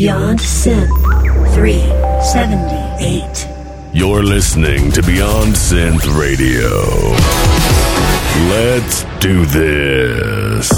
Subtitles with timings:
[0.00, 0.94] Beyond Synth
[1.54, 3.48] 378.
[3.92, 6.70] You're listening to Beyond Synth Radio.
[8.48, 10.70] Let's do this.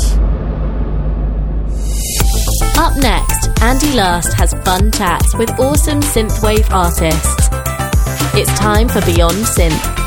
[2.78, 7.50] Up next, Andy Last has fun chats with awesome synthwave artists.
[8.34, 9.99] It's time for Beyond Synth.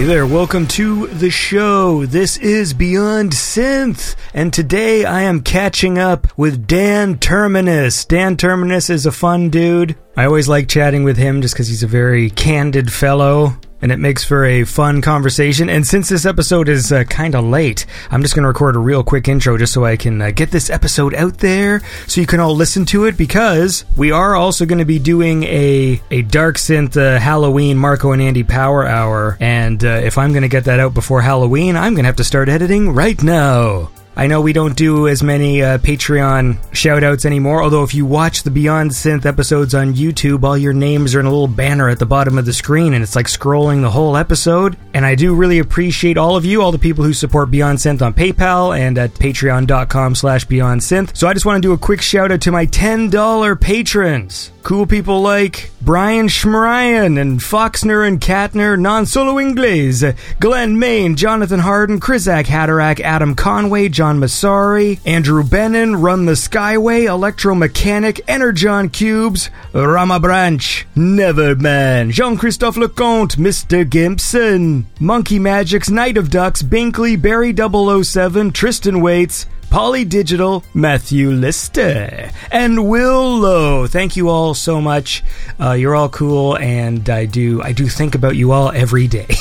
[0.00, 2.06] Hey there, welcome to the show.
[2.06, 8.06] This is Beyond Synth, and today I am catching up with Dan Terminus.
[8.06, 9.96] Dan Terminus is a fun dude.
[10.16, 13.98] I always like chatting with him just because he's a very candid fellow and it
[13.98, 15.68] makes for a fun conversation.
[15.68, 18.78] And since this episode is uh, kind of late, I'm just going to record a
[18.80, 22.26] real quick intro just so I can uh, get this episode out there so you
[22.26, 26.22] can all listen to it because we are also going to be doing a, a
[26.22, 29.36] Dark Synth uh, Halloween Marco and Andy Power Hour.
[29.40, 32.16] And uh, if I'm going to get that out before Halloween, I'm going to have
[32.16, 33.90] to start editing right now.
[34.20, 38.42] I know we don't do as many uh, Patreon shoutouts anymore, although if you watch
[38.42, 41.98] the Beyond Synth episodes on YouTube, all your names are in a little banner at
[41.98, 44.76] the bottom of the screen, and it's like scrolling the whole episode.
[44.92, 48.02] And I do really appreciate all of you, all the people who support Beyond Synth
[48.02, 51.16] on PayPal and at patreon.com slash Beyond Synth.
[51.16, 54.52] So I just want to do a quick shout out to my $10 patrons.
[54.62, 61.60] Cool people like Brian Schmerian and Foxner and Katner, Non Solo Inglés, Glenn Main, Jonathan
[61.60, 69.50] Harden, Krizak Hatterack, Adam Conway, John Masari, Andrew Bennon, Run the Skyway, Electromechanic, Energon Cubes,
[69.72, 73.84] Rama Branch, Neverman, Jean Christophe Leconte, Mr.
[73.84, 82.30] Gimpson, Monkey Magic's Night of Ducks, Binkley, Barry 007, Tristan Waits, Polly Digital, Matthew Lister,
[82.50, 83.86] and Will Lowe.
[83.86, 85.22] Thank you all so much.
[85.60, 89.28] Uh, you're all cool, and I do I do think about you all every day.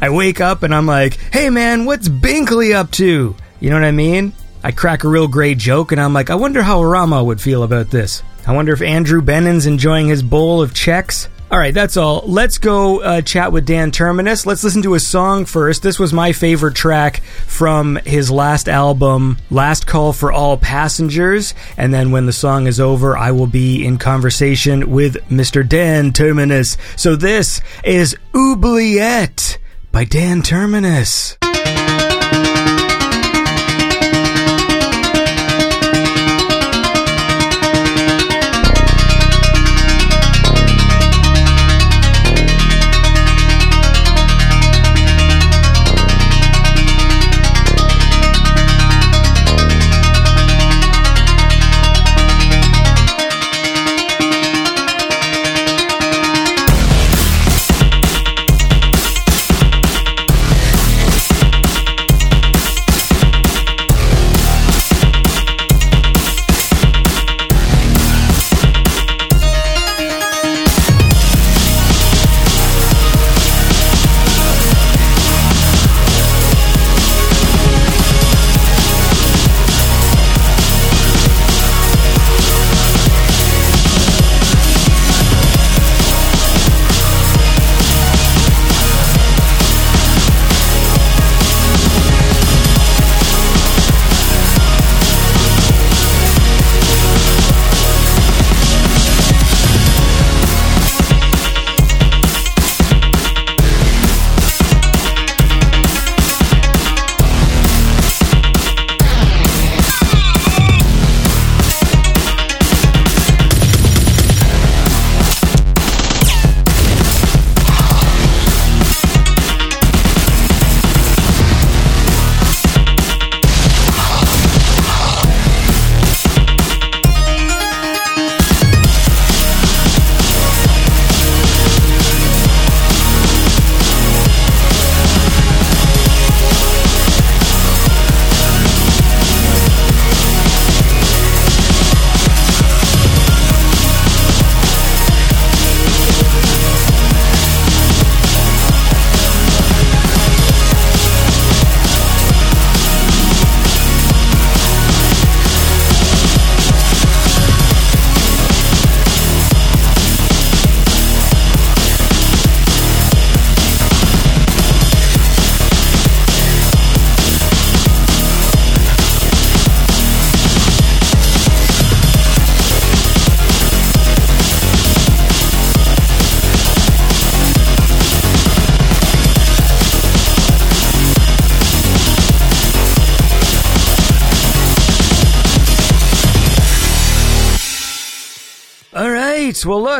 [0.00, 3.84] I wake up and I'm like, "Hey man, what's Binkley up to?" You know what
[3.84, 4.34] I mean?
[4.62, 7.62] I crack a real great joke, and I'm like, "I wonder how Rama would feel
[7.62, 11.28] about this." I wonder if Andrew Bennon's enjoying his bowl of Chex.
[11.52, 12.22] All right, that's all.
[12.24, 14.46] Let's go uh, chat with Dan Terminus.
[14.46, 15.82] Let's listen to a song first.
[15.82, 21.52] This was my favorite track from his last album, Last Call for All Passengers.
[21.76, 25.68] And then when the song is over, I will be in conversation with Mr.
[25.68, 26.78] Dan Terminus.
[26.96, 29.58] So this is Oubliette
[29.90, 31.36] by Dan Terminus.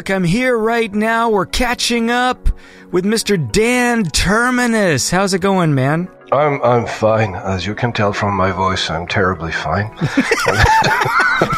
[0.03, 1.31] Look, I'm here right now.
[1.31, 2.49] We're catching up
[2.91, 3.39] with Mr.
[3.53, 5.09] Dan Terminus.
[5.11, 6.09] How's it going, man?
[6.33, 7.37] I'm I'm fine.
[7.37, 9.95] As you can tell from my voice, I'm terribly fine.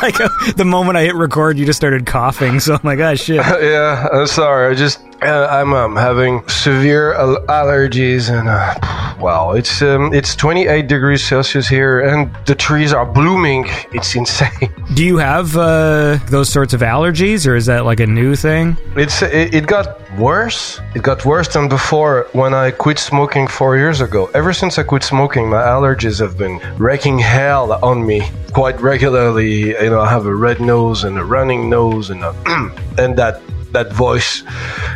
[0.02, 2.60] like uh, the moment I hit record, you just started coughing.
[2.60, 3.36] So I'm like, oh shit.
[3.62, 4.70] yeah, I'm sorry.
[4.70, 8.74] I just uh, I'm um, having severe al- allergies, and uh,
[9.18, 13.64] wow, it's um, it's 28 degrees Celsius here, and the trees are blooming.
[13.92, 14.72] It's insane.
[14.94, 18.76] Do you have uh, those sorts of allergies, or is that like a new thing?
[18.96, 20.80] It's it, it got worse.
[20.94, 24.30] It got worse than before when I quit smoking four years ago.
[24.34, 28.22] Ever since I quit smoking, my allergies have been wreaking hell on me
[28.52, 29.68] quite regularly.
[29.68, 32.30] You know, I have a red nose and a running nose, and a,
[32.98, 33.40] and that
[33.74, 34.42] that voice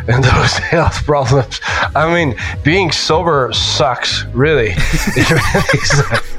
[0.07, 1.61] and those health problems.
[1.95, 4.73] I mean, being sober sucks, really.
[5.19, 6.29] Really sucks.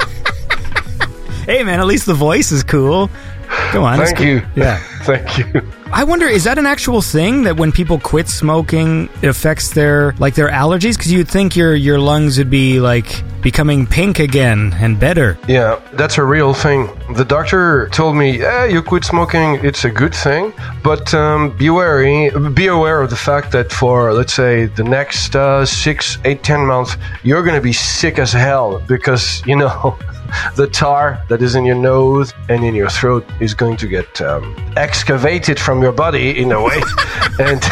[1.47, 3.11] Hey, man, at least the voice is cool.
[3.49, 3.99] Come on.
[3.99, 4.27] Thank cool.
[4.27, 4.43] you.
[4.55, 4.79] Yeah.
[5.03, 5.63] Thank you.
[5.93, 10.13] I wonder, is that an actual thing that when people quit smoking, it affects their
[10.21, 10.97] like their allergies?
[10.97, 15.37] Because you'd think your your lungs would be like becoming pink again and better.
[15.49, 16.89] Yeah, that's a real thing.
[17.15, 19.59] The doctor told me, "Yeah, you quit smoking.
[19.65, 20.53] It's a good thing,
[20.85, 22.31] but um, be wary.
[22.55, 26.67] Be aware of the fact that for let's say the next uh, six, eight, ten
[26.67, 29.99] months, you're gonna be sick as hell because you know."
[30.57, 34.21] The tar that is in your nose and in your throat is going to get
[34.21, 36.81] um, excavated from your body in a way,
[37.39, 37.63] and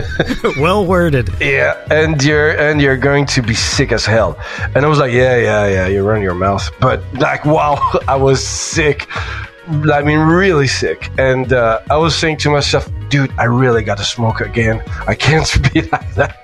[0.58, 1.30] well worded.
[1.40, 4.38] Yeah, and you're and you're going to be sick as hell.
[4.74, 5.86] And I was like, yeah, yeah, yeah.
[5.86, 7.78] You run your mouth, but like, wow,
[8.08, 9.06] I was sick.
[9.68, 11.08] I mean, really sick.
[11.18, 14.82] And uh, I was saying to myself, dude, I really got to smoke again.
[15.06, 16.41] I can't be like that.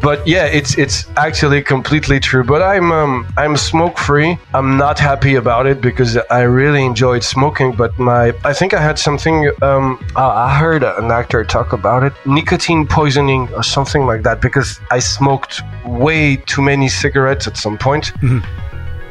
[0.00, 2.44] But yeah, it's it's actually completely true.
[2.44, 4.38] But I'm um, I'm smoke free.
[4.54, 7.72] I'm not happy about it because I really enjoyed smoking.
[7.72, 9.50] But my I think I had something.
[9.62, 14.40] Um, I heard an actor talk about it, nicotine poisoning or something like that.
[14.40, 18.12] Because I smoked way too many cigarettes at some point.
[18.12, 18.12] point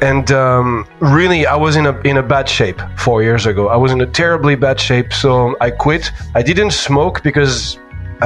[0.02, 3.76] and um, really i was in a in a bad shape four years ago i
[3.76, 7.78] was in a terribly bad shape so i quit i didn't smoke because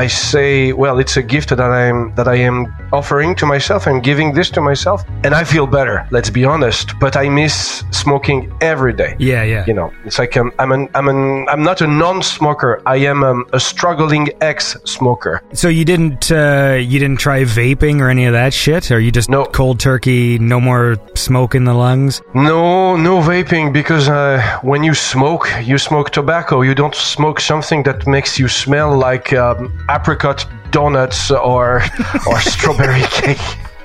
[0.04, 2.56] i say well it's a gift that i'm that i am
[2.92, 6.86] offering to myself i'm giving this to myself and i feel better let's be honest
[7.00, 9.64] but i miss smoking every day Yeah, yeah.
[9.66, 13.24] you know it's like um, i'm an i'm an i'm not a non-smoker i am
[13.24, 18.32] um, a struggling ex-smoker So you didn't uh, you didn't try vaping or any of
[18.32, 19.44] that shit, or you just No.
[19.44, 22.20] cold turkey, no more smoke in the lungs?
[22.34, 26.62] No, no vaping because uh, when you smoke, you smoke tobacco.
[26.62, 31.82] You don't smoke something that makes you smell like um, apricot donuts or
[32.26, 33.38] or strawberry cake.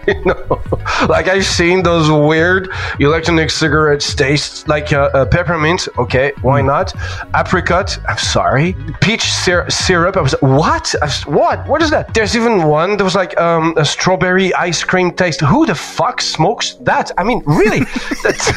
[0.08, 0.62] You know,
[1.08, 2.70] like I've seen those weird
[3.00, 5.88] electronic cigarettes taste like uh, uh, peppermint.
[5.98, 6.92] Okay, why not?
[7.36, 8.00] Apricot.
[8.08, 8.76] I'm sorry.
[9.00, 10.18] Peach syr- syrup.
[10.18, 10.96] I was what?
[11.02, 11.68] I was, what?
[11.68, 12.16] What is that?
[12.16, 15.42] There's even one that was like um, a strawberry ice cream taste.
[15.42, 17.12] Who the fuck smokes that?
[17.20, 17.82] I mean, really?
[18.24, 18.52] That's.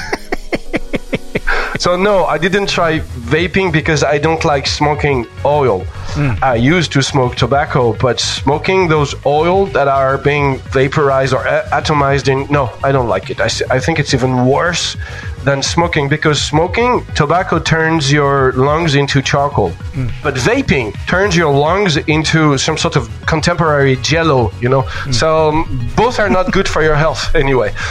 [1.79, 5.81] So no, I didn't try vaping because I don't like smoking oil.
[6.15, 6.33] Hmm.
[6.43, 11.65] I used to smoke tobacco, but smoking those oil that are being vaporized or a-
[11.73, 13.41] atomized in, no, I don't like it.
[13.41, 14.97] I, s- I think it's even worse
[15.43, 20.07] than smoking because smoking tobacco turns your lungs into charcoal, hmm.
[20.23, 24.53] but vaping turns your lungs into some sort of contemporary jello.
[24.61, 25.13] You know, hmm.
[25.13, 27.75] so um, both are not good for your health anyway.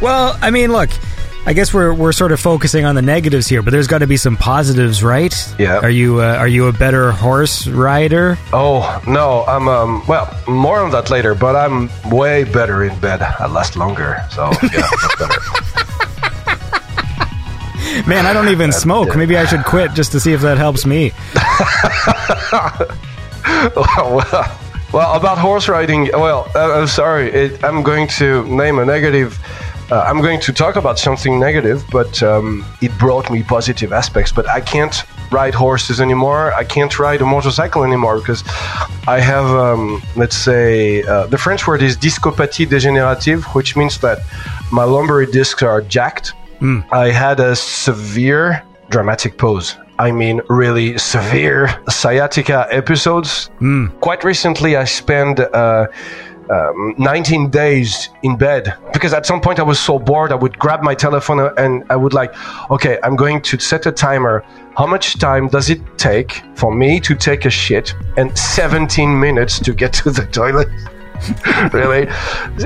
[0.00, 0.90] Well, I mean, look,
[1.46, 4.06] I guess we're we're sort of focusing on the negatives here, but there's got to
[4.06, 5.34] be some positives, right?
[5.58, 5.78] Yeah.
[5.78, 8.38] Are you uh, are you a better horse rider?
[8.52, 13.22] Oh no, I'm um well more on that later, but I'm way better in bed.
[13.22, 15.40] I last longer, so yeah, that's better.
[18.06, 19.16] Man, I don't even smoke.
[19.16, 21.12] Maybe I should quit just to see if that helps me.
[23.74, 24.24] well,
[24.92, 29.38] well, about horse riding, well, uh, I'm sorry, it, I'm going to name a negative.
[29.90, 34.30] Uh, I'm going to talk about something negative, but um, it brought me positive aspects.
[34.30, 34.94] But I can't
[35.32, 36.52] ride horses anymore.
[36.54, 38.44] I can't ride a motorcycle anymore because
[39.08, 44.18] I have, um, let's say, uh, the French word is discopathie dégénérative, which means that
[44.70, 46.34] my lumbar discs are jacked.
[46.92, 49.76] I had a severe dramatic pose.
[49.98, 53.50] I mean, really severe sciatica episodes.
[54.00, 55.88] Quite recently, I spent uh,
[56.50, 60.32] um, 19 days in bed because at some point I was so bored.
[60.32, 62.34] I would grab my telephone and I would like,
[62.70, 64.44] okay, I'm going to set a timer.
[64.76, 69.58] How much time does it take for me to take a shit and 17 minutes
[69.60, 70.68] to get to the toilet?
[71.72, 72.08] really?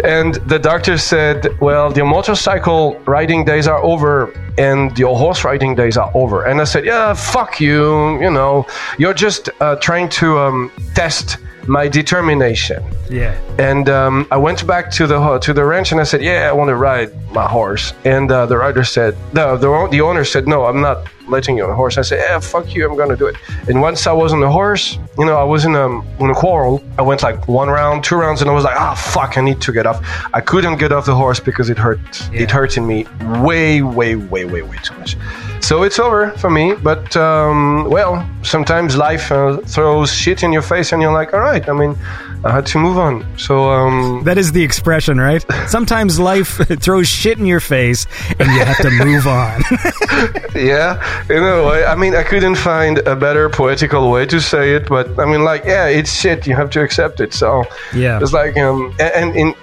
[0.04, 5.74] And the doctor said, well, the motorcycle riding days are over and your horse riding
[5.74, 6.44] days are over.
[6.44, 8.20] And I said, yeah, fuck you.
[8.20, 8.66] You know,
[8.98, 12.82] you're just uh, trying to um, test my determination.
[13.10, 13.38] Yeah.
[13.58, 16.52] And um, I went back to the to the ranch and I said, "Yeah, I
[16.52, 20.46] want to ride my horse." And uh, the rider said, "No." The, the owner said,
[20.48, 22.88] "No, I'm not letting you on the horse." I said, "Yeah, fuck you.
[22.88, 23.36] I'm gonna do it."
[23.68, 25.86] And once I was on the horse, you know, I was in a
[26.22, 26.82] in a quarrel.
[26.98, 29.36] I went like one round, two rounds, and I was like, "Ah, fuck!
[29.38, 30.00] I need to get off."
[30.32, 32.00] I couldn't get off the horse because it hurt.
[32.32, 32.42] Yeah.
[32.42, 33.06] It hurted me
[33.40, 35.16] way, way, way, way, way too much.
[35.60, 36.74] So it's over for me.
[36.74, 41.40] But um, well, sometimes life uh, throws shit in your face, and you're like, "All
[41.40, 41.96] right." I mean,
[42.44, 43.24] I had to move on.
[43.38, 45.44] So um, That is the expression, right?
[45.68, 48.06] Sometimes life throws shit in your face
[48.38, 49.62] and you have to move on.
[50.54, 51.84] yeah, in a way.
[51.84, 55.42] I mean, I couldn't find a better poetical way to say it, but I mean,
[55.44, 56.46] like, yeah, it's shit.
[56.46, 57.32] You have to accept it.
[57.34, 58.20] So Yeah.
[58.20, 59.54] it's like, um, a- and in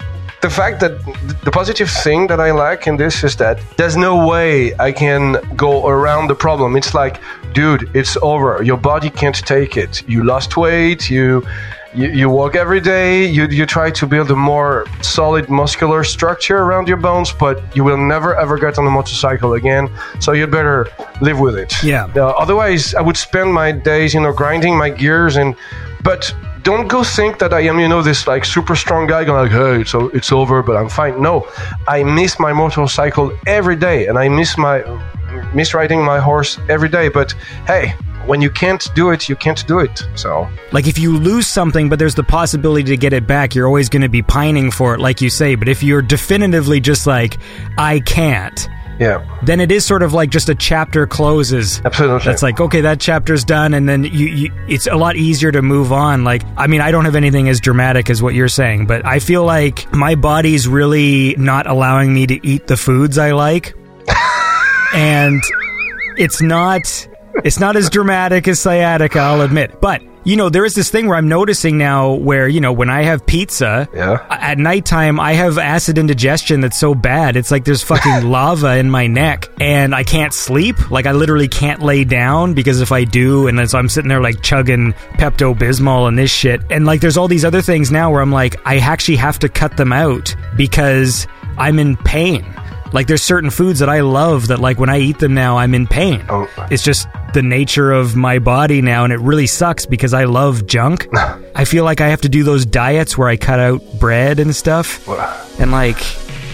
[0.42, 0.94] the fact that
[1.44, 5.38] the positive thing that I like in this is that there's no way I can
[5.56, 6.76] go around the problem.
[6.76, 7.20] It's like,
[7.54, 8.62] dude, it's over.
[8.64, 10.02] Your body can't take it.
[10.10, 11.12] You lost weight.
[11.12, 11.44] You.
[11.94, 16.58] You, you walk every day, you, you try to build a more solid muscular structure
[16.58, 19.90] around your bones, but you will never ever get on a motorcycle again.
[20.20, 20.88] So you'd better
[21.22, 21.74] live with it.
[21.84, 22.06] Yeah.
[22.16, 25.56] Uh, otherwise, I would spend my days, you know, grinding my gears and.
[26.04, 26.34] But
[26.64, 29.52] don't go think that I am, you know, this like super strong guy going like,
[29.52, 31.22] hey, so it's over, but I'm fine.
[31.22, 31.48] No,
[31.88, 34.82] I miss my motorcycle every day, and I miss my
[35.54, 37.10] miss riding my horse every day.
[37.10, 37.34] But
[37.68, 37.94] hey,
[38.26, 40.04] when you can't do it, you can't do it.
[40.16, 43.68] So like if you lose something, but there's the possibility to get it back, you're
[43.68, 45.56] always going to be pining for it, like you say.
[45.56, 47.38] But if you're definitively just like,
[47.78, 48.68] I can't,
[49.02, 51.82] yeah, then it is sort of like just a chapter closes.
[51.84, 52.24] absolutely.
[52.24, 55.64] That's like okay, that chapter's done, and then you, you it's a lot easier to
[55.64, 56.24] move on.
[56.24, 59.18] Like, I mean, I don't have anything as dramatic as what you're saying, but I
[59.18, 63.74] feel like my body's really not allowing me to eat the foods I like,
[64.94, 65.42] and
[66.18, 67.08] it's not
[67.44, 70.02] it's not as dramatic as sciatica, I'll admit, but.
[70.24, 73.02] You know, there is this thing where I'm noticing now where, you know, when I
[73.02, 74.24] have pizza, Yeah.
[74.30, 77.36] at nighttime I have acid indigestion that's so bad.
[77.36, 80.92] It's like there's fucking lava in my neck and I can't sleep.
[80.92, 84.10] Like I literally can't lay down because if I do and then so I'm sitting
[84.10, 86.62] there like chugging Pepto Bismol and this shit.
[86.70, 89.50] And like there's all these other things now where I'm like I actually have to
[89.50, 91.26] cut them out because
[91.58, 92.46] I'm in pain.
[92.94, 95.74] Like there's certain foods that I love that like when I eat them now I'm
[95.74, 96.26] in pain.
[96.30, 96.48] Oh.
[96.70, 100.66] It's just the nature of my body now and it really sucks because I love
[100.68, 101.08] junk.
[101.56, 104.56] I feel like I have to do those diets where I cut out bread and
[104.56, 105.08] stuff.
[105.60, 105.98] And like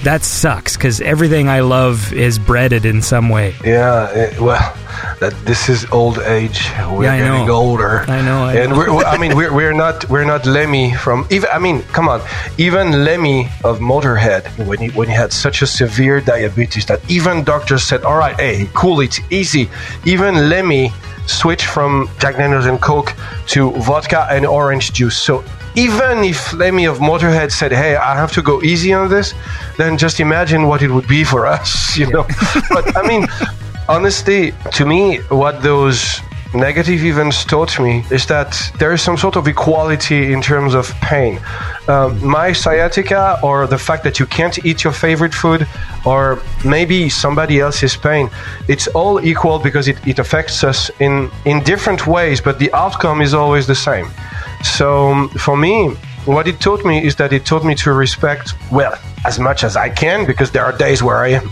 [0.07, 3.47] that sucks cuz everything I love is breaded in some way.
[3.63, 4.63] Yeah, eh, well,
[5.21, 6.59] that this is old age.
[6.95, 7.63] We're Yeah, getting know.
[7.65, 7.93] older.
[8.17, 8.77] I know, I and know.
[8.79, 11.49] We're, I mean, we're, we're not we're not Lemmy from even.
[11.57, 12.19] I mean, come on,
[12.57, 17.43] even Lemmy of Motorhead when he when he had such a severe diabetes that even
[17.53, 19.65] doctors said, "All right, hey, cool, it's easy."
[20.13, 20.85] Even Lemmy
[21.39, 23.11] switched from Jack Daniels and Coke
[23.53, 25.17] to vodka and orange juice.
[25.27, 25.43] So
[25.77, 29.33] even if Lemmy of Motorhead said, "Hey, I have to go easy on this,"
[29.77, 32.25] then just imagine what it would be for us, you know.
[32.71, 33.27] but I mean,
[33.87, 36.19] honestly, to me, what those
[36.53, 40.89] negative events taught me is that there is some sort of equality in terms of
[41.01, 41.39] pain.
[41.87, 45.67] Um, my sciatica, or the fact that you can't eat your favorite food,
[46.05, 48.29] or maybe somebody else's pain,
[48.67, 53.21] it's all equal because it, it affects us in, in different ways, but the outcome
[53.21, 54.09] is always the same.
[54.63, 55.89] So um, for me,
[56.25, 59.75] what it taught me is that it taught me to respect, well, as much as
[59.75, 61.49] I can, because there are days where I am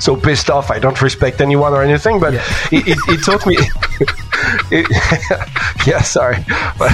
[0.00, 3.56] so pissed off I don't respect anyone or anything, but it, it, it taught me.
[4.70, 6.36] it, yeah, sorry,
[6.78, 6.92] but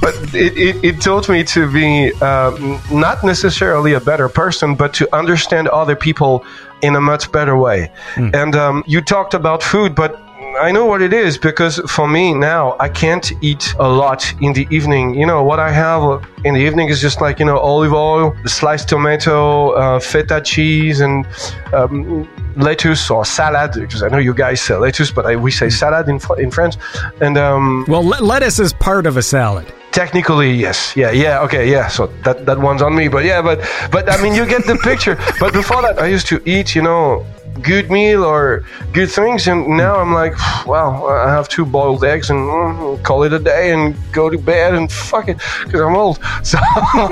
[0.00, 5.68] but it, taught me to be um, not necessarily a better person, but to understand
[5.68, 6.44] other people
[6.82, 7.90] in a much better way.
[8.16, 10.20] And um, you talked about food, but
[10.58, 14.52] I know what it is because for me now, I can't eat a lot in
[14.52, 15.14] the evening.
[15.14, 18.34] You know, what I have in the evening is just like, you know, olive oil,
[18.46, 21.26] sliced tomato, uh, feta cheese, and
[21.72, 23.74] um, lettuce or salad.
[23.74, 26.76] Because I know you guys say lettuce, but I, we say salad in, in French.
[27.20, 29.72] And um, Well, le- lettuce is part of a salad.
[29.92, 30.96] Technically, yes.
[30.96, 31.88] Yeah, yeah, okay, yeah.
[31.88, 33.08] So that, that one's on me.
[33.08, 33.58] But yeah, but
[33.90, 35.18] but I mean, you get the picture.
[35.40, 37.26] But before that, I used to eat, you know,
[37.62, 40.34] good meal or good things, and now I'm like,
[40.66, 44.38] well, I have two boiled eggs and mm, call it a day and go to
[44.38, 46.18] bed and fuck it because I'm old.
[46.42, 46.58] So.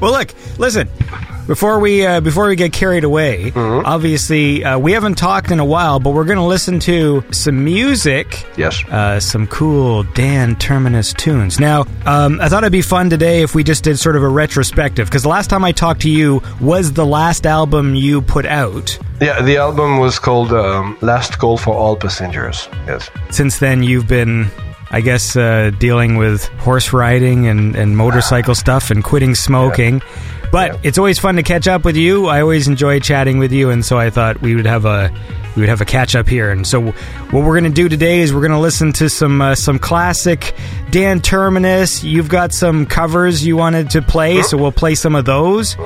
[0.00, 0.88] Well, look, listen.
[1.46, 3.84] Before we uh, before we get carried away, Mm-hmm.
[3.86, 7.64] obviously uh, we haven't talked in a while, but we're going to listen to some
[7.64, 8.44] music.
[8.56, 8.84] Yes.
[8.84, 11.58] Uh, some cool Dan Terminus tunes.
[11.60, 14.28] Now, um, I thought it'd be fun today if we just did sort of a
[14.28, 18.46] retrospective because the last time I talked to you was the last album you put
[18.46, 18.98] out.
[19.20, 22.68] Yeah, the album was called um, Last Call for All Passengers.
[22.86, 23.08] Yes.
[23.30, 24.50] Since then, you've been.
[24.94, 30.02] I guess uh, dealing with horse riding and, and motorcycle stuff and quitting smoking.
[30.52, 30.78] But Yeah.
[30.84, 32.26] it's always fun to catch up with you.
[32.28, 35.10] I always enjoy chatting with you, and so I thought we would have a
[35.56, 36.50] we would have a catch up here.
[36.50, 39.40] And so what we're going to do today is we're going to listen to some
[39.42, 40.54] uh, some classic
[40.90, 42.04] Dan Terminus.
[42.04, 45.76] You've got some covers you wanted to play, so we'll play some of those,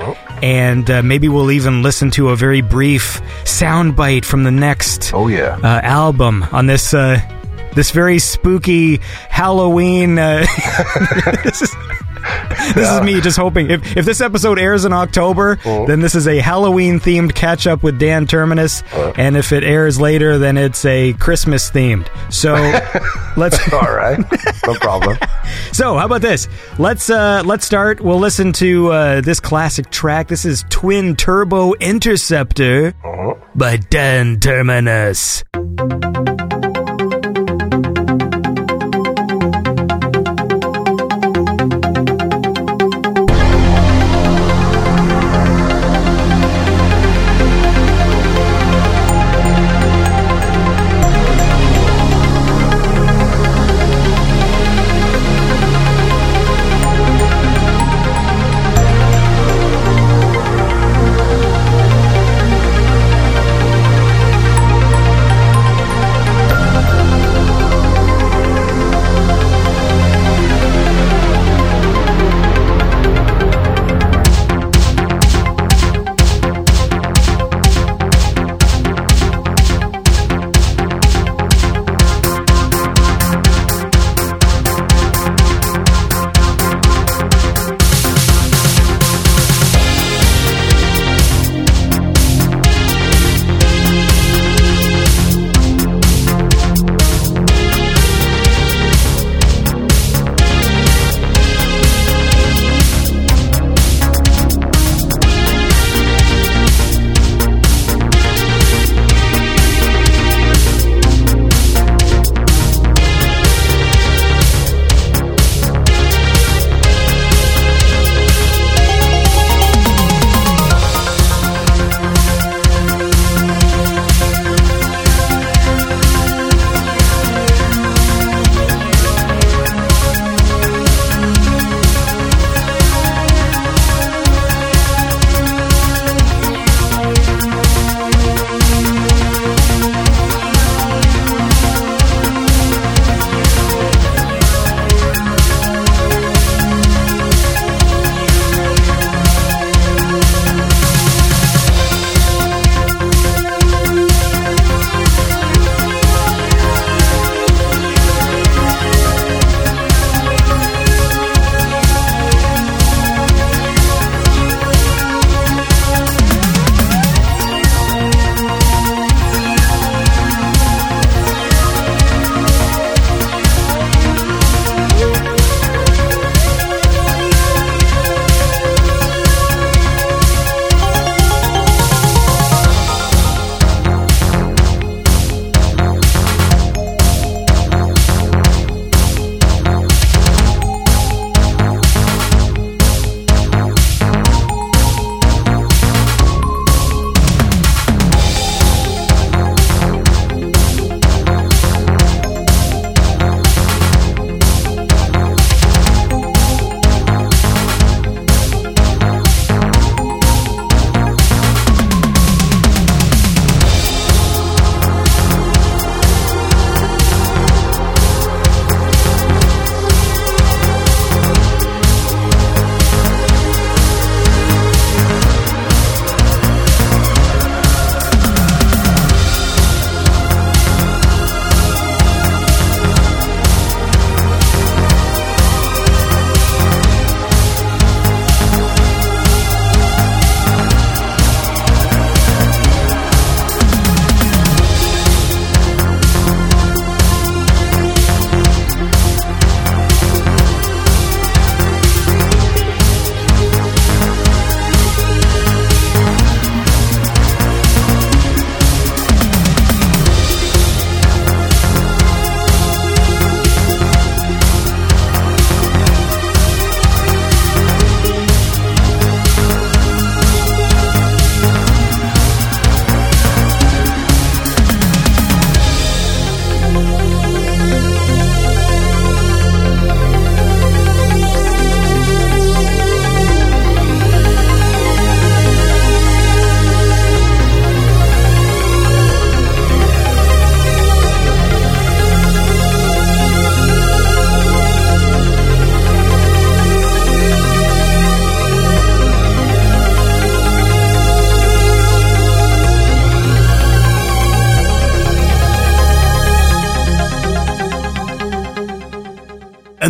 [0.43, 5.29] and uh, maybe we'll even listen to a very brief soundbite from the next Oh,
[5.29, 5.59] yeah.
[5.63, 7.21] uh, album on this uh,
[7.75, 8.99] this very spooky
[9.31, 10.19] Halloween.
[12.75, 16.27] This is me just hoping if if this episode airs in October, then this is
[16.27, 18.83] a Halloween themed catch up with Dan Terminus,
[19.17, 22.09] and if it airs later, then it's a Christmas themed.
[22.33, 22.55] So
[23.37, 23.73] let's.
[23.73, 24.19] All right.
[24.67, 25.17] No problem.
[25.73, 26.49] So how about this?
[26.79, 28.01] Let's uh, let's start.
[28.01, 30.27] We'll listen to uh, this classic track.
[30.27, 32.95] This is Twin Turbo Interceptor
[33.55, 35.45] by Dan Terminus.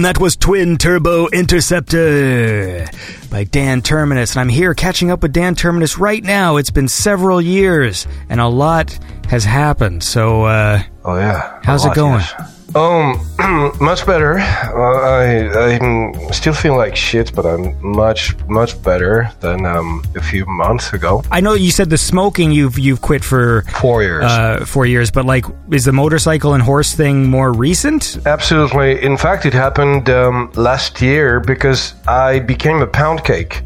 [0.07, 2.87] That was Twin Turbo Interceptor
[3.29, 4.35] by Dan Terminus.
[4.35, 6.59] And I'm here catching up with Dan Terminus right now.
[6.59, 8.97] It's been several years and a lot
[9.29, 10.05] has happened.
[10.05, 11.61] So, uh, Oh yeah.
[11.65, 12.21] How's A it going?
[12.21, 12.56] yes.
[12.75, 13.21] Um,
[13.81, 14.39] much better.
[14.39, 20.45] I I still feel like shit, but I'm much much better than um, a few
[20.47, 21.23] months ago.
[21.31, 24.25] I know you said the smoking you've you've quit for Four years.
[24.25, 28.19] uh, four years, but like, is the motorcycle and horse thing more recent?
[28.27, 29.03] Absolutely.
[29.03, 33.63] In fact, it happened um, last year because I became a pound cake.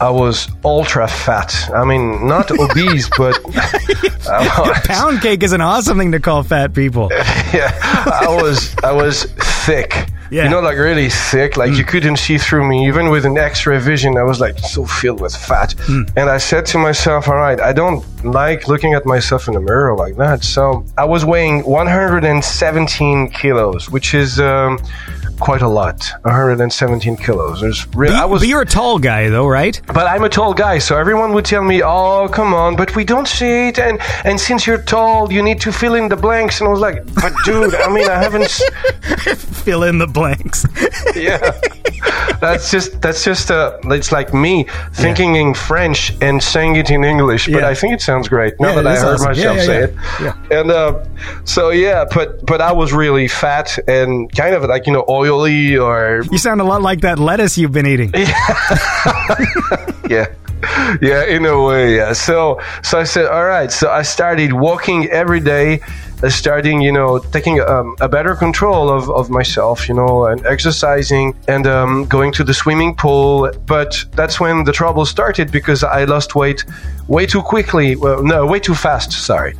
[0.00, 1.54] I was ultra fat.
[1.74, 3.38] I mean, not obese, but
[4.84, 7.08] Pound cake is an awesome thing to call fat people.
[7.52, 10.06] yeah, I was I was thick.
[10.30, 10.44] Yeah.
[10.44, 11.56] You know, like really thick.
[11.56, 14.16] Like you couldn't see through me, even with an X-ray vision.
[14.16, 15.74] I was like so filled with fat.
[16.16, 19.60] And I said to myself, "All right, I don't like looking at myself in the
[19.60, 24.78] mirror like that." So I was weighing 117 kilos, which is um,
[25.40, 25.98] quite a lot.
[26.22, 27.60] 117 kilos.
[27.60, 29.80] There's really, I was but you're a tall guy, though, right?
[29.86, 33.04] but I'm a tall guy, so everyone would tell me, "Oh, come on!" But we
[33.04, 36.60] don't see it, and and since you're tall, you need to fill in the blanks.
[36.60, 38.50] And I was like, "But dude, I mean, I haven't."
[39.60, 40.19] Fill in the blanks.
[41.16, 41.38] Yeah,
[42.40, 47.04] that's just that's just uh, it's like me thinking in French and saying it in
[47.04, 47.46] English.
[47.46, 47.68] But Yeah.
[47.68, 49.26] I think it sounds great now Yeah, that I heard awesome.
[49.28, 49.80] myself Yeah, yeah, say
[50.22, 50.34] yeah.
[50.50, 50.52] it.
[50.60, 51.04] And uh,
[51.44, 55.76] so yeah, but but I was really fat and kind of like you know oily
[55.76, 58.12] or You sound a lot like that lettuce you've been eating.
[60.08, 60.26] yeah
[61.00, 65.08] yeah in a way yeah so so i said all right so i started walking
[65.08, 65.80] every day
[66.28, 71.34] starting you know taking um, a better control of, of myself you know and exercising
[71.48, 73.50] and um, going to the swimming pool.
[73.66, 76.64] But that's when the trouble started because i lost weight
[77.08, 77.96] way too quickly.
[77.96, 79.54] Well no way too fast sorry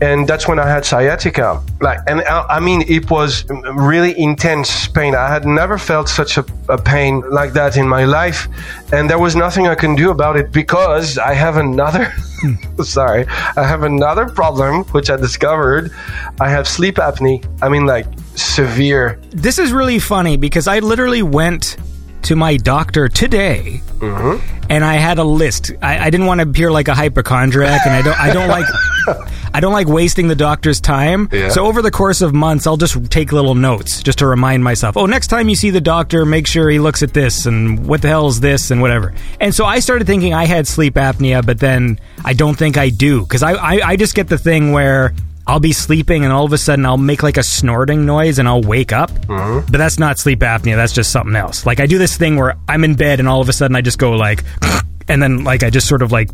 [0.00, 1.62] and that's when I had sciatica.
[1.80, 5.14] Like, and I, I mean, it was really intense pain.
[5.14, 8.48] I had never felt such a, a pain like that in my life,
[8.92, 12.12] and there was nothing I can do about it because I have another.
[12.40, 12.54] Hmm.
[12.82, 15.90] sorry, I have another problem which I discovered.
[16.40, 17.44] I have sleep apnea.
[17.60, 19.20] I mean, like severe.
[19.30, 21.76] This is really funny because I literally went
[22.22, 24.64] to my doctor today mm-hmm.
[24.70, 25.72] and I had a list.
[25.82, 28.66] I, I didn't want to appear like a hypochondriac and I don't I don't like
[29.54, 31.28] I don't like wasting the doctor's time.
[31.32, 31.48] Yeah.
[31.48, 34.96] So over the course of months I'll just take little notes just to remind myself,
[34.96, 38.02] "Oh, next time you see the doctor, make sure he looks at this and what
[38.02, 41.44] the hell is this and whatever." And so I started thinking I had sleep apnea,
[41.44, 44.72] but then I don't think I do cuz I, I I just get the thing
[44.72, 45.14] where
[45.46, 48.46] I'll be sleeping and all of a sudden I'll make like a snorting noise and
[48.46, 49.10] I'll wake up.
[49.70, 50.76] But that's not sleep apnea.
[50.76, 51.66] That's just something else.
[51.66, 53.80] Like I do this thing where I'm in bed and all of a sudden I
[53.80, 54.44] just go like,
[55.08, 56.30] and then like I just sort of like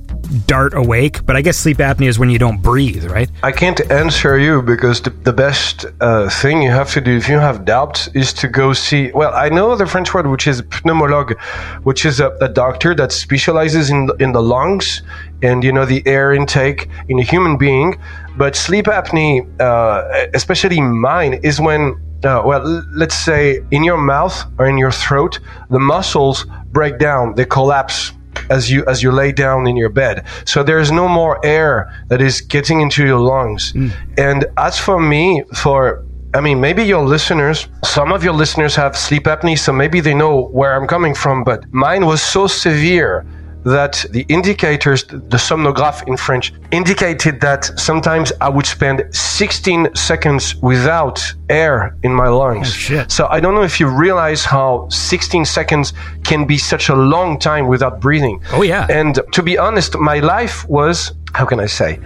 [0.46, 1.24] dart awake.
[1.24, 3.30] But I guess sleep apnea is when you don't breathe, right?
[3.42, 7.28] I can't answer you because the, the best uh, thing you have to do if
[7.28, 9.10] you have doubts is to go see.
[9.12, 11.38] Well, I know the French word, which is pneumologue,
[11.84, 15.02] which is a, a doctor that specializes in in the lungs
[15.42, 17.98] and you know the air intake in a human being.
[18.36, 21.94] But sleep apnea, uh, especially mine, is when
[22.24, 25.38] uh, well, let's say in your mouth or in your throat,
[25.70, 28.12] the muscles break down, they collapse
[28.50, 30.24] as you as you lay down in your bed.
[30.44, 33.72] So there's no more air that is getting into your lungs.
[34.18, 38.96] And as for me, for I mean, maybe your listeners, some of your listeners have
[38.96, 41.44] sleep apnea, so maybe they know where I'm coming from.
[41.44, 43.24] But mine was so severe
[43.66, 50.54] that the indicators, the somnograph in French, indicated that sometimes I would spend 16 seconds
[50.56, 52.68] without air in my lungs.
[52.68, 53.10] Oh, shit.
[53.10, 57.38] So I don't know if you realize how 16 seconds can be such a long
[57.40, 58.40] time without breathing.
[58.52, 58.86] Oh, yeah.
[58.88, 61.98] And to be honest, my life was, how can I say?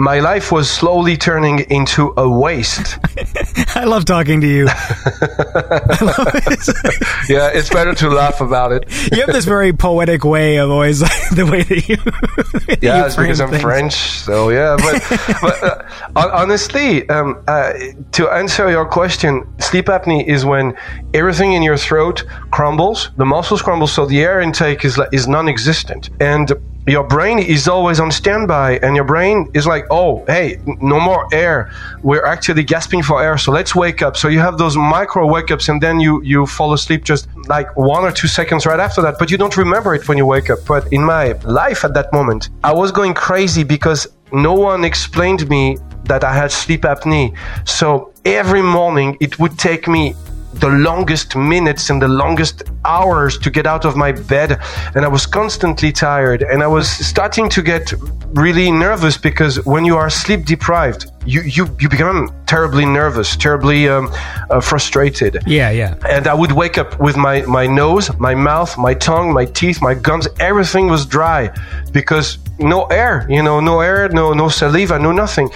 [0.00, 2.98] My life was slowly turning into a waste.
[3.76, 4.64] I love talking to you.
[7.28, 8.86] yeah, it's better to laugh about it.
[9.12, 11.00] You have this very poetic way of always
[11.36, 11.98] the way that you.
[12.80, 13.60] Yeah, you it's because I'm things.
[13.60, 14.78] French, so yeah.
[14.78, 15.02] But,
[15.42, 15.62] but
[16.16, 17.74] uh, honestly, um, uh,
[18.12, 20.78] to answer your question, sleep apnea is when
[21.12, 26.08] everything in your throat crumbles, the muscles crumble, so the air intake is is non-existent,
[26.20, 26.52] and
[26.86, 31.28] your brain is always on standby, and your brain is like, oh, hey, no more
[31.32, 31.70] air.
[32.02, 34.16] We're actually gasping for air, so let's wake up.
[34.16, 37.74] So you have those micro wake ups, and then you you fall asleep just like
[37.76, 40.48] one or two seconds right after that, but you don't remember it when you wake
[40.48, 40.60] up.
[40.66, 45.48] But in my life at that moment, I was going crazy because no one explained
[45.48, 47.36] me that I had sleep apnea.
[47.68, 50.14] So every morning it would take me
[50.54, 54.58] the longest minutes and the longest hours to get out of my bed
[54.94, 57.92] and i was constantly tired and i was starting to get
[58.32, 63.88] really nervous because when you are sleep deprived you you, you become terribly nervous terribly
[63.88, 64.08] um,
[64.50, 65.94] uh, frustrated Yeah, yeah.
[66.08, 69.80] and I would wake up with my, my nose, my mouth, my tongue, my teeth,
[69.80, 71.50] my gums, everything was dry
[71.92, 75.48] because no air, you know, no air, no no saliva, no nothing.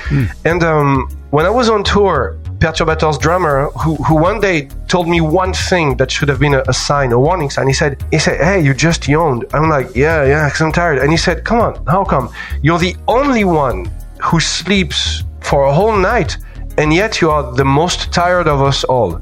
[0.44, 5.20] And um, when I was on tour, Perturbator's drummer, who, who one day told me
[5.20, 7.66] one thing that should have been a, a sign, a warning sign.
[7.66, 9.44] He said, he said, hey, you just yawned.
[9.52, 10.98] I'm like, yeah, yeah, because I'm tired.
[10.98, 12.30] And he said, come on, how come?
[12.62, 13.90] You're the only one
[14.22, 16.38] who sleeps for a whole night,
[16.78, 19.20] and yet you are the most tired of us all.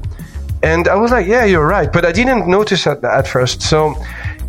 [0.63, 1.91] And I was like, yeah, you're right.
[1.91, 3.61] But I didn't notice at, at first.
[3.61, 3.93] So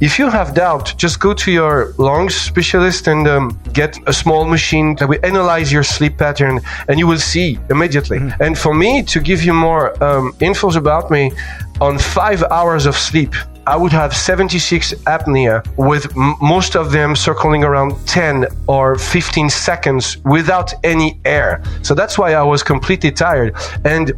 [0.00, 4.44] if you have doubt, just go to your lung specialist and um, get a small
[4.44, 8.18] machine that will analyze your sleep pattern and you will see immediately.
[8.40, 11.33] And for me, to give you more um, infos about me,
[11.80, 13.35] on five hours of sleep,
[13.66, 19.48] I would have 76 apnea with m- most of them circling around 10 or 15
[19.48, 21.62] seconds without any air.
[21.83, 23.57] So that's why I was completely tired.
[23.85, 24.12] And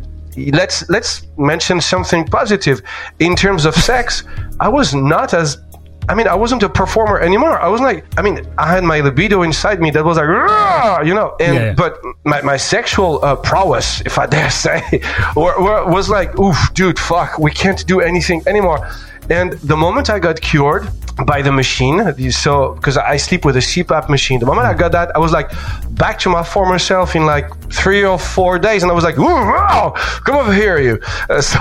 [0.52, 2.82] let's let's mention something positive
[3.20, 4.24] in terms of sex.
[4.60, 5.58] I was not as
[6.08, 7.58] I mean, I wasn't a performer anymore.
[7.60, 10.26] I was like, I mean, I had my libido inside me that was like,
[11.06, 11.72] you know, and Yeah, yeah.
[11.74, 14.82] but my, my sexual uh, prowess, if I dare say,
[15.34, 18.88] were, were, was like, oof, dude, fuck, we can't do anything anymore.
[19.28, 20.88] And the moment I got cured
[21.26, 21.98] by the machine,
[22.30, 25.32] so because I sleep with a CPAP machine, the moment I got that, I was
[25.32, 25.50] like
[25.96, 29.16] back to my former self in like three or four days, and I was like,
[29.16, 31.00] wow, come over here, you.
[31.28, 31.58] Uh, so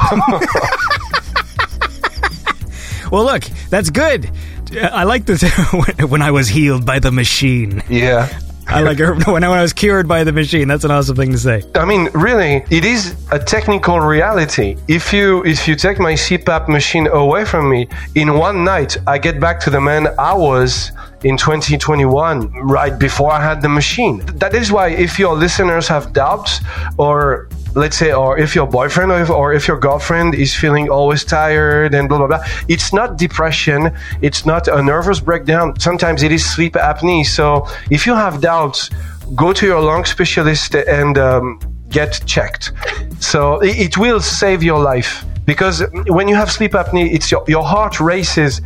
[3.16, 4.30] Well, look, that's good.
[4.78, 5.42] I like this
[6.10, 7.82] when- I was healed by the machine.
[7.90, 8.28] yeah.
[8.68, 10.68] I like when I was cured by the machine.
[10.68, 11.64] That's an awesome thing to say.
[11.76, 14.76] I mean, really, it is a technical reality.
[14.90, 19.18] If you if you take my CPAP machine away from me in one night, I
[19.18, 20.92] get back to the man I was
[21.24, 24.20] in 2021, right before I had the machine.
[24.36, 26.60] That is why, if your listeners have doubts,
[26.98, 30.90] or let's say, or if your boyfriend or if, or if your girlfriend is feeling
[30.90, 35.78] always tired and blah blah blah, it's not depression, it's not a nervous breakdown.
[35.80, 37.26] Sometimes it is sleep apnea.
[37.26, 38.90] So if you have doubts,
[39.36, 42.72] go to your lung specialist and um, get checked.
[43.20, 47.44] So it, it will save your life because when you have sleep apnea, it's your,
[47.48, 48.62] your heart races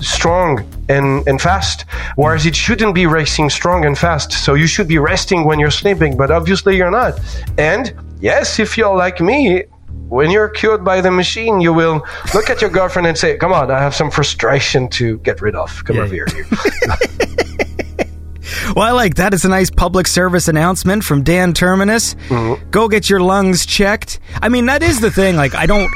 [0.00, 1.84] strong and, and fast,
[2.16, 4.32] whereas it shouldn't be racing strong and fast.
[4.32, 7.18] So you should be resting when you're sleeping, but obviously you're not.
[7.58, 9.64] And yes, if you're like me,
[10.08, 13.52] when you're cured by the machine, you will look at your girlfriend and say, Come
[13.52, 15.84] on, I have some frustration to get rid of.
[15.84, 16.28] Come over here.
[18.74, 19.32] Well, I like that.
[19.32, 22.14] It's a nice public service announcement from Dan Terminus.
[22.70, 24.18] Go get your lungs checked.
[24.42, 25.36] I mean, that is the thing.
[25.36, 25.90] Like, I don't.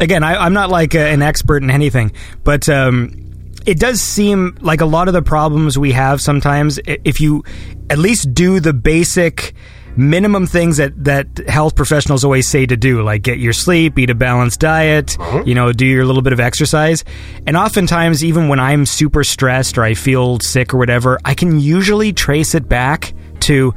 [0.00, 2.12] Again, I, I'm not like a, an expert in anything,
[2.42, 3.23] but um,
[3.66, 7.44] it does seem like a lot of the problems we have sometimes, if you
[7.90, 9.54] at least do the basic
[9.96, 14.10] minimum things that, that health professionals always say to do, like get your sleep, eat
[14.10, 15.42] a balanced diet, uh-huh.
[15.46, 17.04] you know, do your little bit of exercise.
[17.46, 21.60] And oftentimes, even when I'm super stressed or I feel sick or whatever, I can
[21.60, 23.74] usually trace it back to,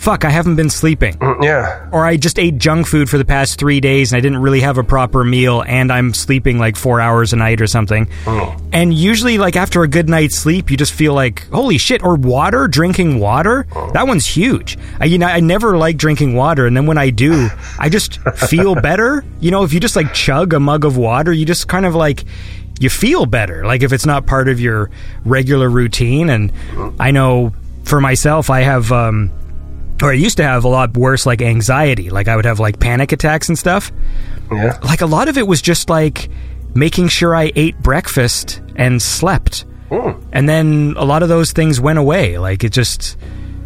[0.00, 1.86] fuck, I haven't been sleeping mm, yeah.
[1.92, 4.60] or I just ate junk food for the past three days and I didn't really
[4.60, 8.06] have a proper meal and I'm sleeping like four hours a night or something.
[8.24, 8.70] Mm.
[8.72, 12.16] And usually, like after a good night's sleep, you just feel like, holy shit, or
[12.16, 13.66] water, drinking water.
[13.70, 13.92] Mm.
[13.92, 14.78] That one's huge.
[14.98, 16.66] I, you know, I never like drinking water.
[16.66, 19.22] And then when I do, I just feel better.
[19.38, 21.94] You know, if you just like chug a mug of water, you just kind of
[21.94, 22.24] like,
[22.80, 23.66] you feel better.
[23.66, 24.90] Like if it's not part of your
[25.26, 26.30] regular routine.
[26.30, 26.52] And
[26.98, 27.52] I know
[27.84, 29.30] for myself, I have, um,
[30.02, 32.10] or I used to have a lot worse like anxiety.
[32.10, 33.92] Like I would have like panic attacks and stuff.
[34.50, 34.78] Yeah.
[34.82, 36.28] Like a lot of it was just like
[36.74, 39.64] making sure I ate breakfast and slept.
[39.88, 40.20] Hmm.
[40.32, 42.38] And then a lot of those things went away.
[42.38, 43.16] Like it just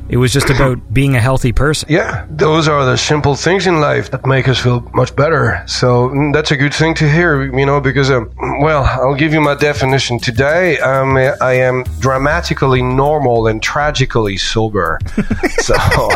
[0.08, 1.88] it was just about being a healthy person.
[1.90, 5.62] Yeah, those are the simple things in life that make us feel much better.
[5.66, 9.32] So mm, that's a good thing to hear, you know, because, um, well, I'll give
[9.32, 10.18] you my definition.
[10.18, 14.98] Today, um, I am dramatically normal and tragically sober.
[15.58, 15.74] so,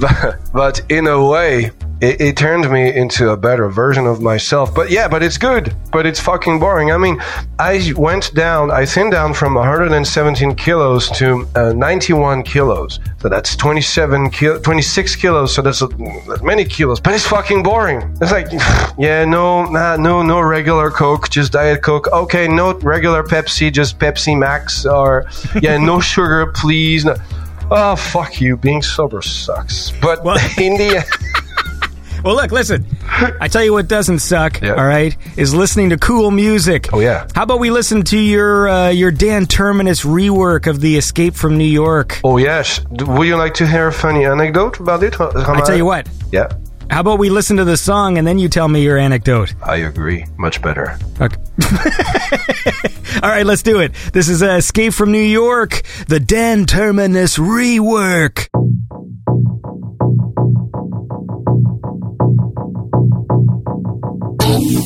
[0.00, 1.70] but, but in a way,
[2.04, 4.74] it, it turned me into a better version of myself.
[4.74, 6.92] But yeah, but it's good, but it's fucking boring.
[6.92, 7.16] I mean,
[7.58, 13.00] I went down, I thinned down from 117 kilos to uh, 91 kilos.
[13.20, 15.54] So that's 27 kil- 26 kilos.
[15.54, 15.88] So that's, uh,
[16.42, 18.00] many kilos, but it's fucking boring.
[18.20, 18.48] It's like,
[18.98, 22.08] yeah, no, nah, no, no regular Coke, just Diet Coke.
[22.12, 24.84] Okay, no regular Pepsi, just Pepsi Max.
[24.84, 25.24] Or,
[25.62, 27.04] yeah, no sugar, please.
[27.04, 27.14] No.
[27.70, 28.58] Oh, fuck you.
[28.58, 29.90] Being sober sucks.
[30.02, 31.04] But Well- in the end,
[32.24, 32.86] Well, look, listen.
[33.40, 34.60] I tell you what doesn't suck.
[34.62, 34.72] Yeah.
[34.74, 36.88] All right, is listening to cool music.
[36.92, 37.26] Oh, yeah.
[37.34, 41.58] How about we listen to your uh, your Dan Terminus rework of the Escape from
[41.58, 42.20] New York?
[42.24, 42.80] Oh yes.
[42.90, 45.14] Would you like to hear a funny anecdote about it?
[45.14, 46.08] How I tell you what.
[46.32, 46.48] Yeah,
[46.90, 49.54] How about we listen to the song and then you tell me your anecdote?
[49.62, 50.24] I agree.
[50.38, 50.98] Much better.
[51.20, 51.36] Okay.
[53.22, 53.92] All right, let's do it.
[54.12, 58.48] This is uh, Escape from New York, the Dan Terminus rework.
[64.54, 64.84] All right,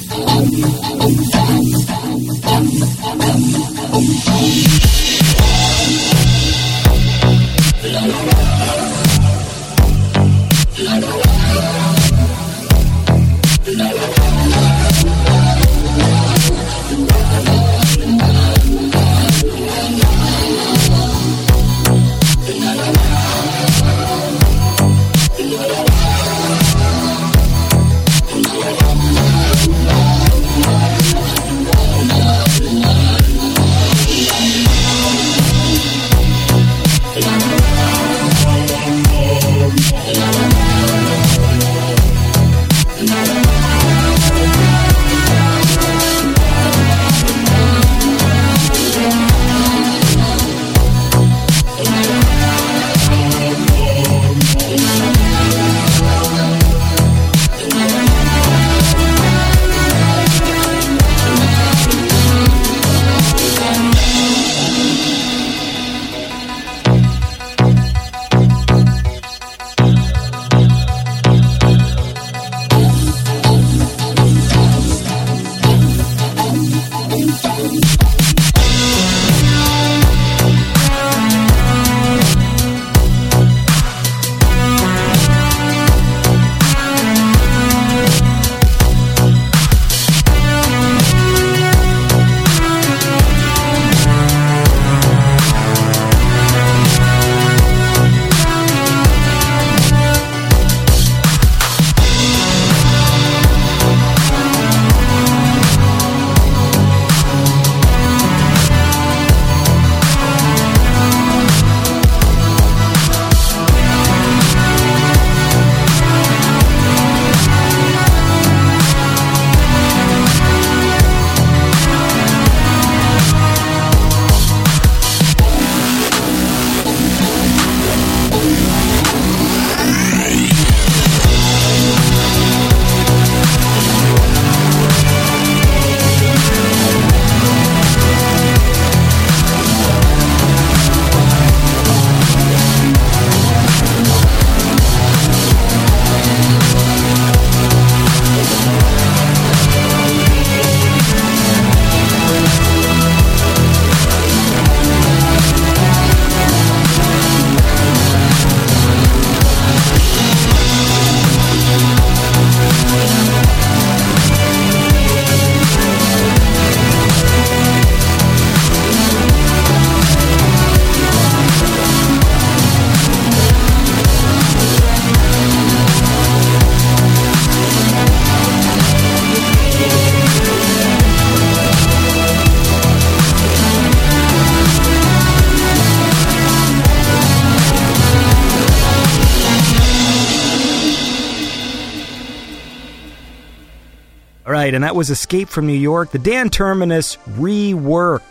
[194.89, 198.23] that was Escape from New York, the Dan Terminus rework.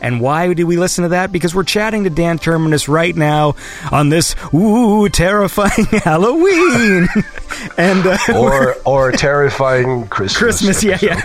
[0.00, 1.32] And why do we listen to that?
[1.32, 3.56] Because we're chatting to Dan Terminus right now
[3.90, 7.08] on this ooh terrifying Halloween
[7.76, 10.38] and uh, Or or terrifying Christmas.
[10.60, 10.84] Christmas.
[10.84, 11.16] Yeah, yeah.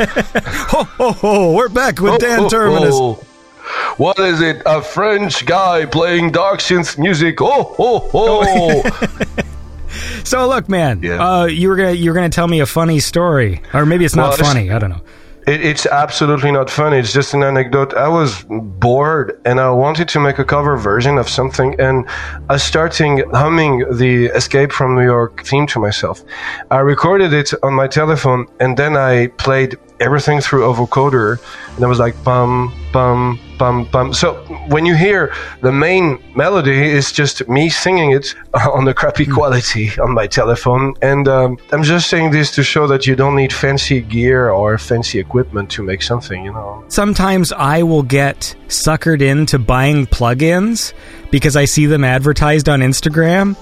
[0.71, 1.53] ho ho ho!
[1.53, 2.95] We're back with Dan Oh, oh, Terminus.
[2.95, 3.23] oh.
[3.97, 4.63] What is it?
[4.65, 7.39] A French guy playing dark synth music.
[7.39, 8.81] Oh, oh, oh.
[10.31, 11.19] So look, man, Yeah.
[11.27, 14.15] uh, you were gonna you were gonna tell me a funny story, or maybe it's
[14.15, 14.71] not Well, it's- funny.
[14.71, 15.01] I don't know.
[15.45, 16.97] It, it's absolutely not funny.
[16.99, 17.91] It's just an anecdote.
[18.07, 18.45] I was
[18.87, 22.05] bored and I wanted to make a cover version of something, and
[22.49, 26.23] I started humming the Escape from New York theme to myself.
[26.77, 31.39] I recorded it on my telephone, and then I played everything through a vocoder,
[31.75, 34.33] and I was like bum bum So
[34.69, 39.91] when you hear the main melody, it's just me singing it on the crappy quality
[39.99, 40.95] on my telephone.
[41.03, 44.77] And um, I'm just saying this to show that you don't need fancy gear or
[44.79, 46.43] fancy equipment to make something.
[46.43, 46.83] You know.
[46.87, 50.93] Sometimes I will get suckered into buying plugins
[51.29, 53.55] because I see them advertised on Instagram.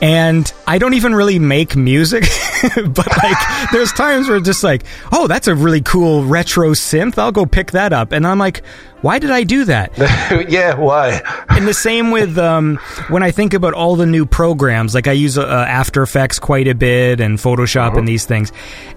[0.00, 2.24] And I don't even really make music,
[2.74, 3.36] but like
[3.72, 7.18] there's times where it's just like, oh, that's a really cool retro synth.
[7.18, 8.12] I'll go pick that up.
[8.12, 8.62] And I'm like,
[9.02, 9.92] why did I do that?
[10.48, 10.74] yeah.
[10.74, 11.22] Why?
[11.48, 12.76] and the same with um,
[13.08, 16.68] when I think about all the new programs, like I use uh, After Effects quite
[16.68, 18.52] a bit and Photoshop and these things.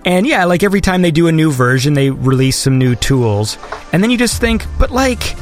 [0.06, 3.58] And yeah, like every time they do a new version, they release some new tools.
[3.92, 5.36] And then you just think, but like,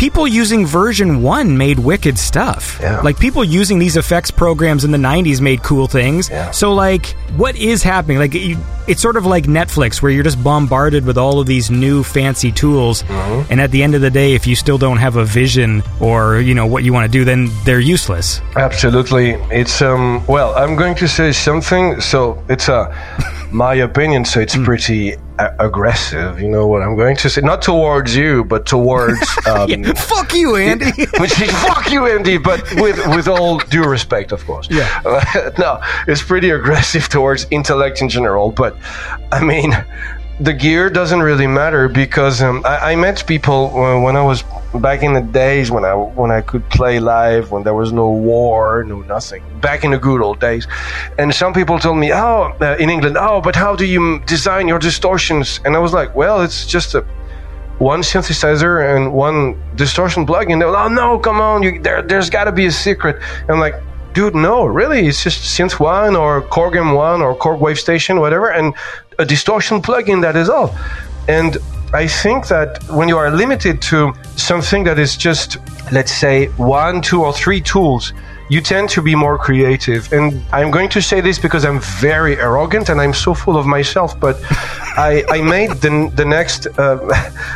[0.00, 2.78] people using version 1 made wicked stuff.
[2.80, 3.02] Yeah.
[3.02, 6.30] Like people using these effects programs in the 90s made cool things.
[6.30, 6.50] Yeah.
[6.52, 8.16] So like what is happening?
[8.18, 12.02] Like it's sort of like Netflix where you're just bombarded with all of these new
[12.02, 13.52] fancy tools Mm-hmm.
[13.52, 16.40] and at the end of the day if you still don't have a vision or
[16.40, 18.40] you know what you want to do then they're useless.
[18.56, 19.32] Absolutely.
[19.50, 22.86] It's um well, I'm going to say something so it's uh
[23.52, 27.62] my opinion so it's pretty a- aggressive, you know what I'm going to say not
[27.62, 30.86] towards you but towards um Fuck you, Andy.
[31.18, 34.68] which is fuck you Andy but with with all due respect of course.
[34.70, 34.88] Yeah.
[35.58, 38.76] no, it's pretty aggressive towards intellect in general, but
[39.32, 39.72] I mean
[40.40, 44.42] the gear doesn't really matter because um, I, I met people uh, when I was
[44.74, 48.10] back in the days when I when I could play live when there was no
[48.10, 49.42] war, no nothing.
[49.60, 50.66] Back in the good old days,
[51.18, 54.66] and some people told me, "Oh, uh, in England, oh, but how do you design
[54.66, 57.04] your distortions?" And I was like, "Well, it's just a."
[57.78, 60.58] One synthesizer and one distortion plugin.
[60.58, 63.16] They're like, oh no, come on, you, there, there's got to be a secret.
[63.48, 63.74] I'm like,
[64.12, 68.74] dude, no, really, it's just Sylenth1 or Korg M1 or Korg Wave Station, whatever, and
[69.20, 70.22] a distortion plugin.
[70.22, 70.74] That is all.
[71.28, 71.58] And
[71.92, 75.58] I think that when you are limited to something that is just,
[75.92, 78.12] let's say, one, two, or three tools,
[78.48, 80.12] you tend to be more creative.
[80.12, 83.66] And I'm going to say this because I'm very arrogant and I'm so full of
[83.66, 84.18] myself.
[84.18, 84.36] But
[84.96, 86.98] I, I made the, the next, uh,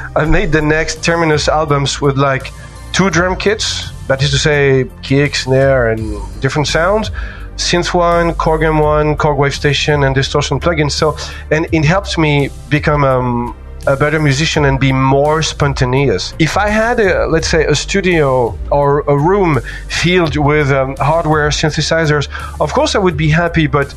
[0.17, 2.53] I made the next Terminus albums with like
[2.93, 3.91] two drum kits.
[4.09, 6.01] That is to say, kick, snare, and
[6.41, 7.11] different sounds.
[7.57, 10.93] Sylenth1, Korg M1, Korg Wave Station, and distortion plugins.
[10.93, 11.17] So,
[11.51, 16.35] and it helps me become um, a better musician and be more spontaneous.
[16.39, 21.49] If I had, a, let's say, a studio or a room filled with um, hardware
[21.51, 22.29] synthesizers,
[22.61, 23.95] of course I would be happy, but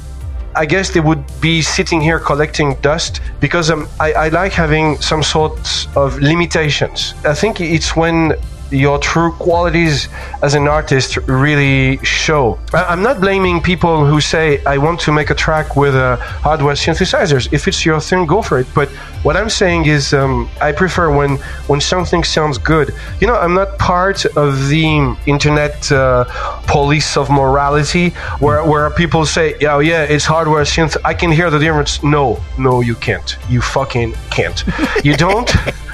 [0.55, 4.99] I guess they would be sitting here collecting dust because um, I, I like having
[5.01, 7.14] some sorts of limitations.
[7.24, 8.34] I think it's when
[8.72, 10.09] your true qualities
[10.41, 12.59] as an artist really show.
[12.74, 16.76] I'm not blaming people who say, I want to make a track with uh, hardware
[16.76, 17.51] synthesizers.
[17.51, 18.68] If it's your thing, go for it.
[18.76, 18.89] But
[19.24, 21.38] what I'm saying is, um, I prefer when,
[21.68, 22.93] when something sounds good.
[23.20, 26.26] You know, I'm not part of the internet uh,
[26.68, 28.09] police of morality
[28.39, 30.97] where, where people say, oh, yeah, it's hardware synth.
[31.05, 32.03] I can hear the difference.
[32.03, 33.38] No, no, you can't.
[33.49, 34.63] You fucking can't.
[35.03, 35.49] You don't.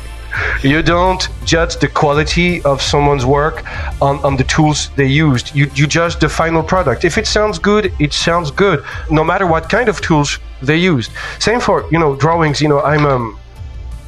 [0.61, 3.63] You don't judge the quality of someone's work
[4.01, 5.55] on, on the tools they used.
[5.55, 7.05] You, you judge the final product.
[7.05, 11.11] If it sounds good, it sounds good, no matter what kind of tools they used.
[11.39, 12.61] Same for you know drawings.
[12.61, 13.37] You know, I'm um,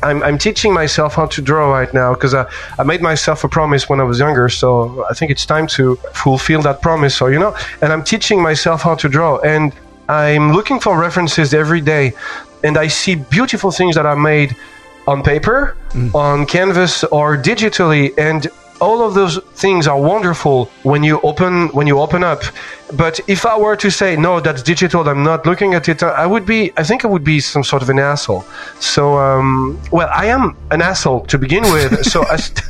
[0.06, 2.46] I'm, I'm teaching myself how to draw right now because I,
[2.78, 4.50] I made myself a promise when I was younger.
[4.50, 7.16] So I think it's time to fulfill that promise.
[7.16, 9.40] So, you know, and I'm teaching myself how to draw.
[9.40, 9.74] And
[10.08, 12.14] I'm looking for references every day.
[12.64, 14.56] And I see beautiful things that are made
[15.08, 15.76] on paper,
[16.14, 18.14] on canvas, or digitally.
[18.18, 18.48] And
[18.82, 22.42] all of those things are wonderful when you open when you open up.
[22.94, 26.26] But if i were to say no that's digital i'm not looking at it i
[26.26, 28.44] would be i think i would be some sort of an asshole.
[28.82, 32.62] So um, well i am an asshole to begin with so I, st-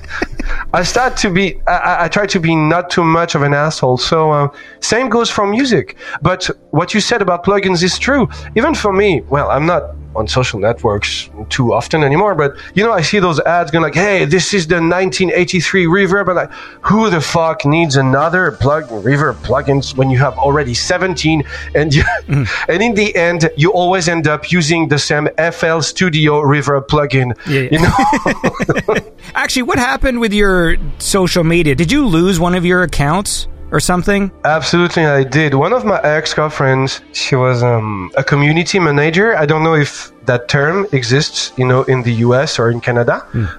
[0.73, 3.53] I start to be I- I, I try to be not too much of an
[3.55, 3.97] asshole.
[3.97, 4.47] So uh,
[4.81, 5.97] same goes for music.
[6.21, 8.29] But what you said about plugins is true.
[8.55, 9.83] Even for me well i'm not
[10.15, 12.35] on social networks too often anymore.
[12.35, 16.27] But you know, I see those ads going like, "Hey, this is the 1983 reverb,"
[16.27, 16.51] and like,
[16.81, 21.43] who the fuck needs another plug reverb plugins when you have already 17?
[21.73, 22.47] And you, mm.
[22.69, 27.35] and in the end, you always end up using the same FL Studio reverb plugin.
[27.47, 27.69] Yeah, yeah.
[27.71, 29.11] You know.
[29.35, 31.75] Actually, what happened with your social media?
[31.75, 34.31] Did you lose one of your accounts or something?
[34.45, 35.53] Absolutely, I did.
[35.53, 39.35] One of my ex girlfriends, she was um, a community manager.
[39.35, 39.91] I don't know if
[40.29, 42.57] that term exists, you know, in the U.S.
[42.57, 43.15] or in Canada,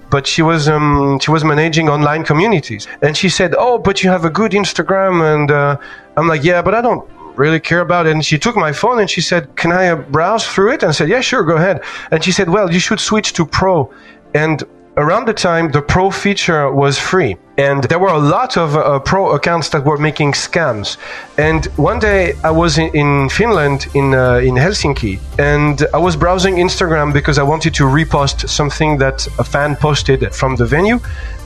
[0.08, 4.08] but she was um, she was managing online communities, and she said, "Oh, but you
[4.08, 5.76] have a good Instagram," and uh,
[6.16, 7.04] I'm like, "Yeah, but I don't."
[7.36, 8.12] Really care about it.
[8.12, 10.82] And she took my phone and she said, Can I uh, browse through it?
[10.82, 11.82] And I said, Yeah, sure, go ahead.
[12.10, 13.92] And she said, Well, you should switch to Pro.
[14.32, 14.64] And
[14.96, 18.98] around the time the pro feature was free and there were a lot of uh,
[18.98, 20.96] pro accounts that were making scams.
[21.38, 26.16] And one day i was in, in finland in uh, in helsinki and i was
[26.16, 30.98] browsing instagram because i wanted to repost something that a fan posted from the venue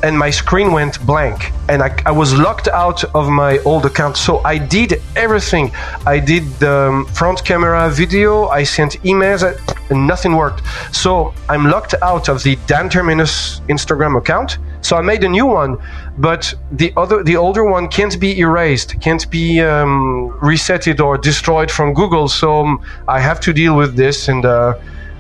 [0.02, 1.52] and my screen went blank.
[1.68, 4.16] And I, I was locked out of my old account.
[4.16, 5.70] So i did everything.
[6.06, 8.48] I did the um, front camera video.
[8.48, 9.42] I sent emails.
[9.90, 10.62] And nothing worked.
[10.92, 15.46] So i'm locked out of the dan terminus instagram account so I made a new
[15.46, 15.76] one,
[16.18, 21.70] but the other, the older one can't be erased, can't be um, resetted or destroyed
[21.70, 22.28] from Google.
[22.28, 24.74] So um, I have to deal with this, and uh,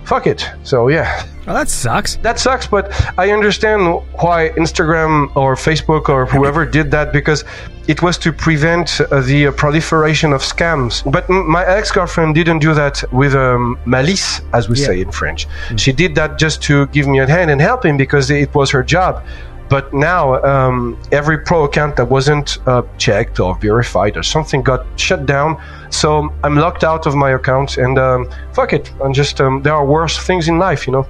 [0.04, 0.48] fuck it.
[0.62, 1.24] So yeah.
[1.46, 2.16] Oh, that sucks.
[2.16, 3.82] That sucks, but I understand
[4.20, 7.44] why Instagram or Facebook or whoever did that because
[7.88, 11.02] it was to prevent uh, the uh, proliferation of scams.
[11.10, 14.86] But m- my ex girlfriend didn't do that with um, malice, as we Yeah.
[14.86, 15.48] say in French.
[15.76, 18.70] She did that just to give me a hand and help him because it was
[18.70, 19.24] her job.
[19.70, 24.84] But now, um, every pro account that wasn't uh, checked or verified or something got
[24.98, 25.62] shut down.
[25.90, 28.92] So I'm locked out of my account, and um, fuck it.
[29.02, 31.06] I'm just um, there are worse things in life, you know.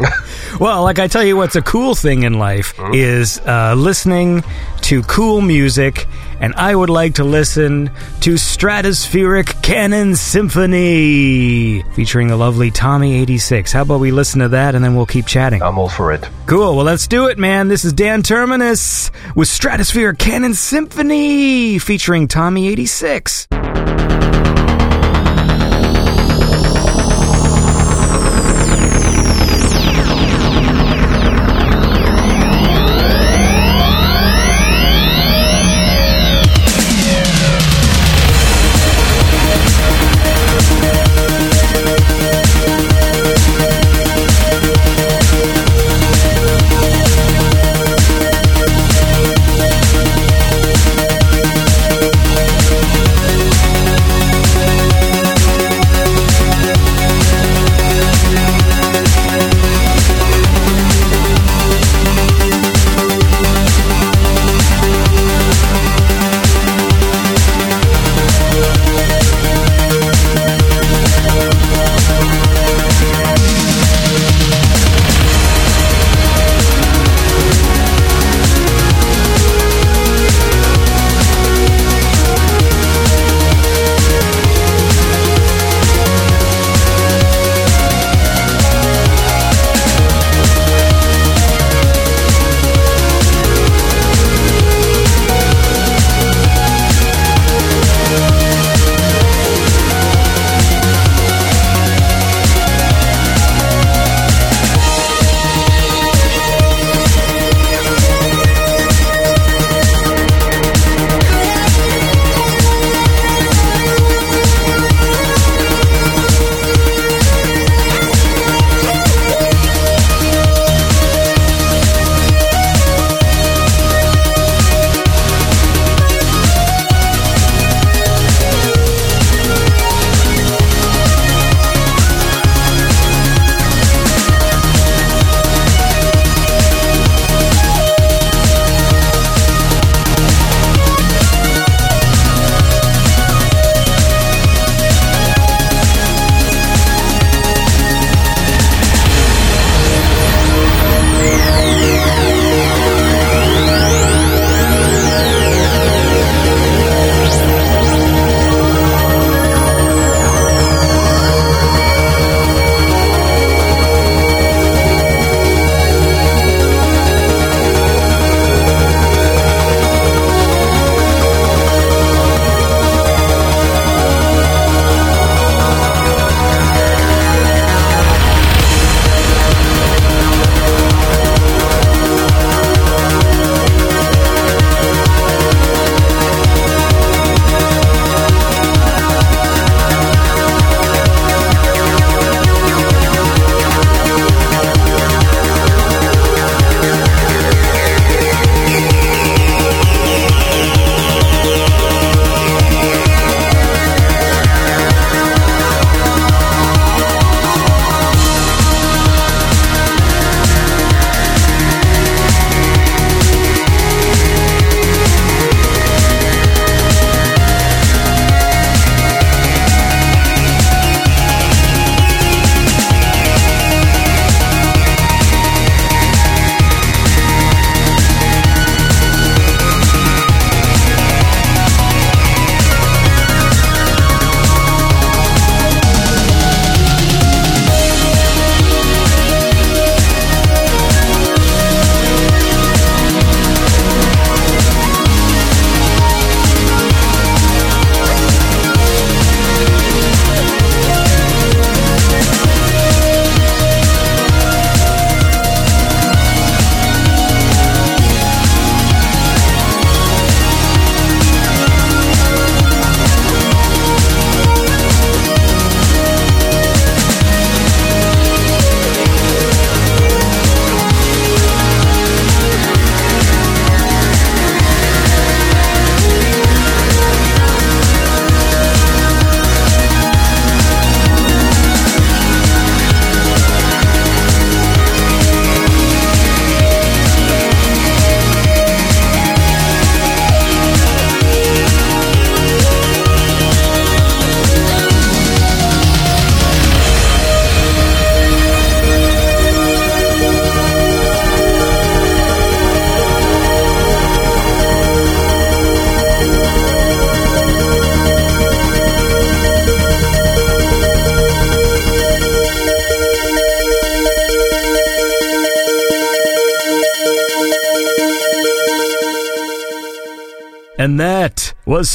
[0.58, 2.92] Well, like I tell you, what's a cool thing in life uh-huh.
[2.92, 4.42] is uh, listening
[4.82, 6.06] to cool music,
[6.40, 7.90] and I would like to listen
[8.20, 13.72] to Stratospheric Cannon Symphony featuring the lovely Tommy86.
[13.72, 15.62] How about we listen to that and then we'll keep chatting?
[15.62, 16.28] I'm all for it.
[16.46, 16.76] Cool.
[16.76, 17.68] Well, let's do it, man.
[17.68, 23.46] This is Dan Terminus with Stratospheric Cannon Symphony featuring Tommy86.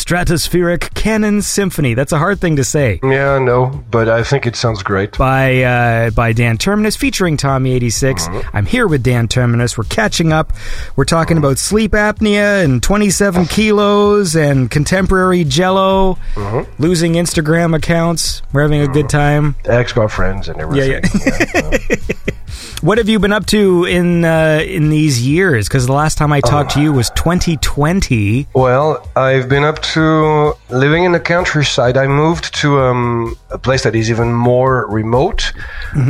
[0.05, 1.95] Stratospheric Cannon Symphony.
[1.95, 2.99] That's a hard thing to say.
[3.01, 5.17] Yeah, I know, but I think it sounds great.
[5.17, 8.55] By uh, by Dan Terminus, featuring Tommy eighty mm-hmm.
[8.55, 9.79] I'm here with Dan Terminus.
[9.79, 10.53] We're catching up.
[10.95, 16.71] We're talking about sleep apnea and twenty seven kilos and contemporary Jello, mm-hmm.
[16.79, 18.43] losing Instagram accounts.
[18.53, 19.53] We're having a good mm-hmm.
[19.53, 19.55] time.
[19.65, 21.01] Ex girlfriends and everything.
[21.01, 21.97] yeah.
[22.85, 25.67] What have you been up to in uh, in these years?
[25.67, 28.45] Because the last time I talked to you was 2020.
[28.53, 31.97] Well, I've been up to living in the countryside.
[31.97, 35.51] I moved to um, a place that is even more remote,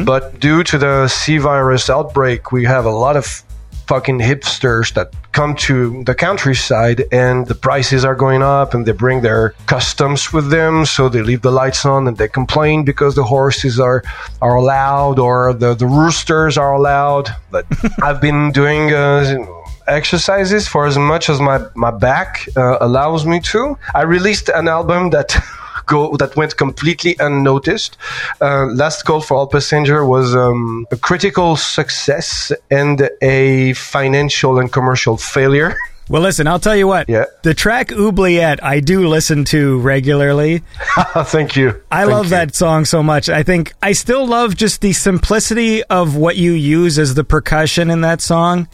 [0.03, 3.41] but due to the C virus outbreak, we have a lot of
[3.87, 8.93] fucking hipsters that come to the countryside and the prices are going up and they
[8.93, 10.85] bring their customs with them.
[10.85, 14.01] So they leave the lights on and they complain because the horses are
[14.41, 17.29] are allowed or the, the roosters are allowed.
[17.51, 17.65] But
[18.01, 19.45] i've been doing uh,
[19.87, 23.77] exercises for as much as my my back uh, allows me to.
[23.93, 25.29] I released an album that
[25.85, 27.97] go that went completely unnoticed.
[28.41, 34.71] Uh, Last Call for All Passenger was um, a critical success and a financial and
[34.71, 35.75] commercial failure.
[36.07, 37.09] Well, listen, I'll tell you what.
[37.09, 37.25] Yeah.
[37.41, 40.61] The track Oubliette, I do listen to regularly.
[41.17, 41.81] Thank you.
[41.89, 42.29] I Thank love you.
[42.29, 43.27] that song so much.
[43.27, 47.89] I think I still love just the simplicity of what you use as the percussion
[47.89, 48.67] in that song.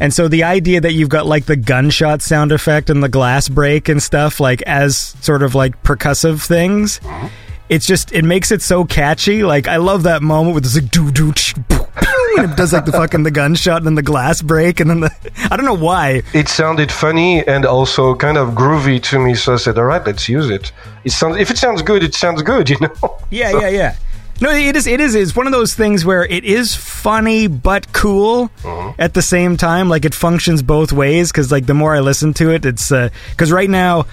[0.00, 3.48] And so the idea that you've got like the gunshot sound effect and the glass
[3.48, 7.00] break and stuff like as sort of like percussive things,
[7.68, 9.42] it's just it makes it so catchy.
[9.44, 12.56] Like I love that moment with this like doo doo ch- poo, pew, and it
[12.56, 15.10] does like the fucking the gunshot and then the glass break and then the
[15.50, 16.22] I don't know why.
[16.34, 20.04] It sounded funny and also kind of groovy to me, so I said, "All right,
[20.04, 20.72] let's use it."
[21.04, 23.16] It sounds if it sounds good, it sounds good, you know.
[23.30, 23.96] Yeah, So- yeah, yeah.
[24.40, 24.86] No, it is.
[24.86, 25.14] It is.
[25.14, 28.50] It's one of those things where it is funny but cool
[28.98, 29.88] at the same time.
[29.88, 31.30] Like it functions both ways.
[31.30, 34.06] Because like the more I listen to it, it's because right now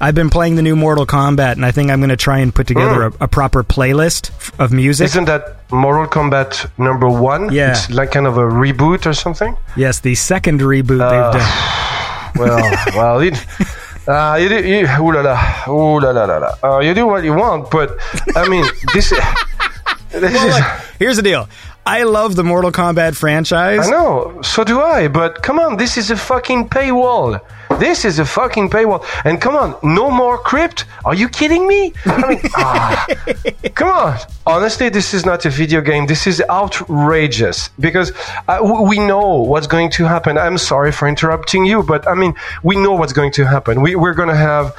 [0.00, 2.54] I've been playing the new Mortal Kombat, and I think I'm going to try and
[2.54, 5.06] put together a, a proper playlist f- of music.
[5.06, 7.52] Isn't that Mortal Kombat number one?
[7.52, 7.70] Yeah.
[7.70, 9.56] it's like kind of a reboot or something.
[9.76, 12.34] yes, the second reboot they've done.
[12.36, 13.32] well, well, you,
[14.08, 16.76] uh, you do, you, ooh la la, ooh la la la la.
[16.76, 17.96] Uh, you do what you want, but
[18.36, 19.12] I mean, this,
[20.20, 20.64] Look,
[20.98, 21.48] here's the deal.
[21.86, 23.86] I love the Mortal Kombat franchise.
[23.86, 25.08] I know, so do I.
[25.08, 27.40] But come on, this is a fucking paywall.
[27.78, 29.04] This is a fucking paywall.
[29.24, 30.84] And come on, no more crypt?
[31.04, 31.92] Are you kidding me?
[32.06, 33.06] I mean, ah,
[33.74, 34.18] come on.
[34.46, 36.06] Honestly, this is not a video game.
[36.06, 38.12] This is outrageous because
[38.48, 40.38] uh, w- we know what's going to happen.
[40.38, 43.82] I'm sorry for interrupting you, but I mean, we know what's going to happen.
[43.82, 44.74] We, we're going to have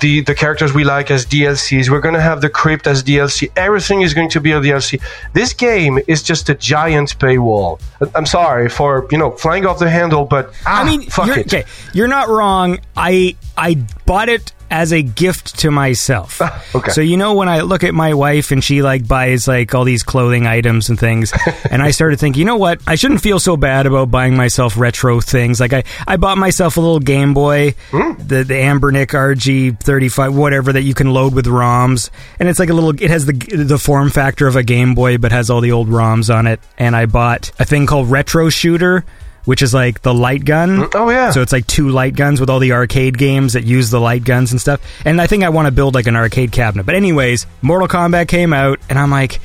[0.00, 1.90] the, the characters we like as DLCs.
[1.90, 3.50] We're going to have the crypt as DLC.
[3.56, 5.00] Everything is going to be a DLC.
[5.32, 7.80] This game is just a giant paywall.
[8.14, 11.46] I'm sorry for you know flying off the handle, but ah, I mean, fuck it.
[11.46, 12.80] okay, you're not wrong.
[12.96, 13.74] I I
[14.06, 16.40] bought it as a gift to myself.
[16.74, 16.90] okay.
[16.92, 19.84] So you know when I look at my wife and she like buys like all
[19.84, 21.32] these clothing items and things,
[21.70, 22.80] and I started thinking, you know what?
[22.86, 25.60] I shouldn't feel so bad about buying myself retro things.
[25.60, 28.12] Like I I bought myself a little Game Boy, Hmm.
[28.18, 32.58] the the Anbernic RG thirty five whatever that you can load with ROMs, and it's
[32.58, 32.90] like a little.
[32.90, 35.88] It has the the form factor of a Game Boy, but has all the old
[35.88, 36.60] ROMs on it.
[36.78, 39.04] And I bought a thing called Retro Shooter.
[39.44, 40.78] Which is like the light gun.
[40.78, 41.30] Mm, oh, yeah.
[41.30, 44.24] So it's like two light guns with all the arcade games that use the light
[44.24, 44.80] guns and stuff.
[45.04, 46.84] And I think I want to build like an arcade cabinet.
[46.84, 49.40] But anyways, Mortal Kombat came out, and I'm like,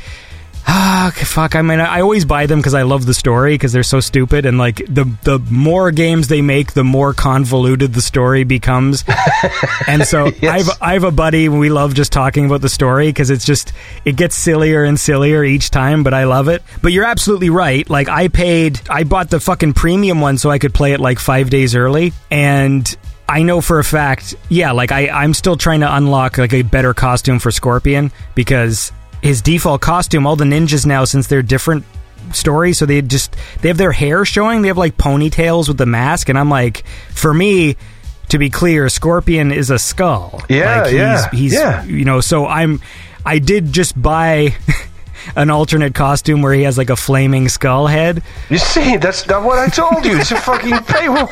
[0.67, 1.55] ah, fuck.
[1.55, 4.45] I mean, I always buy them because I love the story because they're so stupid.
[4.45, 9.03] And like the the more games they make, the more convoluted the story becomes.
[9.87, 11.49] and so I have I have a buddy.
[11.49, 13.73] We love just talking about the story because it's just
[14.05, 16.03] it gets sillier and sillier each time.
[16.03, 16.63] But I love it.
[16.81, 17.87] But you're absolutely right.
[17.87, 21.19] Like I paid, I bought the fucking premium one so I could play it like
[21.19, 22.95] five days early, and
[23.27, 26.61] I know for a fact, yeah, like I, I'm still trying to unlock like a
[26.61, 28.91] better costume for Scorpion because
[29.25, 31.83] his default costume, all the ninjas now, since they're different
[32.31, 35.87] stories, so they just they have their hair showing, they have like ponytails with the
[35.87, 37.75] mask, and I'm like, for me.
[38.29, 40.41] To be clear, Scorpion is a skull.
[40.49, 41.83] Yeah, like he's, yeah, he's yeah.
[41.83, 42.21] you know.
[42.21, 42.81] So I'm,
[43.23, 44.55] I did just buy
[45.35, 49.43] an alternate costume where he has like a flaming skull head, You see, that's not
[49.43, 50.17] what I told you.
[50.19, 51.29] It's a fucking paywall.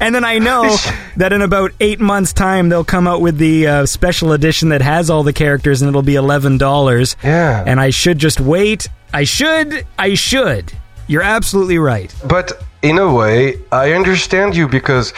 [0.00, 0.76] And then I know
[1.16, 4.82] that in about eight months' time, they'll come out with the uh, special edition that
[4.82, 7.16] has all the characters, and it'll be eleven dollars.
[7.22, 7.64] Yeah.
[7.66, 8.88] And I should just wait.
[9.12, 9.86] I should.
[9.98, 10.72] I should.
[11.06, 12.14] You're absolutely right.
[12.26, 12.52] But
[12.82, 15.12] in a way, I understand you because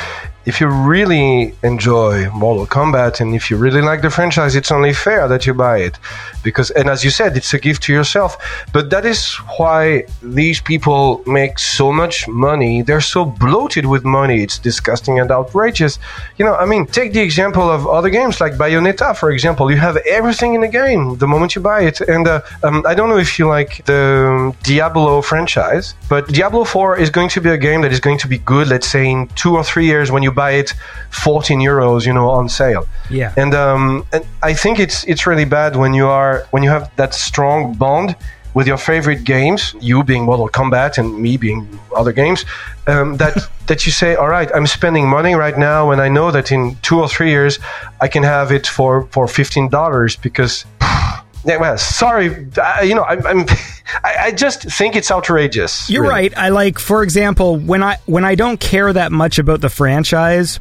[0.44, 4.92] if you really enjoy Mortal Kombat and if you really like the franchise, it's only
[4.92, 5.98] fair that you buy it.
[6.42, 8.36] Because, and as you said, it's a gift to yourself.
[8.72, 12.82] But that is why these people make so much money.
[12.82, 14.42] They're so bloated with money.
[14.42, 15.98] It's disgusting and outrageous.
[16.38, 19.70] You know, I mean, take the example of other games like Bayonetta, for example.
[19.70, 22.00] You have everything in the game the moment you buy it.
[22.00, 26.98] And uh, um, I don't know if you like the Diablo franchise, but Diablo 4
[26.98, 29.28] is going to be a game that is going to be good, let's say, in
[29.28, 30.74] two or three years when you buy it
[31.10, 32.86] 14 euros, you know, on sale.
[33.10, 33.32] Yeah.
[33.36, 36.90] And um, and I think it's it's really bad when you are when you have
[36.96, 38.16] that strong bond
[38.54, 41.66] with your favorite games, you being Mortal Kombat and me being
[41.96, 42.44] other games,
[42.86, 46.30] um, that that you say, all right, I'm spending money right now, and I know
[46.30, 47.58] that in two or three years
[48.00, 50.64] I can have it for for fifteen dollars because.
[51.44, 53.46] Yeah, well, sorry, uh, you know, I'm, I'm
[54.04, 55.90] I, I just think it's outrageous.
[55.90, 56.14] You're really.
[56.14, 56.38] right.
[56.38, 60.60] I like, for example, when I when I don't care that much about the franchise,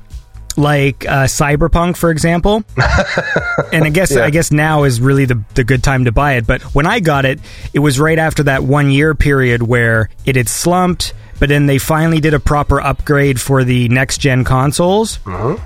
[0.57, 2.63] like uh, Cyberpunk, for example.
[3.73, 4.23] and I guess Yeah.
[4.25, 6.47] I guess now is really the the good time to buy it.
[6.47, 7.39] But when I got it,
[7.73, 11.13] it was right after that one year period where it had slumped.
[11.39, 15.17] But then they finally did a proper upgrade for the next gen consoles,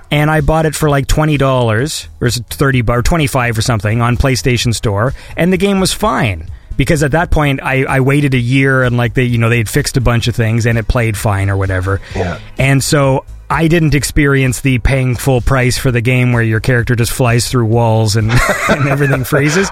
[0.10, 4.02] and I bought it for like twenty dollars or thirty or twenty five or something
[4.02, 8.34] on PlayStation Store, and the game was fine because at that point I, I waited
[8.34, 10.78] a year and like they you know they had fixed a bunch of things and
[10.78, 12.00] it played fine or whatever.
[12.16, 12.40] Yeah.
[12.58, 16.96] And so I didn't experience the paying full price for the game where your character
[16.96, 18.32] just flies through walls and,
[18.70, 19.70] and everything freezes.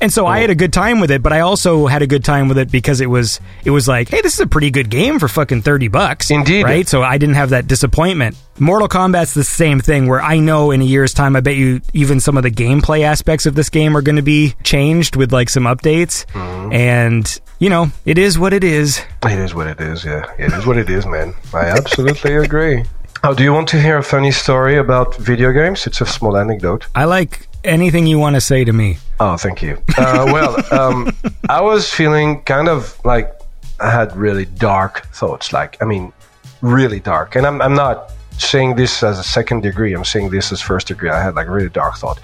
[0.00, 2.24] And so I had a good time with it, but I also had a good
[2.24, 4.90] time with it because it was it was like, hey, this is a pretty good
[4.90, 6.30] game for fucking 30 bucks.
[6.30, 6.64] Indeed.
[6.64, 6.88] Right?
[6.88, 8.36] So I didn't have that disappointment.
[8.58, 11.80] Mortal Kombat's the same thing where I know in a year's time I bet you
[11.92, 15.32] even some of the gameplay aspects of this game are going to be changed with
[15.32, 16.24] like some updates.
[16.26, 16.72] Mm-hmm.
[16.72, 19.02] And you know, it is what it is.
[19.24, 20.30] It is what it is, yeah.
[20.38, 21.34] It is what it is, man.
[21.54, 22.84] I absolutely agree.
[23.28, 25.84] Oh, do you want to hear a funny story about video games?
[25.84, 26.86] It's a small anecdote.
[26.94, 28.98] I like anything you want to say to me.
[29.18, 29.82] Oh, thank you.
[29.98, 31.10] Uh, well, um,
[31.48, 33.34] I was feeling kind of like
[33.80, 35.52] I had really dark thoughts.
[35.52, 36.12] Like, I mean,
[36.60, 37.34] really dark.
[37.34, 39.92] And I'm, I'm not saying this as a second degree.
[39.92, 41.10] I'm saying this as first degree.
[41.10, 42.20] I had like really dark thought,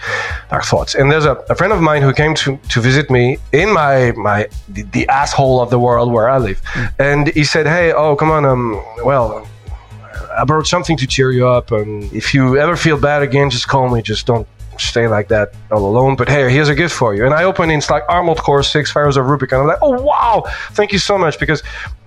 [0.51, 0.95] dark thoughts.
[0.95, 4.13] And there's a, a friend of mine who came to, to visit me in my
[4.13, 6.63] my the, the asshole of the world where I live,
[7.01, 9.49] and he said, "Hey, oh, come on, um, well."
[10.39, 11.71] I brought something to cheer you up.
[11.73, 14.03] And if you ever feel bad again, just call me.
[14.03, 14.47] Just don't
[14.79, 16.17] stay like that all alone.
[16.17, 17.25] But hey, here's a gift for you.
[17.25, 19.27] And I opened it, it's like Armored Core 6 Fires of.
[19.27, 20.45] And I'm like, oh, wow.
[20.73, 21.63] Thank you so much because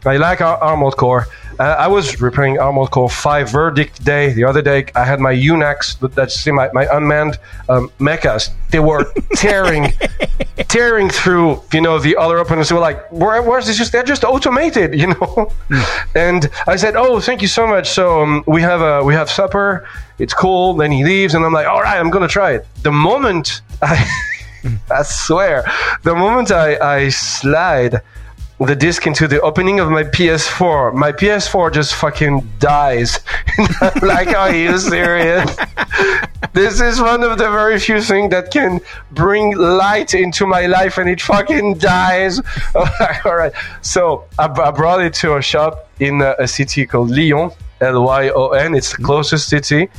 [0.06, 1.28] I like Ar- Armored Core.
[1.60, 4.34] Uh, I was replaying Armored Core 5 Verdict Day.
[4.34, 7.38] The other day, I had my UNACs, that- that's my, my unmanned
[7.70, 8.50] um, mechas.
[8.72, 9.94] They were tearing,
[10.68, 12.70] tearing through, you know, the other opponents.
[12.70, 13.78] They were like, Where, where's this?
[13.78, 15.52] Just They're just automated, you know?
[16.16, 17.90] and I said, oh, thank you so much.
[17.90, 19.88] So um, we have a, we have supper.
[20.20, 20.74] It's cool.
[20.74, 22.66] Then he leaves, and I'm like, all right, I'm gonna try it.
[22.84, 24.06] The moment I,
[24.92, 25.64] I swear,
[26.04, 28.02] the moment I, I slide
[28.60, 33.20] the disc into the opening of my PS4, my PS4 just fucking dies.
[34.02, 35.56] Like, are you serious?
[36.54, 38.80] this is one of the very few things that can
[39.12, 42.40] bring light into my life, and it fucking dies.
[42.76, 43.54] all right.
[43.82, 47.52] So I, brought it to a shop in a, a city called Lyon,
[47.82, 48.76] L Y O N.
[48.76, 49.90] It's the closest city.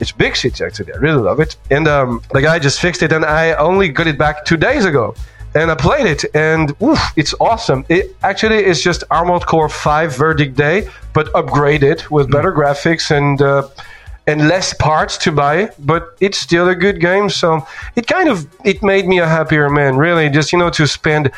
[0.00, 0.92] It's big city actually.
[0.92, 1.56] I really love it.
[1.70, 4.84] And um, the guy just fixed it, and I only got it back two days
[4.84, 5.14] ago.
[5.54, 7.84] And I played it, and oof, it's awesome.
[7.88, 13.40] It actually is just Armored Core 5 Verdict Day, but upgraded with better graphics and
[13.40, 13.68] uh,
[14.26, 15.70] and less parts to buy.
[15.78, 17.30] But it's still a good game.
[17.30, 19.96] So it kind of it made me a happier man.
[19.96, 21.30] Really, just you know to spend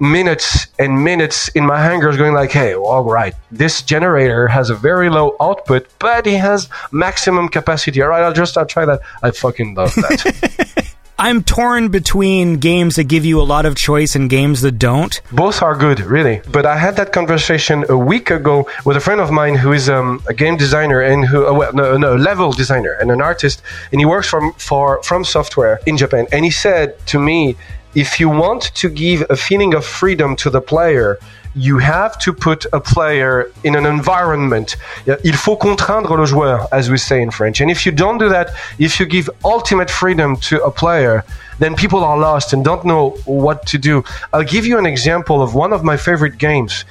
[0.00, 4.74] minutes and minutes in my hangars going like hey all right this generator has a
[4.74, 9.00] very low output but it has maximum capacity all right i'll just i'll try that
[9.22, 10.74] i fucking love that
[11.18, 15.20] I'm torn between games that give you a lot of choice and games that don't.
[15.30, 16.42] both are good really.
[16.50, 19.88] But i had that conversation a week ago with a friend of mine who is
[19.88, 23.62] um, a game designer and who uh, well no, no level designer and an artist.
[23.92, 26.26] And he works from for from software in japan.
[26.32, 27.56] And he said to me
[27.94, 31.18] if you want to give a feeling of freedom to the player
[31.54, 34.76] you have to put a player in an environment.
[35.24, 37.60] Il faut contraindre le joueur, as we say in French.
[37.60, 41.24] And if you don't do that, if you give ultimate freedom to a player,
[41.60, 44.02] then people are lost and don't know what to do.
[44.32, 46.84] I'll give you an example of one of my favorite games,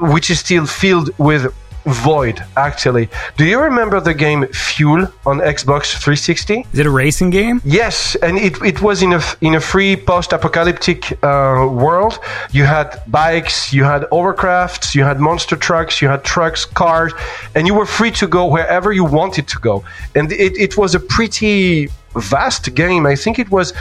[0.00, 1.52] which is still filled with
[1.86, 2.42] void.
[2.56, 6.66] Actually, do you remember the game Fuel on Xbox 360?
[6.72, 7.60] Is it a racing game?
[7.64, 12.18] Yes, and it, it was in a in a free post-apocalyptic uh, world.
[12.52, 17.12] You had bikes, you had overcrafts, you had monster trucks, you had trucks, cars,
[17.54, 19.84] and you were free to go wherever you wanted to go.
[20.14, 23.06] And it, it was a pretty vast game.
[23.06, 23.72] I think it was.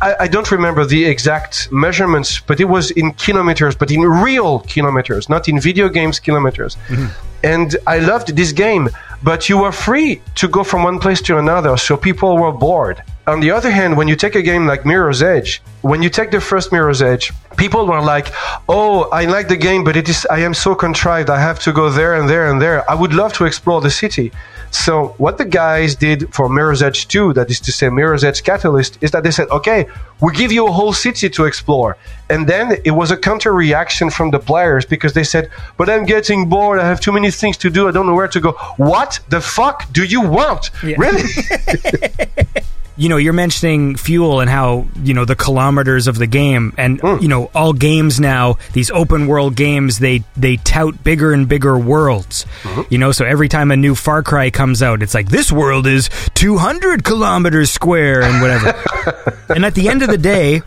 [0.00, 4.60] I, I don't remember the exact measurements, but it was in kilometers, but in real
[4.60, 6.76] kilometers, not in video games kilometers.
[6.88, 7.06] Mm-hmm.
[7.44, 8.88] And I loved this game,
[9.22, 13.02] but you were free to go from one place to another, so people were bored.
[13.26, 16.30] On the other hand, when you take a game like Mirror's Edge, when you take
[16.30, 18.32] the first Mirror's Edge, people were like,
[18.68, 21.28] "Oh, I like the game, but it is I am so contrived.
[21.30, 22.78] I have to go there and there and there.
[22.90, 24.32] I would love to explore the city."
[24.74, 28.42] So what the guys did for Mirror's Edge 2, that is to say Mirror's Edge
[28.42, 29.86] Catalyst, is that they said, okay,
[30.20, 31.96] we give you a whole city to explore.
[32.28, 36.04] And then it was a counter reaction from the players because they said, but I'm
[36.04, 36.80] getting bored.
[36.80, 37.86] I have too many things to do.
[37.86, 38.52] I don't know where to go.
[38.76, 40.70] What the fuck do you want?
[40.82, 40.96] Yeah.
[40.98, 41.22] Really?
[42.96, 47.00] you know, you're mentioning fuel and how, you know, the kilometers of the game and,
[47.00, 47.18] hmm.
[47.20, 51.76] you know, all games now, these open world games, they, they tout bigger and bigger
[51.76, 52.44] worlds.
[52.62, 52.82] Hmm.
[52.90, 55.86] You know, so every time a new Far Cry comes out, it's like, this world
[55.86, 59.42] is 200 kilometers square and whatever.
[59.48, 60.62] and at the end of the day,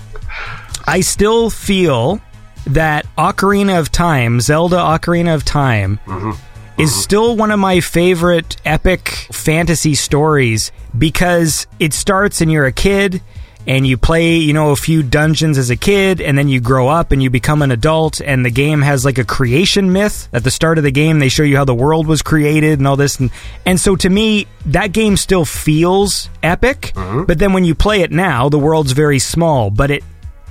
[0.85, 2.19] I still feel
[2.67, 6.31] that Ocarina of Time, Zelda Ocarina of Time, mm-hmm.
[6.77, 7.01] Is uh-huh.
[7.01, 13.21] still one of my favorite epic fantasy stories because it starts and you're a kid
[13.67, 16.87] and you play, you know, a few dungeons as a kid and then you grow
[16.87, 20.29] up and you become an adult and the game has like a creation myth.
[20.31, 22.87] At the start of the game, they show you how the world was created and
[22.87, 23.19] all this.
[23.19, 23.29] And,
[23.65, 27.25] and so to me, that game still feels epic, mm-hmm.
[27.25, 30.03] but then when you play it now, the world's very small, but it,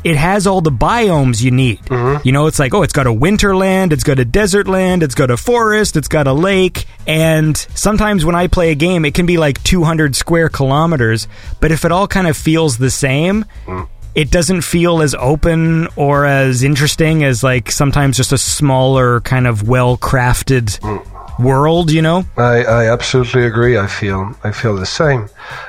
[0.04, 1.80] it has all the biomes you need.
[1.80, 2.26] Mm-hmm.
[2.26, 5.02] You know, it's like, oh, it's got a winter land, it's got a desert land,
[5.02, 6.86] it's got a forest, it's got a lake.
[7.06, 11.28] And sometimes when I play a game, it can be like 200 square kilometers.
[11.60, 13.88] But if it all kind of feels the same, mm.
[14.14, 19.46] it doesn't feel as open or as interesting as like sometimes just a smaller, kind
[19.46, 21.15] of well crafted mm.
[21.38, 22.24] World, you know?
[22.36, 23.78] I, I absolutely agree.
[23.78, 25.28] I feel I feel the same.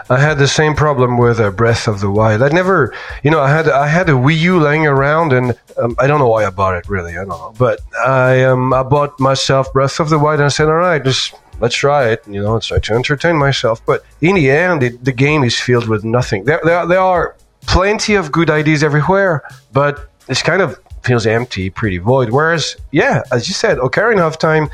[0.10, 2.42] I had the same problem with uh, Breath of the Wild.
[2.42, 2.94] I never,
[3.24, 6.20] you know, I had I had a Wii U laying around, and um, I don't
[6.20, 6.88] know why I bought it.
[6.90, 7.54] Really, I don't know.
[7.58, 11.04] But I um I bought myself Breath of the Wild, and I said, all right,
[11.04, 12.24] just let's try it.
[12.28, 13.86] You know, let's try to entertain myself.
[13.86, 16.46] But in the end, it, the game is filled with nothing.
[16.46, 19.44] There there there are plenty of good ideas everywhere,
[19.74, 22.30] but it's kind of feels empty, pretty void.
[22.32, 24.70] Whereas, yeah, as you said, Ocarina of Time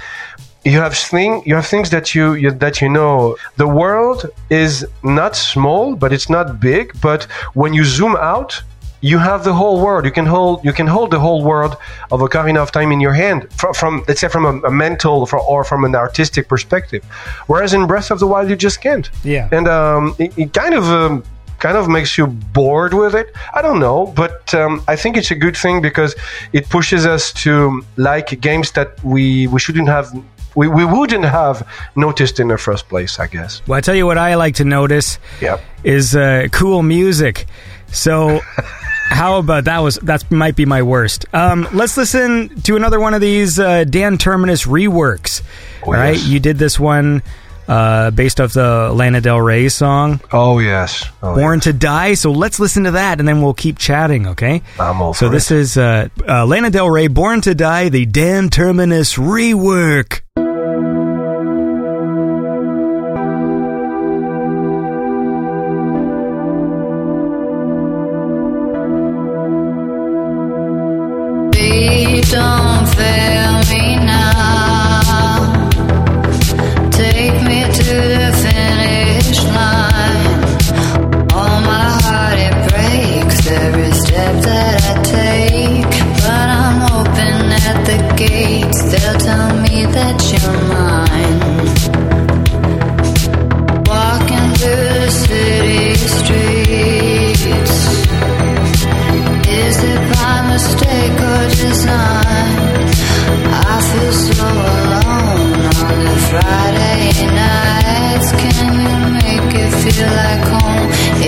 [0.66, 4.86] you have thing you have things that you, you that you know the world is
[5.04, 8.62] not small but it's not big but when you zoom out
[9.02, 11.76] you have the whole world you can hold you can hold the whole world
[12.12, 14.72] of a Ocarina of Time in your hand from, from let's say from a, a
[14.72, 17.04] mental for, or from an artistic perspective
[17.48, 19.50] whereas in Breath of the Wild you just can't Yeah.
[19.52, 21.24] and um, it, it kind of um,
[21.60, 23.28] kind of makes you bored with it.
[23.54, 26.14] I don't know, but um, I think it's a good thing because
[26.52, 30.12] it pushes us to like games that we we shouldn't have.
[30.56, 33.62] We, we wouldn't have noticed in the first place, I guess.
[33.68, 35.62] Well, I tell you what I like to notice Yep.
[35.84, 37.46] is uh, cool music.
[37.92, 38.40] So,
[39.10, 39.80] how about that?
[39.80, 41.26] Was that might be my worst.
[41.34, 45.42] Um, let's listen to another one of these uh, Dan Terminus reworks.
[45.84, 46.26] Oh, All right, yes.
[46.28, 47.22] you did this one
[47.68, 51.06] uh, based off the Lana Del Rey song Oh yes.
[51.22, 54.28] Oh, "Born to Die." So let's listen to that, and then we'll keep chatting.
[54.28, 54.62] Okay.
[54.80, 55.58] I'm all So for this it.
[55.58, 60.22] is uh, uh, Lana Del Rey, "Born to Die," the Dan Terminus rework.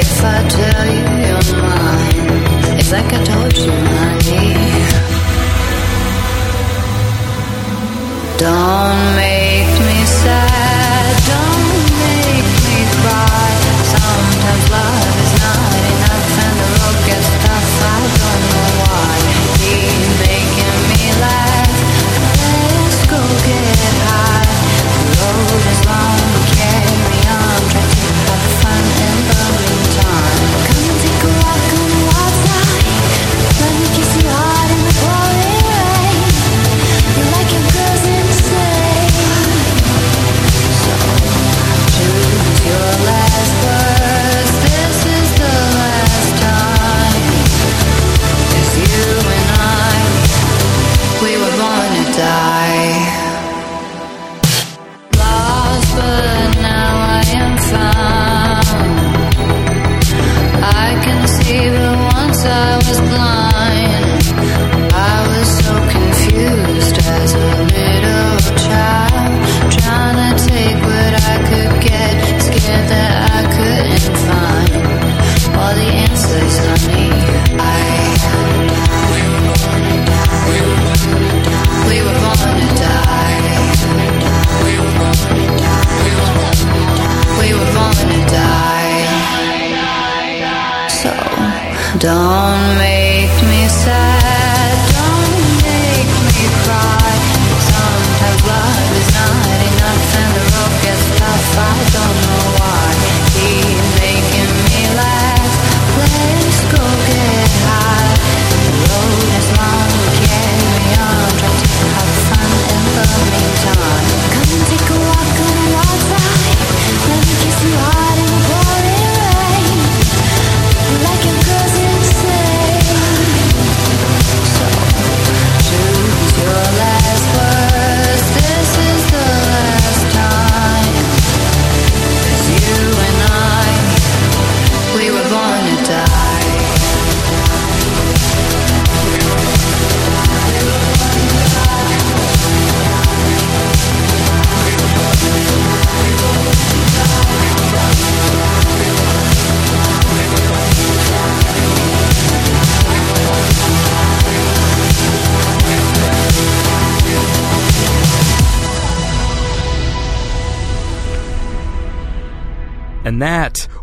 [0.01, 4.53] If I tell you you're mine, it's like I told you, honey.
[8.37, 9.34] Don't make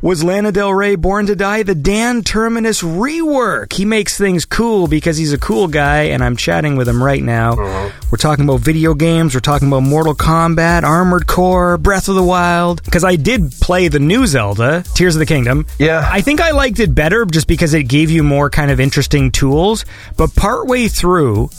[0.03, 3.73] was Lana Del Rey Born to Die, the Dan Terminus rework.
[3.73, 7.23] He makes things cool because he's a cool guy, and I'm chatting with him right
[7.23, 7.53] now.
[7.53, 7.91] Uh-huh.
[8.11, 12.23] We're talking about video games, we're talking about Mortal Kombat, Armored Core, Breath of the
[12.23, 12.83] Wild.
[12.83, 15.67] Because I did play the new Zelda, Tears of the Kingdom.
[15.79, 16.09] Yeah.
[16.11, 19.31] I think I liked it better just because it gave you more kind of interesting
[19.31, 19.85] tools.
[20.17, 21.51] But partway through,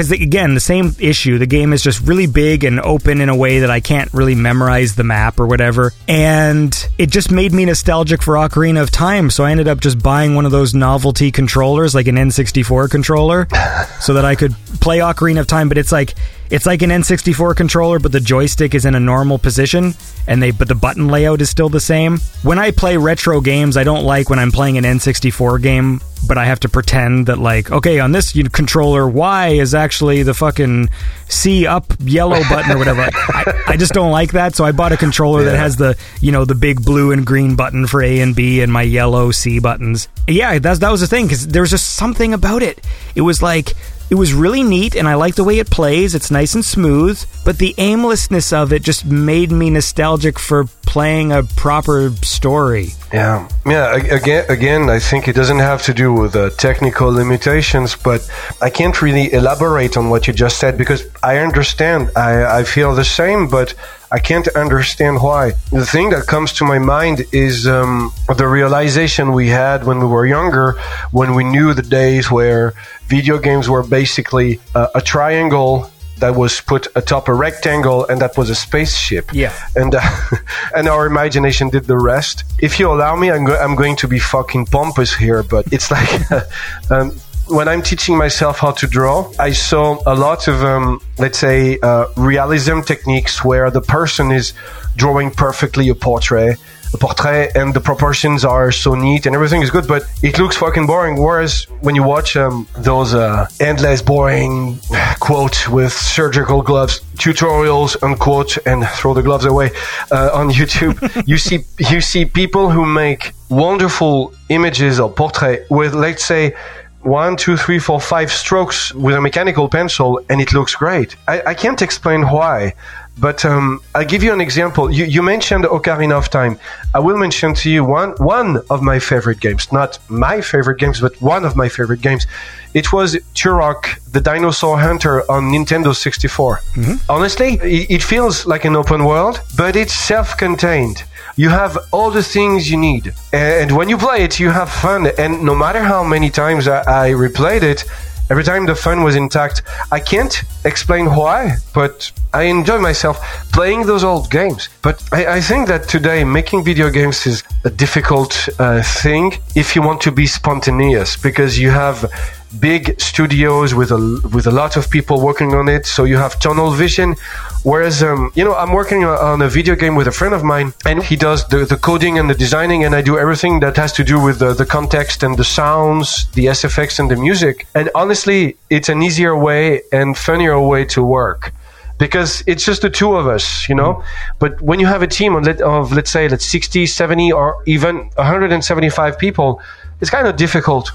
[0.00, 1.36] because again, the same issue.
[1.36, 4.34] The game is just really big and open in a way that I can't really
[4.34, 5.92] memorize the map or whatever.
[6.08, 9.28] And it just made me nostalgic for Ocarina of Time.
[9.28, 13.46] So I ended up just buying one of those novelty controllers, like an N64 controller,
[14.00, 15.68] so that I could play Ocarina of Time.
[15.68, 16.14] But it's like
[16.50, 19.94] it's like an N64 controller, but the joystick is in a normal position,
[20.26, 22.18] and they but the button layout is still the same.
[22.42, 26.38] When I play retro games, I don't like when I'm playing an N64 game, but
[26.38, 30.90] I have to pretend that like okay, on this controller, Y is actually the fucking
[31.28, 33.02] C up yellow button or whatever.
[33.02, 36.32] I, I just don't like that, so I bought a controller that has the you
[36.32, 39.60] know the big blue and green button for A and B and my yellow C
[39.60, 40.08] buttons.
[40.26, 42.84] Yeah, that's that was the thing because there was just something about it.
[43.14, 43.74] It was like
[44.10, 46.14] it was really neat and I like the way it plays.
[46.14, 51.30] It's nice and smooth, but the aimlessness of it just made me nostalgic for playing
[51.30, 52.88] a proper story.
[53.12, 53.94] Yeah, yeah.
[53.94, 58.28] Again, again, I think it doesn't have to do with uh, technical limitations, but
[58.60, 62.10] I can't really elaborate on what you just said because I understand.
[62.16, 63.74] I, I feel the same, but
[64.12, 65.52] I can't understand why.
[65.70, 70.06] The thing that comes to my mind is um, the realization we had when we
[70.06, 70.72] were younger,
[71.12, 72.74] when we knew the days where
[73.10, 75.90] video games were basically uh, a triangle
[76.20, 79.52] that was put atop a rectangle and that was a spaceship Yeah.
[79.74, 80.02] and uh,
[80.76, 82.44] and our imagination did the rest.
[82.58, 85.90] If you allow me, I'm, go- I'm going to be fucking pompous here, but it's
[85.96, 86.10] like
[86.90, 87.10] um,
[87.48, 91.78] when I'm teaching myself how to draw, I saw a lot of um, let's say
[91.82, 94.52] uh, realism techniques where the person is
[94.96, 96.58] drawing perfectly a portrait.
[96.92, 100.56] A portrait and the proportions are so neat and everything is good, but it looks
[100.56, 101.22] fucking boring.
[101.22, 104.78] Whereas when you watch um, those uh, endless boring
[105.20, 109.70] quote with surgical gloves tutorials unquote and throw the gloves away
[110.10, 115.94] uh, on YouTube, you see you see people who make wonderful images or portrait with
[115.94, 116.54] let's say
[117.02, 121.16] one, two, three, four, five strokes with a mechanical pencil, and it looks great.
[121.26, 122.74] I, I can't explain why,
[123.20, 124.90] but um, I'll give you an example.
[124.90, 126.58] You, you mentioned Ocarina of Time.
[126.94, 131.00] I will mention to you one one of my favorite games, not my favorite games,
[131.00, 132.26] but one of my favorite games.
[132.72, 136.60] It was Turok, the Dinosaur Hunter on Nintendo 64.
[137.08, 141.02] Honestly, it, it feels like an open world, but it's self-contained.
[141.36, 145.08] You have all the things you need, and when you play it, you have fun.
[145.18, 147.84] And no matter how many times I, I replayed it,
[148.30, 149.62] every time the fun was intact.
[149.90, 153.18] I can't explain why, but I enjoy myself
[153.52, 154.68] playing those old games.
[154.82, 159.74] But I, I think that today making video games is a difficult uh, thing if
[159.74, 162.10] you want to be spontaneous because you have
[162.58, 166.38] big studios with a with a lot of people working on it so you have
[166.40, 167.14] tunnel vision
[167.62, 170.42] whereas um, you know i'm working on- on a video game with a friend of
[170.42, 173.76] mine and he does the, the coding and the designing and i do everything that
[173.76, 177.68] has to do with the, the context and the sounds the sfx and the music
[177.76, 181.52] and honestly it's an easier way and funnier way to work
[181.98, 184.02] because it's just the two of us, you know.
[184.38, 187.62] But when you have a team of, let, of let's say, let's 60, 70, or
[187.66, 189.60] even 175 people,
[190.00, 190.92] it's kind of difficult.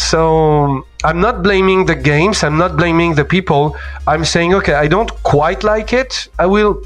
[0.00, 2.42] So I'm not blaming the games.
[2.42, 3.76] I'm not blaming the people.
[4.06, 6.28] I'm saying, okay, I don't quite like it.
[6.38, 6.82] I will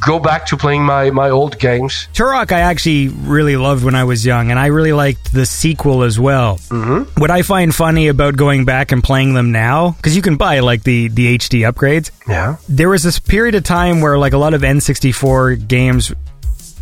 [0.00, 2.08] go back to playing my my old games.
[2.12, 6.02] Turok, I actually really loved when I was young, and I really liked the sequel
[6.02, 6.58] as well.
[6.68, 7.20] Mm-hmm.
[7.20, 10.60] What I find funny about going back and playing them now, because you can buy
[10.60, 12.10] like the the HD upgrades.
[12.26, 12.56] Yeah.
[12.68, 16.12] There was this period of time where like a lot of N64 games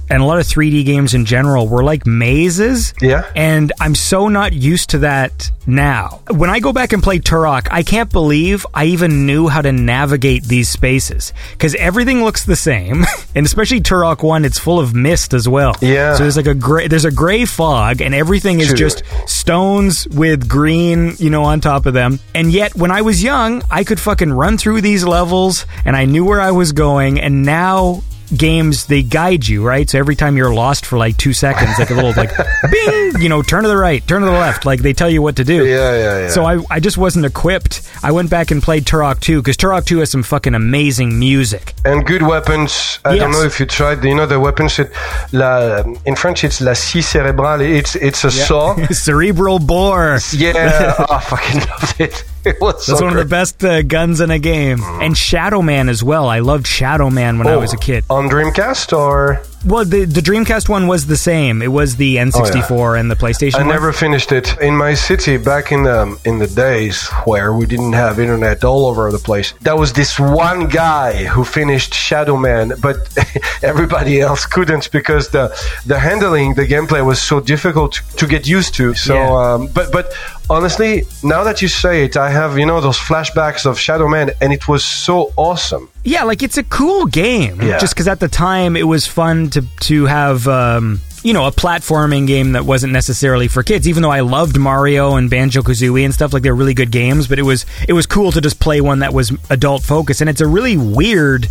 [0.08, 2.94] and a lot of 3D games in general were like mazes.
[3.00, 3.30] Yeah.
[3.34, 6.22] And I'm so not used to that now.
[6.30, 9.72] When I go back and play Turok, I can't believe I even knew how to
[9.72, 13.04] navigate these spaces because everything looks the same,
[13.34, 15.74] and especially Turok One, it's full of mist as well.
[15.80, 16.14] Yeah.
[16.14, 18.76] So there's like a gray, there's a gray fog, and everything is True.
[18.76, 22.20] just stones with green, you know, on top of them.
[22.34, 26.04] And yet, when I was young, I could fucking run through these levels, and I
[26.04, 27.20] knew where I was going.
[27.20, 28.02] And now
[28.36, 31.90] games they guide you right so every time you're lost for like two seconds like
[31.90, 32.30] a little like
[32.70, 35.22] bing you know turn to the right turn to the left like they tell you
[35.22, 36.28] what to do Yeah, yeah, yeah.
[36.30, 39.84] so I, I just wasn't equipped i went back and played turok 2 because turok
[39.86, 42.98] 2 has some fucking amazing music and good weapons.
[43.04, 44.02] I don't know if you tried.
[44.04, 44.78] You know the weapons.
[44.78, 44.90] It,
[45.32, 47.60] la, in French, it's la scie cérébrale.
[47.62, 48.74] It's it's a saw.
[48.90, 52.24] cerebral bore Yeah, oh, I fucking loved it.
[52.50, 54.80] It was so that's one of the best uh, guns in a game.
[54.82, 56.28] And shadow man as well.
[56.28, 58.04] I loved shadow man when i Oh, was a kid.
[58.08, 62.98] on Dreamcast or well the, the dreamcast one was the same it was the n64
[63.00, 63.74] and the playstation Oh, I one.
[63.76, 67.92] never finished it in my city back in the in the days where we didn't
[68.04, 69.48] have internet all over the place.
[69.60, 72.96] There was this one guy who finished Shadow Man, but
[73.62, 75.44] everybody else couldn't because the
[75.86, 78.94] the handling, the gameplay was so difficult to, to get used to.
[78.94, 79.42] So, Yeah.
[79.54, 80.06] um, but but
[80.50, 84.30] honestly, now that you say it, I have you know those flashbacks of Shadow Man,
[84.40, 85.88] and it was so awesome.
[86.06, 87.60] Yeah, like it's a cool game.
[87.60, 87.78] Yeah.
[87.78, 91.50] Just because at the time it was fun to to have um, you know a
[91.50, 93.88] platforming game that wasn't necessarily for kids.
[93.88, 97.26] Even though I loved Mario and Banjo Kazooie and stuff, like they're really good games.
[97.26, 100.30] But it was it was cool to just play one that was adult focused, and
[100.30, 101.48] it's a really weird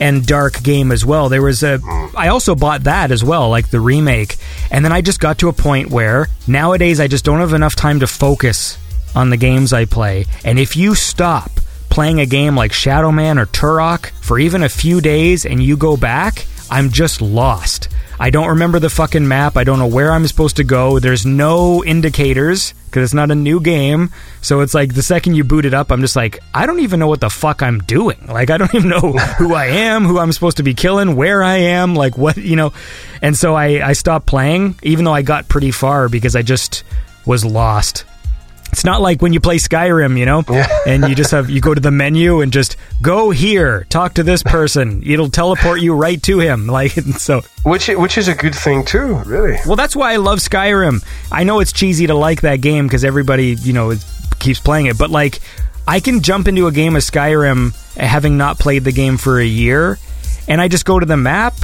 [0.00, 1.28] and dark game as well.
[1.28, 1.80] There was a
[2.16, 4.36] I also bought that as well, like the remake,
[4.72, 7.76] and then I just got to a point where nowadays I just don't have enough
[7.76, 8.78] time to focus
[9.14, 11.60] on the games I play, and if you stop
[11.96, 15.78] playing a game like Shadow Man or Turok for even a few days and you
[15.78, 17.88] go back, I'm just lost.
[18.20, 19.56] I don't remember the fucking map.
[19.56, 20.98] I don't know where I'm supposed to go.
[20.98, 24.10] There's no indicators because it's not a new game.
[24.42, 27.00] So it's like the second you boot it up, I'm just like, I don't even
[27.00, 28.26] know what the fuck I'm doing.
[28.26, 31.42] Like, I don't even know who I am, who I'm supposed to be killing, where
[31.42, 32.74] I am, like what, you know.
[33.22, 36.84] And so I, I stopped playing, even though I got pretty far because I just
[37.24, 38.04] was lost.
[38.76, 40.44] It's not like when you play Skyrim, you know,
[40.86, 44.22] and you just have you go to the menu and just go here, talk to
[44.22, 45.02] this person.
[45.02, 46.66] It'll teleport you right to him.
[46.76, 47.40] Like so.
[47.62, 49.56] Which which is a good thing too, really.
[49.64, 51.02] Well, that's why I love Skyrim.
[51.32, 54.04] I know it's cheesy to like that game because everybody, you know, is,
[54.38, 55.40] keeps playing it, but like
[55.88, 59.46] I can jump into a game of Skyrim having not played the game for a
[59.46, 59.98] year,
[60.48, 61.54] and I just go to the map.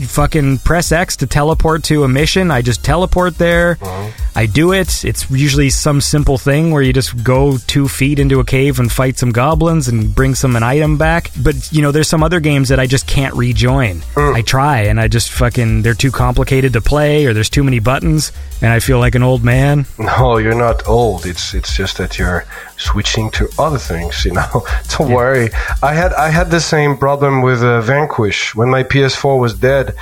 [0.00, 2.50] Fucking press X to teleport to a mission.
[2.50, 3.78] I just teleport there.
[3.80, 4.10] Uh-huh.
[4.34, 5.04] I do it.
[5.04, 8.90] It's usually some simple thing where you just go two feet into a cave and
[8.90, 11.30] fight some goblins and bring some an item back.
[11.42, 14.02] But you know, there's some other games that I just can't rejoin.
[14.16, 17.80] I try and I just fucking they're too complicated to play or there's too many
[17.80, 18.32] buttons
[18.62, 19.86] and I feel like an old man.
[19.98, 21.26] No, you're not old.
[21.26, 22.46] It's it's just that you're
[22.80, 24.24] switching to other things.
[24.24, 24.66] You know,
[24.98, 25.50] don't worry.
[25.82, 29.94] I had I had the same problem with uh, Vanquish when my PS4 was dead.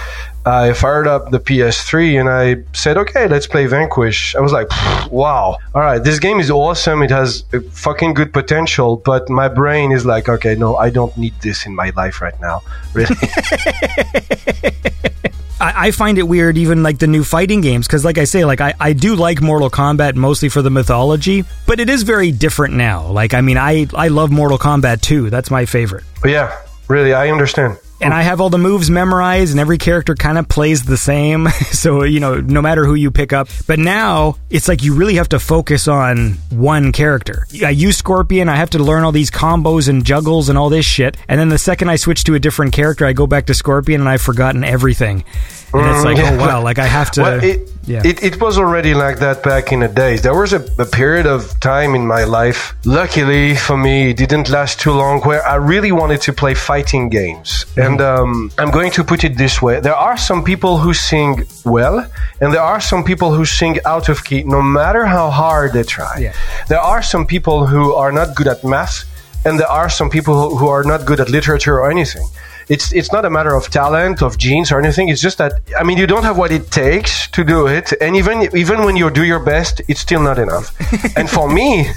[0.47, 4.69] I fired up the PS3 and I said, "Okay, let's play Vanquish." I was like,
[5.11, 7.03] "Wow, all right, this game is awesome.
[7.03, 11.35] It has fucking good potential." But my brain is like, "Okay, no, I don't need
[11.43, 12.63] this in my life right now."
[12.95, 13.15] Really?
[15.61, 18.45] I, I find it weird, even like the new fighting games, because like I say,
[18.45, 22.31] like I, I do like Mortal Kombat mostly for the mythology, but it is very
[22.33, 23.07] different now.
[23.09, 25.31] Like I mean, I I love Mortal Kombat 2.
[25.31, 26.05] That's my favorite.
[26.23, 26.57] But yeah,
[26.89, 27.79] really, I understand.
[28.01, 31.49] And I have all the moves memorized, and every character kind of plays the same.
[31.71, 33.49] so, you know, no matter who you pick up.
[33.67, 37.47] But now, it's like you really have to focus on one character.
[37.65, 40.87] I use Scorpion, I have to learn all these combos and juggles and all this
[40.87, 41.17] shit.
[41.29, 44.01] And then the second I switch to a different character, I go back to Scorpion
[44.01, 45.25] and I've forgotten everything.
[45.73, 47.23] And it's like, Mm, oh wow, like I have to.
[47.23, 48.03] Well, it, yeah.
[48.05, 50.23] it, it was already like that back in the days.
[50.23, 54.49] There was a, a period of time in my life, luckily for me, it didn't
[54.49, 57.51] last too long, where I really wanted to play fighting games.
[57.51, 57.81] Mm-hmm.
[57.81, 61.45] And um, I'm going to put it this way there are some people who sing
[61.65, 62.07] well,
[62.41, 65.83] and there are some people who sing out of key, no matter how hard they
[65.83, 66.19] try.
[66.19, 66.33] Yeah.
[66.69, 69.05] There are some people who are not good at math,
[69.45, 72.27] and there are some people who, who are not good at literature or anything.
[72.69, 75.09] It's it's not a matter of talent, of genes, or anything.
[75.09, 78.17] It's just that I mean, you don't have what it takes to do it, and
[78.17, 80.75] even even when you do your best, it's still not enough.
[81.17, 81.91] and for me,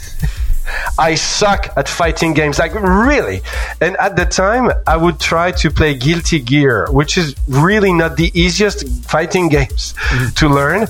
[0.98, 3.42] I suck at fighting games, like really.
[3.80, 8.18] And at the time, I would try to play Guilty Gear, which is really not
[8.18, 10.34] the easiest fighting games mm-hmm.
[10.36, 10.88] to learn.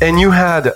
[0.00, 0.72] And you had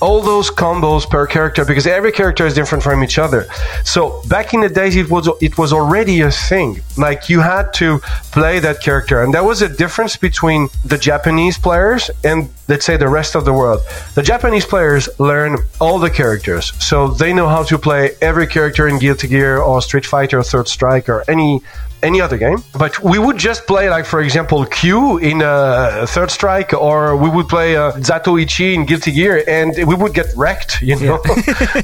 [0.00, 3.46] all those combos per character because every character is different from each other.
[3.84, 6.80] So back in the days, it was it was already a thing.
[6.96, 7.98] Like you had to
[8.32, 12.96] play that character, and there was a difference between the Japanese players and let's say
[12.96, 13.80] the rest of the world.
[14.14, 18.86] The Japanese players learn all the characters, so they know how to play every character
[18.86, 21.60] in Guilty Gear or Street Fighter, or Third Strike, or any
[22.02, 22.62] any other game.
[22.78, 27.28] But we would just play, like, for example, Q in uh, Third Strike, or we
[27.28, 31.20] would play uh, Zatoichi in Guilty Gear, and we would get wrecked, you know?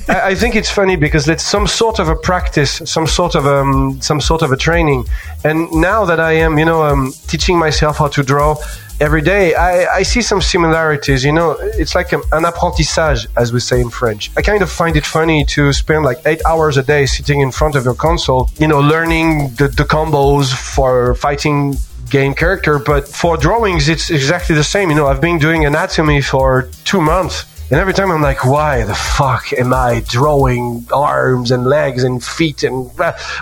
[0.08, 3.46] I, I think it's funny because it's some sort of a practice, some sort of
[3.46, 5.04] um, some sort of a training.
[5.44, 8.56] And now that I am, you know, um, teaching myself how to draw
[8.98, 11.22] every day, I, I see some similarities.
[11.22, 14.30] You know, it's like an apprentissage, as we say in French.
[14.38, 17.52] I kind of find it funny to spend like eight hours a day sitting in
[17.52, 21.74] front of your console, you know, learning the, the combos for fighting
[22.08, 22.78] game character.
[22.78, 24.88] But for drawings, it's exactly the same.
[24.88, 27.44] You know, I've been doing anatomy for two months.
[27.74, 32.22] And every time I'm like, why the fuck am I drawing arms and legs and
[32.22, 32.88] feet and?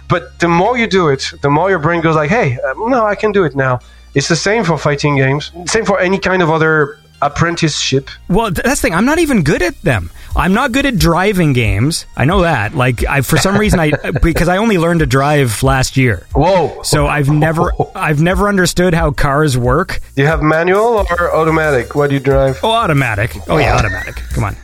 [0.09, 3.05] But the more you do it, the more your brain goes like, hey, um, no,
[3.05, 3.81] I can do it now.
[4.15, 5.53] It's the same for fighting games.
[5.67, 8.11] Same for any kind of other apprenticeship.
[8.29, 8.95] Well, th- that's the thing.
[8.95, 10.11] I'm not even good at them.
[10.35, 12.07] I'm not good at driving games.
[12.17, 12.75] I know that.
[12.75, 13.93] Like, I for some reason, I
[14.23, 16.27] because I only learned to drive last year.
[16.35, 16.83] Whoa!
[16.83, 20.01] So I've never, I've never understood how cars work.
[20.17, 21.95] Do you have manual or automatic?
[21.95, 22.59] What do you drive?
[22.63, 23.37] Oh, automatic.
[23.49, 24.17] Oh yeah, automatic.
[24.35, 24.57] Come on.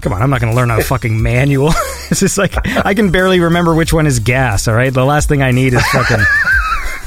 [0.00, 1.72] Come on, I'm not going to learn a fucking manual.
[2.10, 4.66] it's just like I can barely remember which one is gas.
[4.66, 6.24] All right, the last thing I need is fucking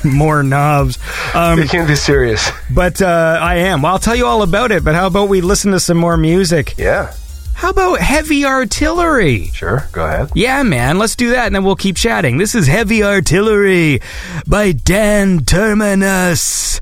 [0.12, 0.98] more knobs.
[1.34, 2.50] Um, You can't be serious.
[2.70, 3.82] but uh, I am.
[3.82, 4.84] Well, I'll tell you all about it.
[4.84, 6.76] But how about we listen to some more music?
[6.78, 7.14] Yeah,
[7.54, 9.48] How about heavy artillery?
[9.54, 9.88] sure.
[9.92, 10.32] Go ahead.
[10.36, 12.38] Yeah, man, let's do that and then we'll keep chatting.
[12.38, 14.02] This is Heavy Artillery
[14.48, 16.82] by Dan Terminus.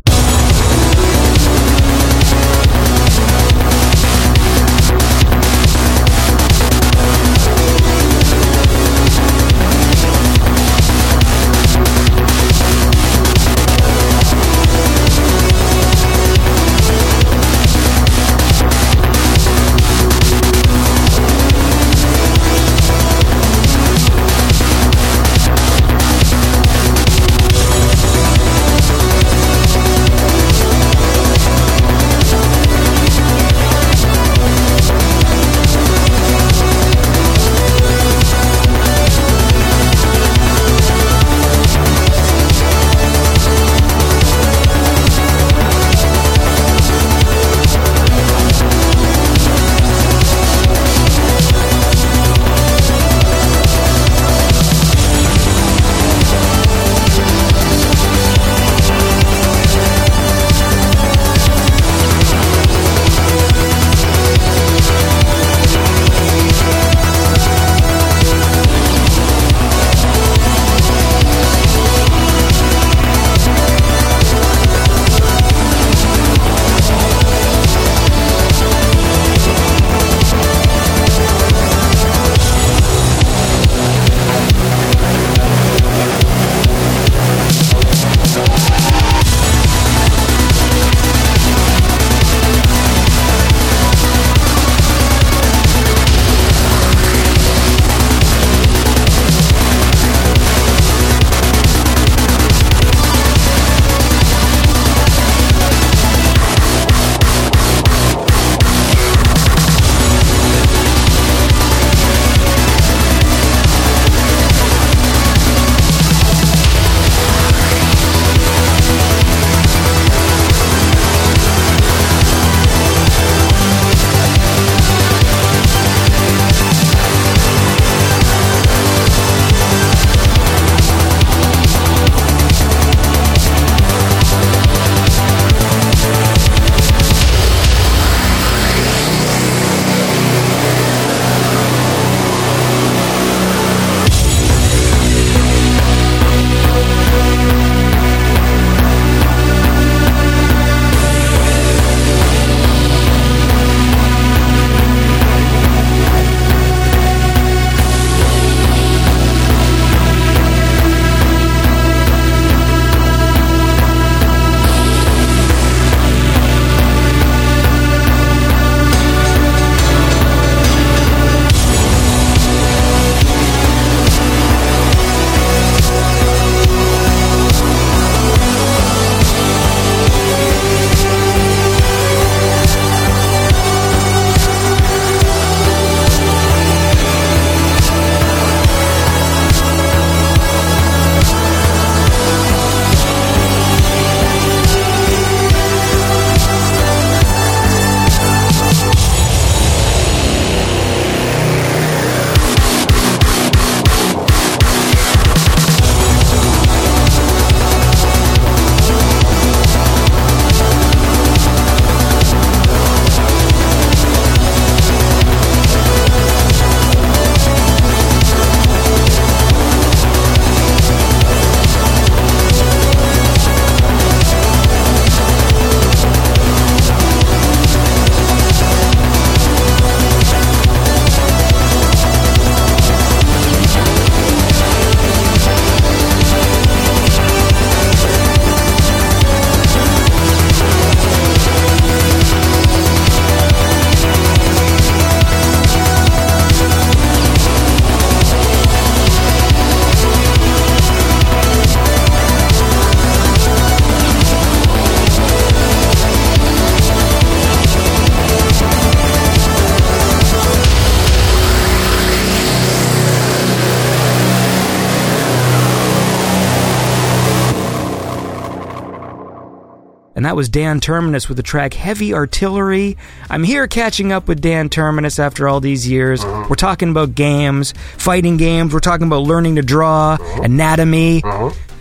[270.32, 272.96] That was Dan Terminus with the track Heavy Artillery.
[273.30, 276.24] I'm here catching up with Dan Terminus after all these years.
[276.24, 278.74] We're talking about games, fighting games.
[278.74, 281.22] We're talking about learning to draw, anatomy.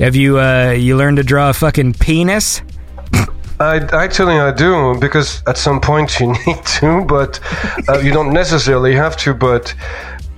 [0.01, 2.61] Have you uh, you learned to draw a fucking penis?
[3.61, 7.39] I actually I do because at some point you need to, but
[7.89, 9.33] uh, you don't necessarily have to.
[9.33, 9.73] But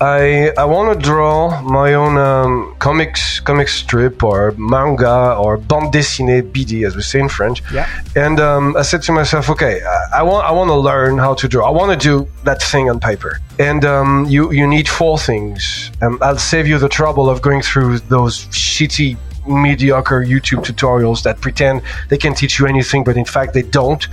[0.02, 5.92] I I want to draw my own um, comics comic strip or manga or bande
[5.94, 7.62] dessinée BD as we say in French.
[7.72, 7.86] Yeah.
[8.16, 11.34] And um, I said to myself, okay, I, I want I want to learn how
[11.34, 11.68] to draw.
[11.68, 13.38] I want to do that thing on paper.
[13.60, 15.92] And um, you you need four things.
[16.02, 19.16] Um, I'll save you the trouble of going through those shitty
[19.46, 24.08] mediocre YouTube tutorials that pretend they can teach you anything, but in fact they don't.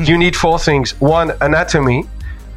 [0.08, 2.04] you need four things: one, anatomy;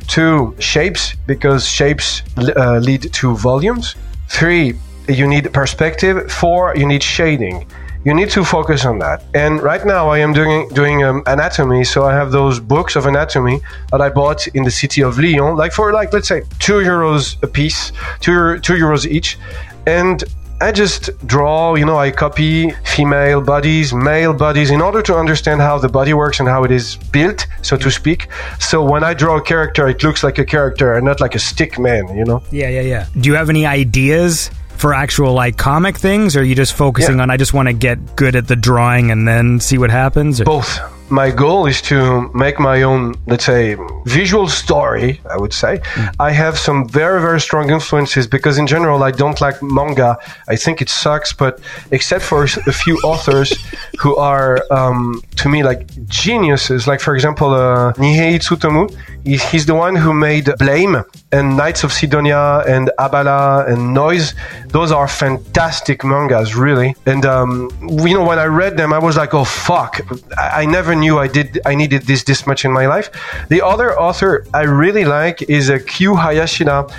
[0.08, 3.96] two, shapes, because shapes uh, lead to volumes;
[4.30, 4.74] three,
[5.08, 7.66] you need perspective; four, you need shading.
[8.06, 9.24] You need to focus on that.
[9.34, 13.06] And right now, I am doing doing um, anatomy, so I have those books of
[13.06, 13.60] anatomy
[13.92, 17.42] that I bought in the city of Lyon, like for like let's say two euros
[17.44, 19.38] a piece, two two euros each,
[19.86, 20.24] and
[20.60, 25.62] I just draw, you know, I copy female bodies, male bodies in order to understand
[25.62, 28.28] how the body works and how it is built, so to speak.
[28.60, 31.40] So when I draw a character, it looks like a character and not like a
[31.40, 32.42] stick man, you know?
[32.50, 33.06] Yeah, yeah, yeah.
[33.20, 37.18] Do you have any ideas for actual like comic things, or are you just focusing
[37.18, 37.24] Yeah.
[37.24, 40.42] on I just want to get good at the drawing and then see what happens?
[40.42, 40.80] Or- Both.
[41.10, 45.80] My goal is to make my own, let's say, visual story, I would say.
[46.20, 50.18] I have some very, very strong influences because in general, I don't like manga.
[50.50, 51.62] I think it sucks, but
[51.92, 53.54] except for a few authors
[54.00, 58.94] who are, um, to me, like geniuses, like for example, uh, Nihei Tsutomu,
[59.24, 64.34] he- he's the one who made Blame and Knights of Sidonia and Abara and Noise.
[64.68, 66.96] Those are fantastic mangas, really.
[67.06, 67.70] And, um,
[68.06, 70.02] you know, when I read them, I was like, oh, fuck.
[70.38, 73.10] I, I never knew I did, I needed this this much in my life.
[73.50, 76.92] The other author I really like is a Q Hayashida.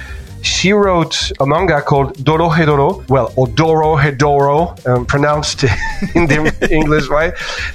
[0.42, 5.64] She wrote a manga called Dorohedoro, well, or Dorohedoro, um, pronounced
[6.14, 7.32] in the English way.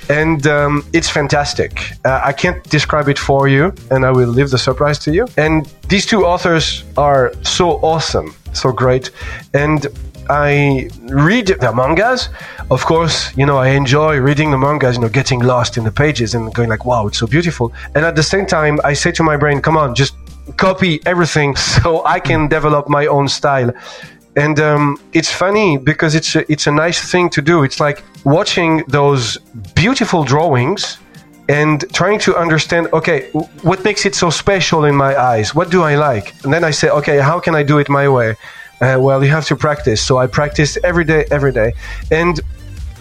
[0.10, 1.72] And um, it's fantastic.
[2.06, 5.28] Uh, I can't describe it for you, and I will leave the surprise to you.
[5.38, 9.12] And these two authors are so awesome, so great.
[9.54, 9.88] And
[10.30, 12.30] I read the mangas.
[12.72, 15.92] Of course, you know, I enjoy reading the mangas, you know, getting lost in the
[15.92, 17.74] pages and going like, wow, it's so beautiful.
[17.96, 20.16] And at the same time, I say to my brain, come on, just
[20.58, 23.72] copy everything so I can develop my own style.
[24.36, 27.64] And um, it's funny because it's a, it's a nice thing to do.
[27.64, 29.38] It's like watching those
[29.76, 30.98] beautiful drawings
[31.50, 33.30] and trying to understand okay
[33.62, 35.54] what makes it so special in my eyes?
[35.54, 36.34] What do i like?
[36.44, 38.36] And then i say okay how can i do it my way?
[38.82, 40.02] Uh, well you have to practice.
[40.02, 41.74] So i practice every day every day.
[42.12, 42.40] And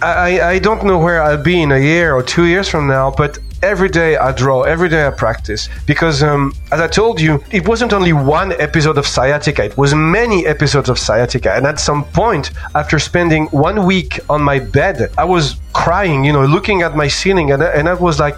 [0.02, 3.12] I, I don't know where I'll be in a year or two years from now,
[3.12, 5.68] but every day I draw, every day I practice.
[5.86, 9.94] Because, um, as I told you, it wasn't only one episode of sciatica, it was
[9.94, 11.54] many episodes of sciatica.
[11.54, 16.32] And at some point, after spending one week on my bed, I was crying, you
[16.32, 18.36] know, looking at my ceiling, and, I- and I was like,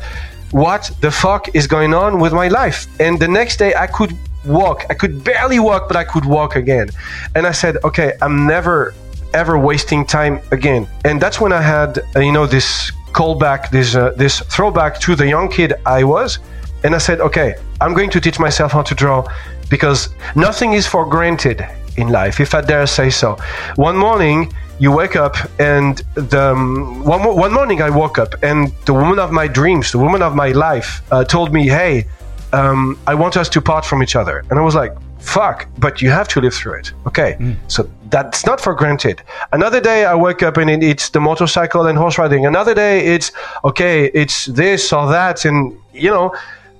[0.50, 2.86] what the fuck is going on with my life?
[3.00, 4.84] And the next day, I could walk.
[4.90, 6.90] I could barely walk, but I could walk again.
[7.34, 8.94] And I said, okay, I'm never
[9.32, 10.86] ever wasting time again.
[11.04, 15.14] And that's when I had, uh, you know, this callback, this uh, this throwback to
[15.14, 16.38] the young kid I was.
[16.84, 19.26] And I said, okay, I'm going to teach myself how to draw
[19.70, 21.66] because nothing is for granted
[21.96, 23.38] in life, if I dare say so.
[23.76, 28.72] One morning, you wake up and the um, one, one morning I woke up and
[28.84, 32.06] the woman of my dreams, the woman of my life, uh, told me, "Hey,
[32.52, 34.92] um, I want us to part from each other." And I was like,
[35.24, 36.92] "Fuck!" But you have to live through it.
[37.06, 37.56] Okay, mm.
[37.66, 39.22] so that's not for granted.
[39.52, 42.46] Another day I wake up and it's the motorcycle and horse riding.
[42.46, 43.32] Another day it's
[43.64, 46.34] okay, it's this or that, and you know.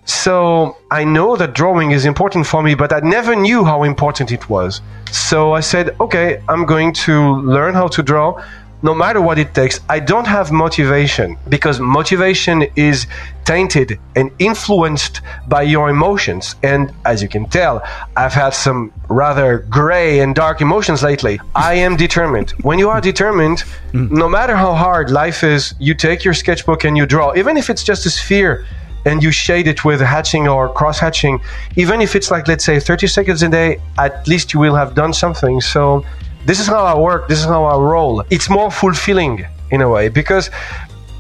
[0.06, 4.32] So I know that drawing is important for me, but I never knew how important
[4.32, 4.82] it was.
[5.10, 8.42] So I said, okay, I'm going to learn how to draw
[8.82, 9.80] no matter what it takes.
[9.88, 13.06] I don't have motivation because motivation is
[13.44, 16.54] tainted and influenced by your emotions.
[16.62, 17.82] And as you can tell,
[18.16, 21.40] I've had some rather gray and dark emotions lately.
[21.54, 22.50] I am determined.
[22.62, 23.60] When you are determined,
[23.92, 24.14] hmm.
[24.14, 27.70] no matter how hard life is, you take your sketchbook and you draw, even if
[27.70, 28.66] it's just a sphere
[29.06, 31.40] and you shade it with hatching or cross hatching,
[31.76, 34.94] even if it's like, let's say, 30 seconds a day, at least you will have
[34.94, 35.60] done something.
[35.60, 36.04] So,
[36.44, 38.22] this is how I work, this is how I roll.
[38.30, 40.50] It's more fulfilling in a way because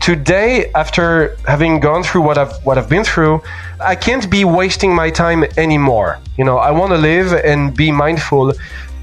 [0.00, 3.42] today, after having gone through what I've, what I've been through,
[3.80, 6.18] I can't be wasting my time anymore.
[6.36, 8.52] You know, I want to live and be mindful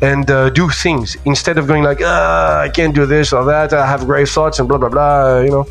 [0.02, 3.74] and uh, do things instead of going like, ah, I can't do this or that,
[3.74, 5.66] I have grave thoughts and blah, blah, blah, you know.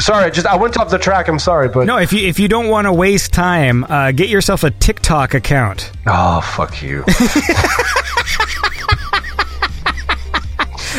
[0.00, 1.28] sorry, just I went off the track.
[1.28, 4.28] I'm sorry, but No, if you if you don't want to waste time, uh, get
[4.30, 5.92] yourself a TikTok account.
[6.06, 7.04] oh fuck you.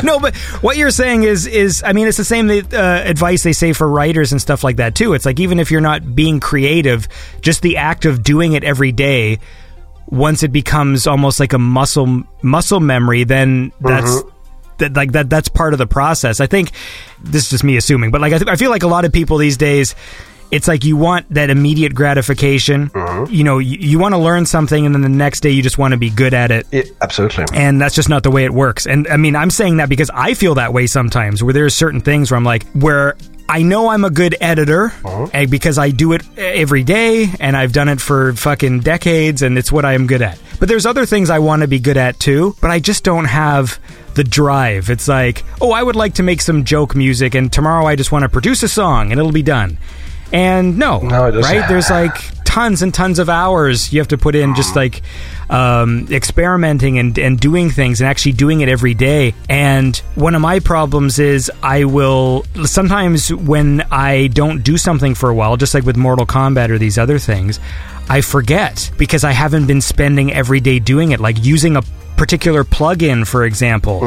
[0.13, 3.53] No, but what you're saying is is I mean it's the same uh, advice they
[3.53, 5.13] say for writers and stuff like that too.
[5.13, 7.07] It's like even if you're not being creative,
[7.41, 9.39] just the act of doing it every day,
[10.07, 14.23] once it becomes almost like a muscle muscle memory, then that's.
[14.79, 16.39] That, like that that's part of the process.
[16.39, 16.71] I think
[17.21, 19.13] this is just me assuming, but like I, th- I feel like a lot of
[19.13, 19.93] people these days
[20.51, 22.89] it's like you want that immediate gratification.
[22.89, 23.33] Mm-hmm.
[23.33, 25.77] You know, you, you want to learn something and then the next day you just
[25.77, 27.45] want to be good at it Yeah, absolutely.
[27.53, 28.85] and that's just not the way it works.
[28.85, 32.01] And I mean, I'm saying that because I feel that way sometimes, where there's certain
[32.01, 33.15] things where I'm like, where
[33.49, 34.93] I know I'm a good editor
[35.33, 39.41] and because I do it eh, every day and I've done it for fucking decades
[39.41, 40.39] and it's what I am good at.
[40.59, 43.25] But there's other things I want to be good at too, but I just don't
[43.25, 43.79] have
[44.15, 44.89] the drive.
[44.89, 48.11] It's like, oh, I would like to make some joke music and tomorrow I just
[48.13, 49.77] want to produce a song and it'll be done.
[50.33, 51.67] And no, No, it right?
[51.69, 55.01] There's like tons and tons of hours you have to put in just like
[55.49, 59.33] um, experimenting and, and doing things and actually doing it every day.
[59.49, 65.29] And one of my problems is I will sometimes when I don't do something for
[65.29, 67.59] a while, just like with Mortal Kombat or these other things,
[68.09, 71.83] I forget because I haven't been spending every day doing it, like using a
[72.17, 74.01] particular plugin, for example.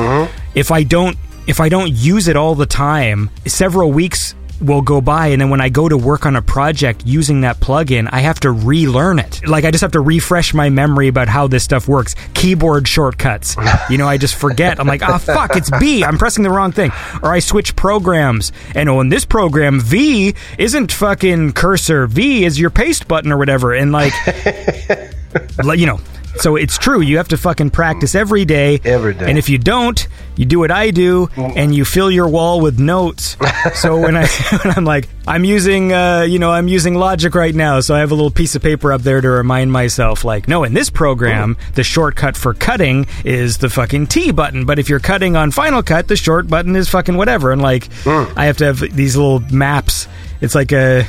[0.55, 1.17] If I don't
[1.47, 5.51] if I don't use it all the time, several weeks will go by and then
[5.51, 9.19] when I go to work on a project using that plugin, I have to relearn
[9.19, 9.47] it.
[9.47, 12.15] Like I just have to refresh my memory about how this stuff works.
[12.35, 13.57] Keyboard shortcuts.
[13.89, 14.81] You know, I just forget.
[14.81, 16.03] I'm like, "Ah, fuck, it's B.
[16.03, 16.91] I'm pressing the wrong thing."
[17.23, 18.51] Or I switch programs.
[18.75, 22.07] And oh, in this program, V isn't fucking cursor.
[22.09, 23.75] V is your paste button or whatever.
[23.75, 24.13] And like,
[25.77, 26.01] you know,
[26.41, 27.01] so it's true.
[27.01, 28.81] You have to fucking practice every day.
[28.85, 29.29] Every day.
[29.29, 30.07] And if you don't,
[30.37, 33.37] you do what I do, and you fill your wall with notes.
[33.75, 34.27] so when I
[34.63, 38.01] when I'm like, I'm using, uh, you know, I'm using Logic right now, so I
[38.01, 40.91] have a little piece of paper up there to remind myself, like, no, in this
[40.91, 44.67] program, the shortcut for cutting is the fucking T button.
[44.67, 47.51] But if you're cutting on Final Cut, the short button is fucking whatever.
[47.53, 50.07] And like, I have to have these little maps.
[50.41, 51.07] It's like a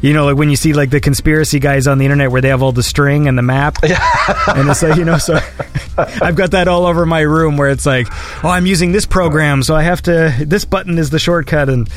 [0.00, 2.48] you know, like when you see like the conspiracy guys on the internet where they
[2.48, 5.38] have all the string and the map, and it's like you know, so
[5.98, 8.06] I've got that all over my room where it's like,
[8.44, 10.34] oh, I'm using this program, so I have to.
[10.40, 11.88] This button is the shortcut, and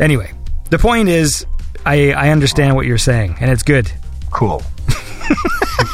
[0.00, 0.32] anyway,
[0.70, 1.46] the point is,
[1.84, 3.90] I I understand what you're saying, and it's good.
[4.30, 4.62] Cool.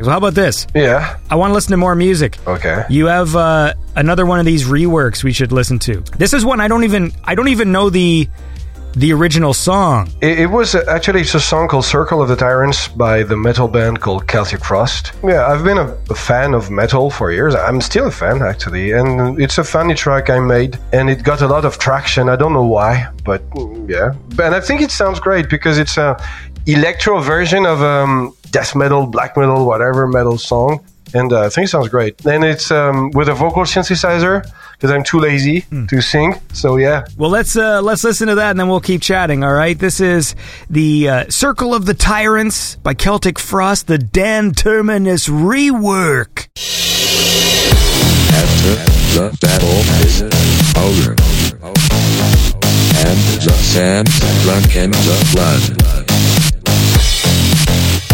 [0.00, 0.66] So how about this?
[0.74, 1.18] Yeah.
[1.28, 2.38] I want to listen to more music.
[2.46, 2.84] Okay.
[2.88, 6.00] You have uh, another one of these reworks we should listen to.
[6.16, 8.28] This is one I don't even I don't even know the
[8.98, 10.10] the original song.
[10.20, 13.36] It, it was uh, actually it's a song called "Circle of the Tyrants" by the
[13.36, 15.12] metal band called Celtic Frost.
[15.22, 17.54] Yeah, I've been a, a fan of metal for years.
[17.54, 21.42] I'm still a fan actually, and it's a funny track I made, and it got
[21.42, 22.28] a lot of traction.
[22.28, 24.14] I don't know why, but mm, yeah,
[24.44, 26.16] and I think it sounds great because it's a
[26.66, 30.84] electro version of um, death metal, black metal, whatever metal song.
[31.14, 32.26] And uh, I think it sounds great.
[32.26, 34.44] And it's um, with a vocal synthesizer
[34.78, 36.34] because I'm too lazy to sing.
[36.52, 39.42] So yeah, Well, let's uh, let's listen to that, and then we'll keep chatting.
[39.42, 39.76] All right.
[39.76, 40.36] This is
[40.70, 46.46] the uh, "Circle of the Tyrants" by Celtic Frost, the Dan Terminus rework.
[48.30, 48.74] After
[49.18, 50.22] the battle is
[50.78, 51.10] over,
[53.02, 54.14] and the sands
[54.44, 55.62] drunk in the blood,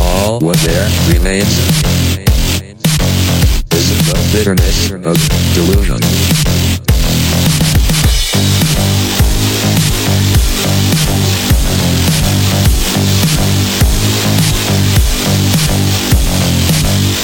[0.01, 2.04] all what there remains
[3.91, 5.17] is the bitterness of
[5.55, 6.01] delusion.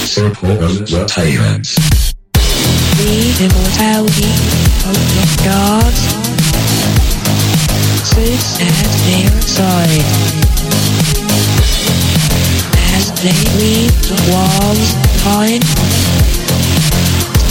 [0.05, 1.77] Circle of the.
[2.97, 4.33] The immortality
[4.85, 6.01] of the gods
[8.05, 10.05] sits at their side
[12.93, 14.93] as they leave the walls
[15.23, 16.30] behind.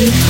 [0.00, 0.29] Tyrants.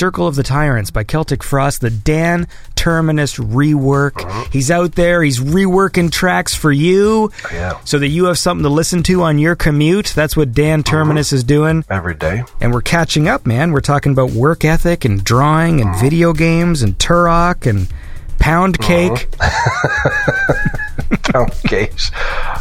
[0.00, 4.24] Circle of the Tyrants by Celtic Frost, the Dan Terminus rework.
[4.24, 4.46] Uh-huh.
[4.50, 7.78] He's out there, he's reworking tracks for you Yeah.
[7.84, 10.14] so that you have something to listen to on your commute.
[10.16, 10.90] That's what Dan uh-huh.
[10.90, 11.84] Terminus is doing.
[11.90, 12.44] Every day.
[12.62, 13.72] And we're catching up, man.
[13.72, 16.00] We're talking about work ethic and drawing and uh-huh.
[16.02, 17.86] video games and Turok and
[18.40, 19.28] pound cake.
[21.32, 22.10] pound cakes.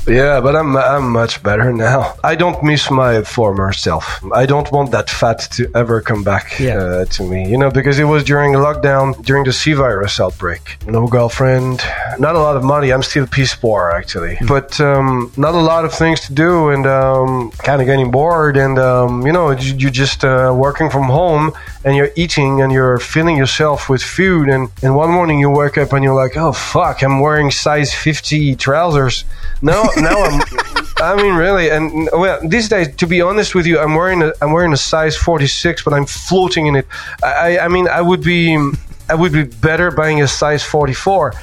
[0.07, 2.15] Yeah, but I'm I'm much better now.
[2.23, 4.05] I don't miss my former self.
[4.33, 6.77] I don't want that fat to ever come back Yeah.
[6.77, 7.49] uh, to me.
[7.49, 10.77] You know, because it was during lockdown, during the C virus outbreak.
[10.87, 11.83] No girlfriend,
[12.17, 12.91] not a lot of money.
[12.91, 16.85] I'm still piece poor actually, but um, not a lot of things to do, and
[16.87, 18.57] um, kind of getting bored.
[18.57, 21.51] And um, you know, you, you're just uh, working from home,
[21.83, 24.49] and you're eating, and you're filling yourself with food.
[24.49, 27.93] And and one morning you wake up and you're like, oh fuck, I'm wearing size
[27.93, 29.23] 50 trousers.
[29.61, 30.41] no now I'm.
[31.01, 34.33] I mean, really, and well, these days, to be honest with you, I'm wearing a
[34.41, 36.87] I'm wearing a size 46, but I'm floating in it.
[37.23, 38.57] I I, mean, I would be
[39.09, 41.33] I would be better buying a size 44.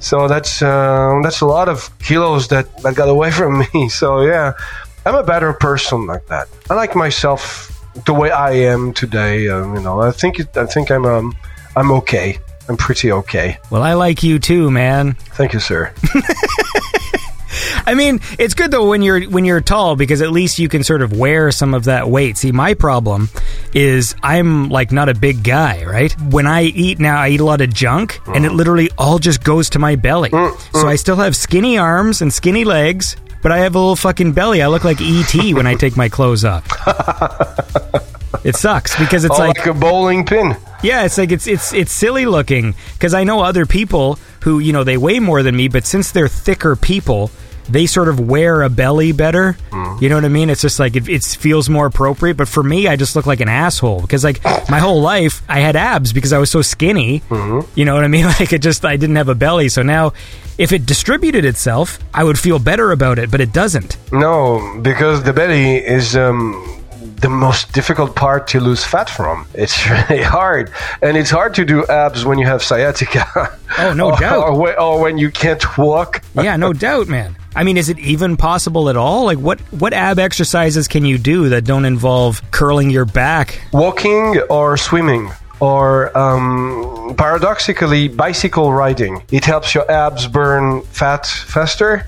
[0.00, 3.88] So that's uh, that's a lot of kilos that that got away from me.
[3.88, 4.52] So yeah,
[5.06, 6.48] I'm a better person like that.
[6.70, 9.48] I like myself the way I am today.
[9.48, 11.36] Um, you know, I think it, I think I'm um,
[11.76, 12.38] I'm okay.
[12.68, 13.58] I'm pretty okay.
[13.70, 15.14] Well, I like you too, man.
[15.14, 15.92] Thank you, sir.
[17.86, 20.84] I mean, it's good though when you're when you're tall because at least you can
[20.84, 22.36] sort of wear some of that weight.
[22.36, 23.30] See, my problem
[23.72, 26.12] is I'm like not a big guy, right?
[26.20, 29.42] When I eat now, I eat a lot of junk, and it literally all just
[29.42, 30.28] goes to my belly.
[30.30, 34.32] So I still have skinny arms and skinny legs, but I have a little fucking
[34.32, 34.62] belly.
[34.62, 36.64] I look like ET when I take my clothes off.
[38.44, 40.56] It sucks because it's Oh, like like a bowling pin.
[40.82, 44.72] yeah, it's like it's it's it's silly looking because I know other people who you
[44.72, 47.30] know they weigh more than me, but since they're thicker people,
[47.68, 49.56] they sort of wear a belly better.
[50.00, 50.48] You know what I mean?
[50.48, 52.36] It's just like it, it feels more appropriate.
[52.36, 55.58] But for me, I just look like an asshole because like my whole life I
[55.60, 57.22] had abs because I was so skinny.
[57.74, 58.26] You know what I mean?
[58.38, 60.12] Like it just I didn't have a belly, so now.
[60.58, 63.96] If it distributed itself, I would feel better about it, but it doesn't.
[64.10, 66.77] No, because the belly is um,
[67.20, 69.46] the most difficult part to lose fat from.
[69.54, 70.72] It's really hard,
[71.02, 73.24] and it's hard to do abs when you have sciatica.
[73.78, 74.42] Oh, no or, doubt.
[74.44, 76.22] Or, when- or when you can't walk.
[76.34, 77.36] yeah, no doubt, man.
[77.56, 79.24] I mean, is it even possible at all?
[79.24, 83.60] Like, what what ab exercises can you do that don't involve curling your back?
[83.72, 85.30] Walking or swimming.
[85.60, 89.24] Or um, paradoxically, bicycle riding.
[89.32, 92.06] It helps your abs burn fat faster.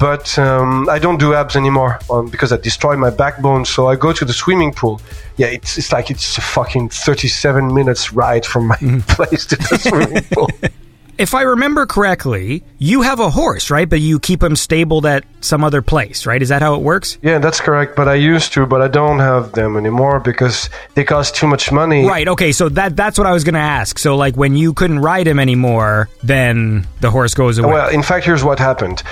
[0.00, 3.66] But um, I don't do abs anymore um, because I destroy my backbone.
[3.66, 5.00] So I go to the swimming pool.
[5.36, 8.76] Yeah, it's, it's like it's a fucking 37 minutes ride from my
[9.08, 10.48] place to the swimming pool.
[11.20, 13.86] If I remember correctly, you have a horse, right?
[13.86, 16.40] But you keep him stabled at some other place, right?
[16.40, 17.18] Is that how it works?
[17.20, 17.94] Yeah, that's correct.
[17.94, 21.70] But I used to, but I don't have them anymore because they cost too much
[21.72, 22.06] money.
[22.06, 22.26] Right.
[22.26, 22.52] Okay.
[22.52, 23.98] So that that's what I was going to ask.
[23.98, 27.70] So like when you couldn't ride him anymore, then the horse goes away.
[27.70, 29.02] Well, in fact, here's what happened.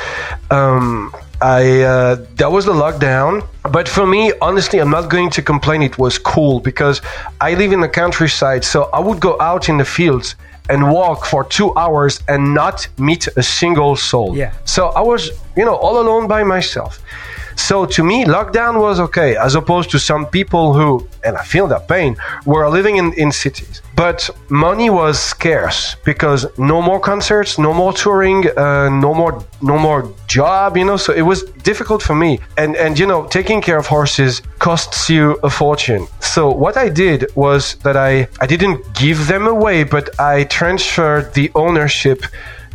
[0.50, 5.42] Um, I uh, that was the lockdown, but for me, honestly, I'm not going to
[5.42, 5.82] complain.
[5.82, 7.02] It was cool because
[7.38, 10.36] I live in the countryside, so I would go out in the fields
[10.68, 14.36] and walk for two hours and not meet a single soul.
[14.36, 14.52] Yeah.
[14.64, 17.00] So I was, you know, all alone by myself.
[17.58, 21.66] So to me, lockdown was okay, as opposed to some people who, and I feel
[21.68, 22.16] that pain,
[22.46, 23.82] were living in, in cities.
[23.96, 29.76] But money was scarce because no more concerts, no more touring, uh, no more no
[29.76, 30.96] more job, you know.
[30.96, 32.38] So it was difficult for me.
[32.56, 36.06] And and you know, taking care of horses costs you a fortune.
[36.20, 41.34] So what I did was that I I didn't give them away, but I transferred
[41.34, 42.22] the ownership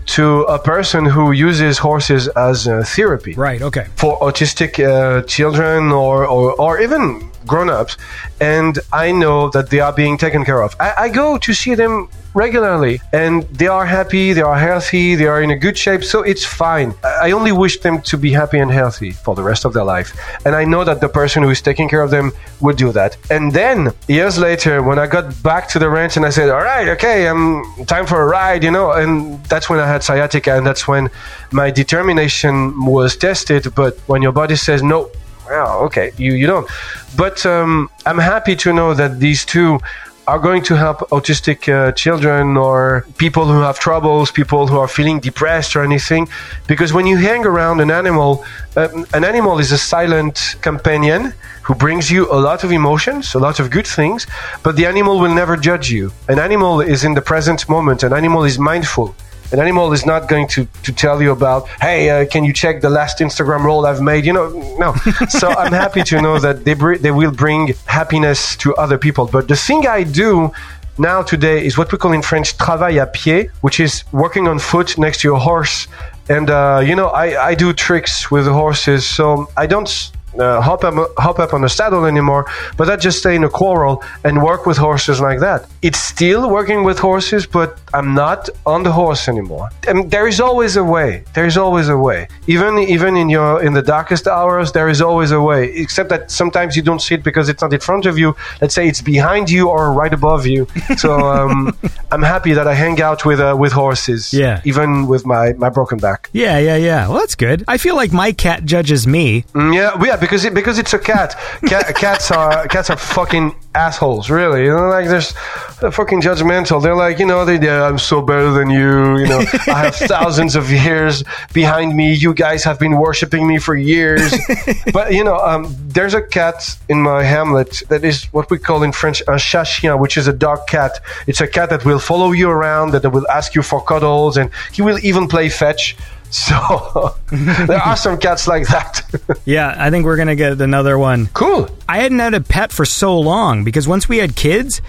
[0.06, 3.62] to a person who uses horses as uh, therapy right.
[3.62, 3.88] Okay.
[3.96, 7.98] for autistic uh, children or, or, or even grown-ups
[8.40, 10.76] and I know that they are being taken care of.
[10.80, 15.28] I, I go to see them regularly and they are happy they are healthy they
[15.28, 18.58] are in a good shape so it's fine i only wish them to be happy
[18.58, 21.50] and healthy for the rest of their life and i know that the person who
[21.50, 25.26] is taking care of them would do that and then years later when i got
[25.44, 28.64] back to the ranch and i said all right okay i'm time for a ride
[28.64, 31.10] you know and that's when i had sciatica and that's when
[31.52, 35.10] my determination was tested but when your body says no
[35.48, 36.70] well, okay, you, you don't.
[37.16, 39.80] But um, I'm happy to know that these two
[40.26, 44.88] are going to help autistic uh, children or people who have troubles, people who are
[44.88, 46.30] feeling depressed or anything.
[46.66, 48.46] Because when you hang around an animal,
[48.78, 51.34] um, an animal is a silent companion
[51.64, 54.26] who brings you a lot of emotions, a lot of good things,
[54.64, 56.12] but the animal will never judge you.
[56.30, 59.16] An animal is in the present moment, an animal is mindful.
[59.54, 62.82] An animal is not going to, to tell you about, hey, uh, can you check
[62.82, 64.26] the last Instagram roll I've made?
[64.26, 64.50] You know,
[64.80, 64.96] no.
[65.30, 69.28] so I'm happy to know that they, br- they will bring happiness to other people.
[69.28, 70.52] But the thing I do
[70.98, 74.58] now today is what we call in French travail à pied, which is working on
[74.58, 75.88] foot next to a horse.
[76.30, 79.06] And, uh, you know, I, I do tricks with the horses.
[79.06, 82.46] So I don't uh, hop up hop up on the saddle anymore,
[82.78, 85.68] but I just stay in a quarrel and work with horses like that.
[85.82, 89.70] It's still working with horses, but I'm not on the horse anymore.
[89.88, 91.24] And there is always a way.
[91.34, 92.28] There is always a way.
[92.48, 95.72] Even even in your in the darkest hours, there is always a way.
[95.76, 98.36] Except that sometimes you don't see it because it's not in front of you.
[98.62, 100.68] Let's say it's behind you or right above you.
[100.98, 101.76] So um,
[102.12, 104.34] I'm happy that I hang out with uh, with horses.
[104.34, 104.62] Yeah.
[104.66, 106.30] Even with my my broken back.
[106.34, 107.08] Yeah, yeah, yeah.
[107.08, 107.64] Well, that's good.
[107.68, 109.44] I feel like my cat judges me.
[109.54, 111.36] Mm, Yeah, yeah, because it, because it's a cat.
[111.68, 111.94] cat.
[112.04, 114.64] Cats are cats are fucking assholes, really.
[114.64, 115.34] You know, like there's
[115.82, 116.82] they're fucking judgmental.
[116.82, 119.18] They're like, you know, they yeah, I'm so better than you.
[119.18, 122.14] You know, I have thousands of years behind me.
[122.14, 124.34] You guys have been worshiping me for years.
[124.94, 128.84] but you know, um, there's a cat in my hamlet that is what we call
[128.84, 131.02] in French un chat chien, which is a dog cat.
[131.28, 134.50] It's a cat that will follow you around, that will ask you for cuddles, and
[134.72, 135.98] he will even play fetch.
[136.34, 139.02] So there are some cats like that.
[139.46, 141.28] Yeah, I think we're gonna get another one.
[141.34, 141.70] cool.
[141.88, 144.82] I hadn't had a pet for so long because once we had kids,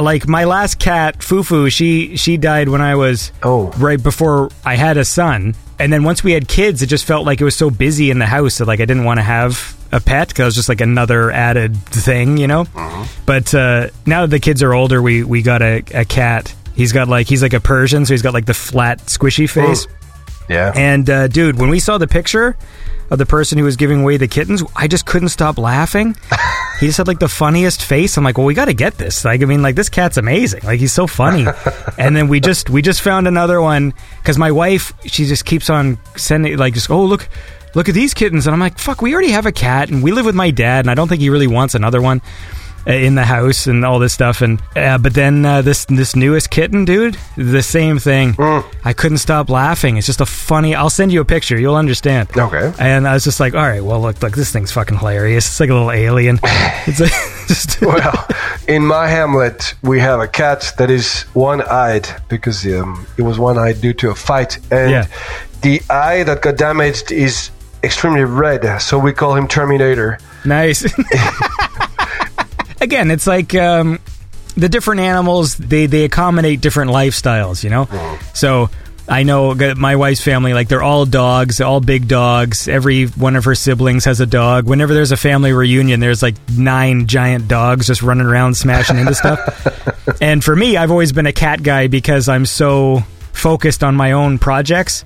[0.00, 3.70] like my last cat, Fufu, she she died when I was Oh.
[3.78, 5.54] right before I had a son.
[5.78, 8.18] And then once we had kids, it just felt like it was so busy in
[8.20, 10.68] the house that like I didn't want to have a pet because it was just
[10.68, 12.66] like another added thing, you know.
[13.26, 16.54] But uh, now that the kids are older, we we got a, a cat.
[16.74, 19.86] He's got like he's like a Persian, so he's got like the flat, squishy face.
[20.52, 20.72] Yeah.
[20.74, 22.56] And uh, dude, when we saw the picture
[23.10, 26.16] of the person who was giving away the kittens, I just couldn't stop laughing.
[26.80, 28.16] he just had like the funniest face.
[28.16, 29.24] I'm like, well, we got to get this.
[29.24, 30.62] Like, I mean, like this cat's amazing.
[30.62, 31.46] Like, he's so funny.
[31.98, 35.68] and then we just we just found another one because my wife she just keeps
[35.70, 37.28] on sending like just oh look.
[37.74, 39.00] Look at these kittens, and I'm like, "Fuck!
[39.00, 41.22] We already have a cat, and we live with my dad, and I don't think
[41.22, 42.20] he really wants another one
[42.86, 46.50] in the house and all this stuff." And uh, but then uh, this this newest
[46.50, 48.34] kitten, dude, the same thing.
[48.84, 49.96] I couldn't stop laughing.
[49.96, 50.74] It's just a funny.
[50.74, 51.58] I'll send you a picture.
[51.58, 52.28] You'll understand.
[52.36, 52.72] Okay.
[52.78, 55.46] And I was just like, all right, well, look, look, this thing's fucking hilarious.
[55.46, 56.38] It's like a little alien.
[56.84, 57.12] It's like,
[57.46, 58.26] just well,
[58.66, 63.80] in my hamlet, we have a cat that is one-eyed because um, it was one-eyed
[63.80, 65.06] due to a fight, and Yeah.
[65.60, 67.50] the eye that got damaged is
[67.84, 70.18] extremely red, so we call him Terminator.
[70.44, 70.82] nice.
[72.82, 74.00] Again, it's like um,
[74.56, 75.56] the different animals.
[75.56, 77.64] They they accommodate different lifestyles.
[77.64, 78.70] You know, so.
[79.08, 82.68] I know my wife's family, like they're all dogs, all big dogs.
[82.68, 84.68] Every one of her siblings has a dog.
[84.68, 89.14] Whenever there's a family reunion, there's like nine giant dogs just running around smashing into
[89.14, 89.98] stuff.
[90.20, 93.00] And for me, I've always been a cat guy because I'm so
[93.32, 95.04] focused on my own projects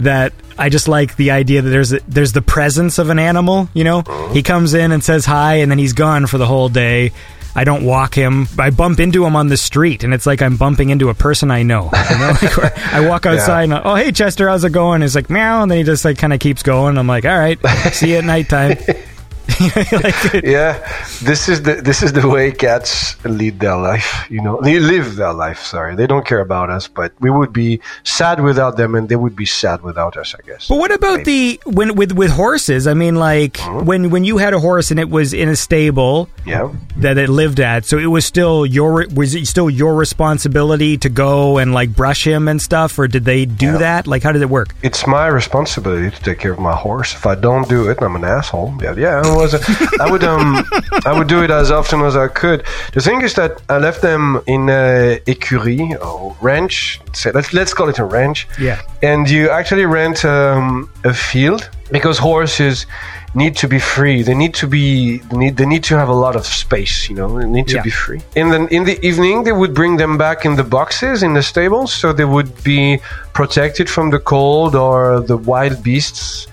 [0.00, 3.68] that I just like the idea that there's a, there's the presence of an animal.
[3.74, 4.32] You know, uh-huh.
[4.32, 7.12] he comes in and says hi, and then he's gone for the whole day.
[7.54, 8.46] I don't walk him.
[8.58, 11.50] I bump into him on the street, and it's like I'm bumping into a person
[11.50, 11.90] I know.
[12.10, 12.34] You know?
[12.60, 15.02] Like, I walk outside, and oh hey Chester, how's it going?
[15.02, 16.98] He's like meow, and then he just like kind of keeps going.
[16.98, 17.58] I'm like, all right,
[17.92, 18.76] see you at nighttime.
[19.92, 20.78] like, Yeah,
[21.22, 24.26] this is the this is the way cats lead their life.
[24.30, 25.60] You know, they live their life.
[25.60, 29.16] Sorry, they don't care about us, but we would be sad without them, and they
[29.16, 30.34] would be sad without us.
[30.34, 30.68] I guess.
[30.68, 32.86] But what about the when with with horses?
[32.86, 33.86] I mean, like mm-hmm.
[33.86, 36.72] when when you had a horse and it was in a stable Yeah.
[36.98, 41.08] that it lived at, so it was still your was it still your responsibility to
[41.08, 43.76] go and like brush him and stuff, or did they do Yeah.
[43.78, 44.06] that?
[44.06, 44.74] Like, how did it work?
[44.82, 47.14] It's my responsibility to take care of my horse.
[47.14, 48.74] If I don't do it, I'm an asshole.
[48.80, 49.22] Yeah, yeah.
[49.40, 49.60] Was, a,
[50.00, 50.64] I would um,
[51.06, 52.64] I would do it as often as I could.
[52.92, 57.00] The thing is that I left them in uh, écurie or ranch.
[57.12, 58.46] Say, let's let's call it a ranch.
[58.58, 58.78] Yeah.
[59.02, 62.86] And you actually rent um, a field because horses
[63.34, 64.22] need to be free.
[64.22, 67.08] They need to be they need they need to have a lot of space.
[67.10, 67.82] You know, they need to Yeah.
[67.82, 68.20] be free.
[68.34, 71.42] In the in the evening, they would bring them back in the boxes in the
[71.42, 72.98] stables, so they would be
[73.32, 76.46] protected from the cold or the wild beasts.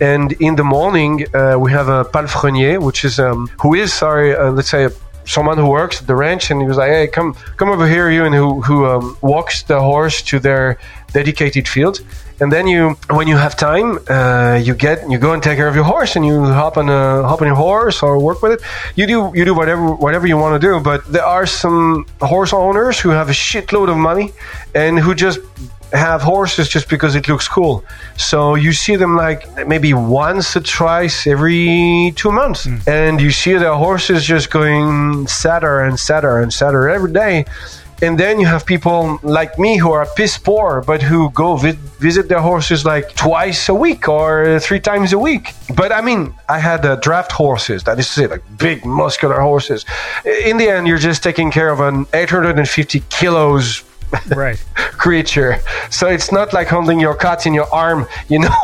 [0.00, 4.34] And in the morning, uh, we have a palefrenier, which is um, who is sorry,
[4.34, 4.88] uh, let's say.
[5.24, 8.08] Someone who works at the ranch, and he was like, "Hey, come, come over here,
[8.10, 10.78] you," and who who um, walks the horse to their
[11.12, 12.00] dedicated field.
[12.40, 15.68] And then you, when you have time, uh, you get you go and take care
[15.68, 18.52] of your horse, and you hop on a hop on your horse or work with
[18.52, 18.60] it.
[18.96, 20.80] You do you do whatever whatever you want to do.
[20.80, 24.32] But there are some horse owners who have a shitload of money,
[24.74, 25.40] and who just
[25.92, 27.84] have horses just because it looks cool.
[28.16, 33.54] So you see them like maybe once or twice every two months, and you see
[33.54, 37.44] their horses just going sadder and sadder and sadder every day.
[38.00, 41.72] And then you have people like me who are piss poor, but who go vi-
[41.98, 45.52] visit their horses like twice a week or three times a week.
[45.74, 49.40] But I mean, I had uh, draft horses, that is to say, like big muscular
[49.40, 49.84] horses.
[50.24, 53.82] In the end, you're just taking care of an 850 kilos
[54.34, 54.62] Right.
[54.98, 55.60] creature.
[55.90, 58.54] So it's not like holding your cat in your arm, you know.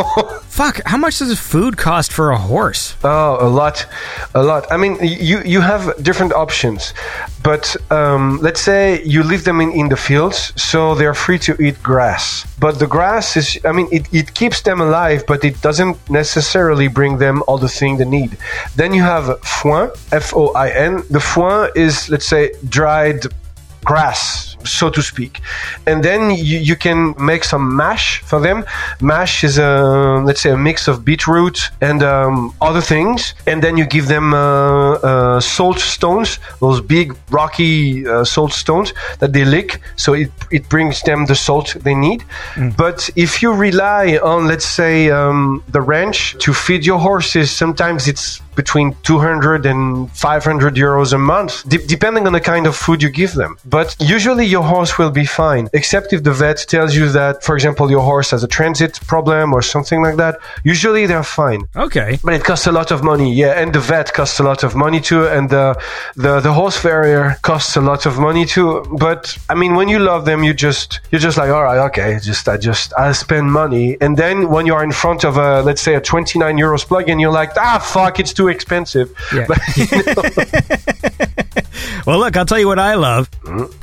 [0.49, 2.97] Fuck, how much does food cost for a horse?
[3.05, 3.87] oh, a lot,
[4.35, 4.71] a lot.
[4.71, 6.95] I mean, you you have different options,
[7.43, 11.53] but um, let's say you leave them in, in the fields, so they're free to
[11.61, 12.27] eat grass.
[12.59, 16.89] But the grass is, I mean, it, it keeps them alive, but it doesn't necessarily
[16.89, 18.37] bring them all the thing they need.
[18.77, 21.03] Then you have foin, F O I N.
[21.11, 23.27] The foin is, let's say, dried
[23.85, 25.41] grass, so to speak.
[25.87, 28.65] And then you, you can make some mash for them.
[29.01, 33.35] Mash is a, let's say, a mix of beetroot and um, other things.
[33.47, 38.93] And then you give them uh, uh, salt stones, those big rocky uh, salt stones
[39.19, 39.81] that they lick.
[39.97, 42.25] So it, it brings them the salt they need.
[42.77, 48.09] But if you rely on, let's say, um, the ranch to feed your horses, sometimes
[48.09, 53.03] it's between 200 and 500 euros a month, de- depending on the kind of food
[53.03, 53.57] you give them.
[53.65, 57.55] But usually your horse will be fine, except if the vet tells you that, for
[57.55, 60.39] example, your horse has a transit problem or something like that.
[60.63, 61.69] Usually they're fine.
[61.77, 62.19] Okay.
[62.25, 64.75] But it costs a lot of money, yeah, and the vet costs a lot of
[64.75, 65.79] money too, and the
[66.17, 68.85] the, the horse farrier costs a lot of money too.
[68.99, 72.19] But I mean, when you love them, you just you're just like, all right, okay,
[72.23, 75.63] just I just I spend money, and then when you are in front of a
[75.63, 79.13] let's say a 29 euros plug-in, you're like, ah, fuck, it's too expensive.
[79.35, 79.47] Yeah.
[79.49, 81.25] But, you know,
[82.07, 83.31] Well, look, I'll tell you what I love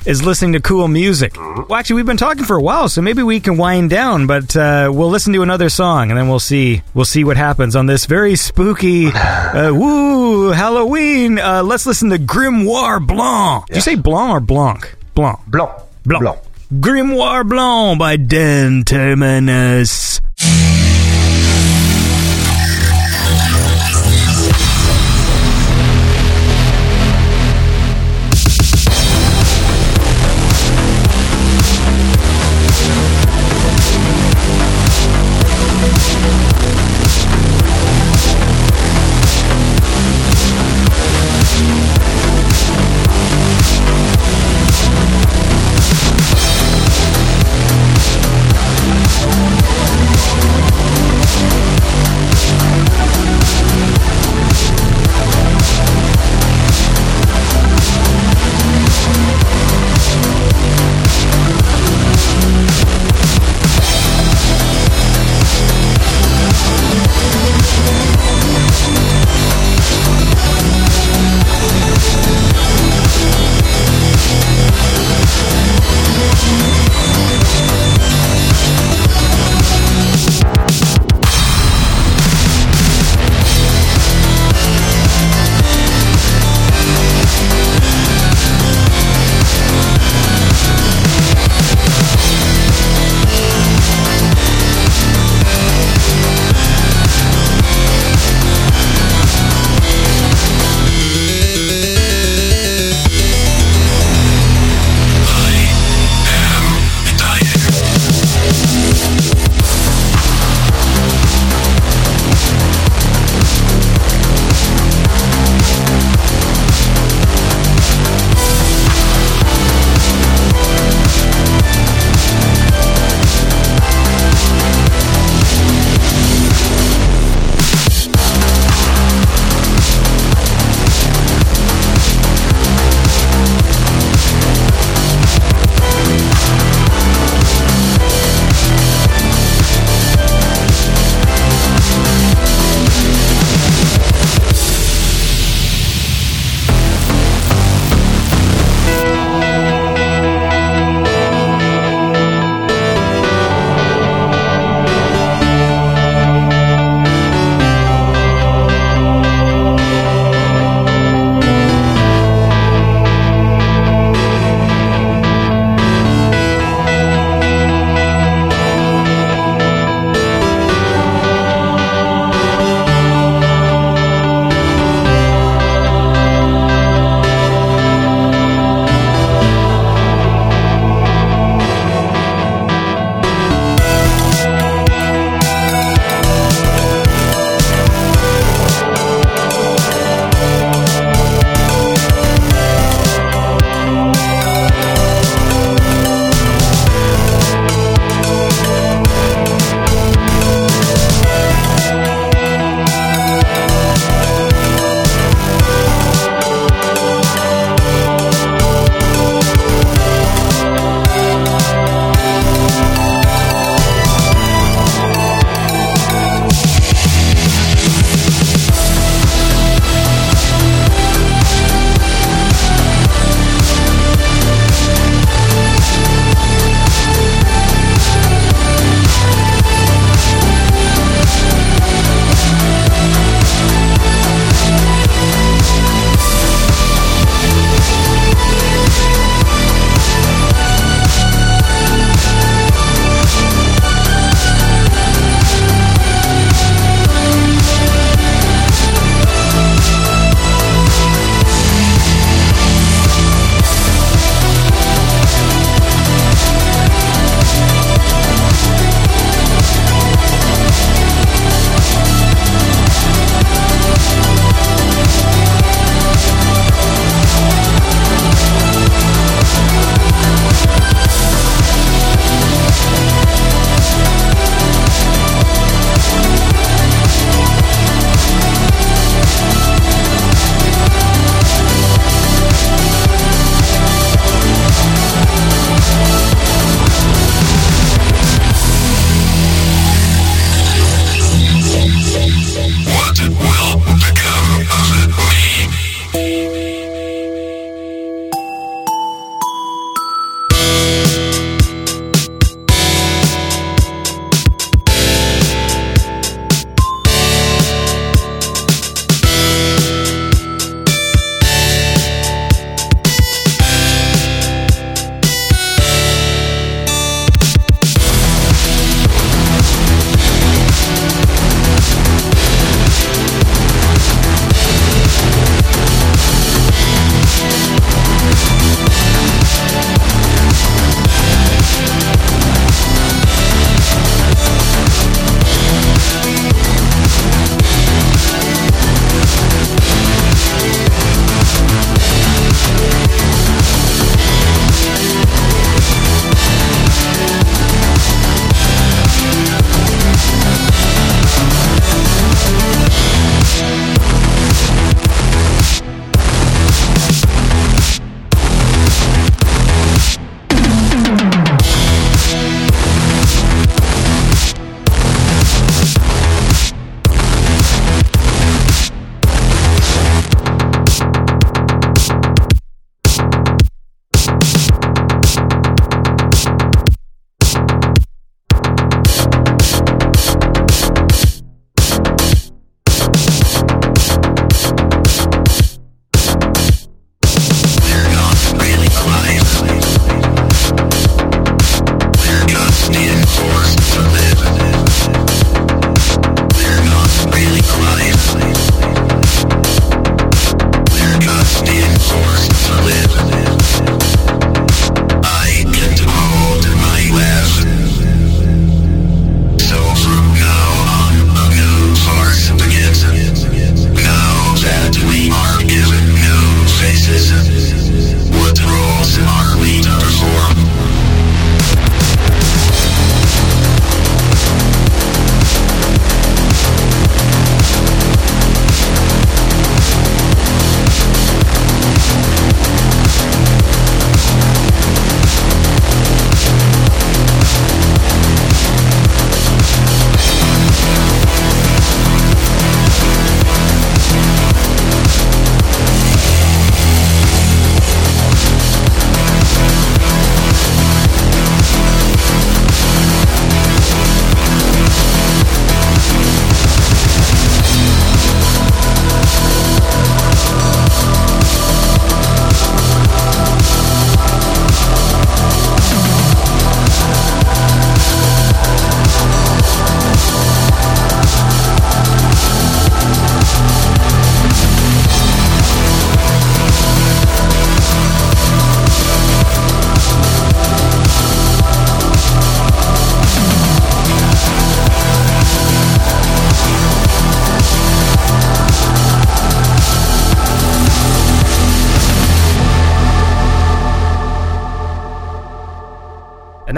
[0.06, 1.36] is listening to cool music.
[1.38, 4.28] Well, actually, we've been talking for a while, so maybe we can wind down.
[4.28, 7.76] But uh, we'll listen to another song, and then we'll see we'll see what happens
[7.76, 11.40] on this very spooky, uh, woo Halloween.
[11.40, 13.66] Uh, let's listen to Grimoire Blanc.
[13.68, 14.96] Did you say Blanc or Blanc?
[15.16, 15.40] Blanc.
[15.48, 15.72] blanc,
[16.06, 16.22] Blanc.
[16.24, 16.40] blanc.
[16.74, 20.22] Grimoire Blanc by Dan Terminus.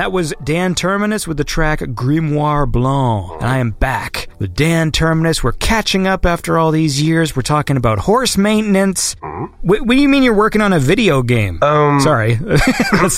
[0.04, 3.42] That was Dan Terminus with the track Grimoire Blanc.
[3.42, 5.44] And I am back with Dan Terminus.
[5.44, 7.36] We're catching up after all these years.
[7.36, 9.16] We're talking about horse maintenance.
[9.62, 11.62] What, what do you mean you're working on a video game?
[11.64, 12.40] Um, Sorry.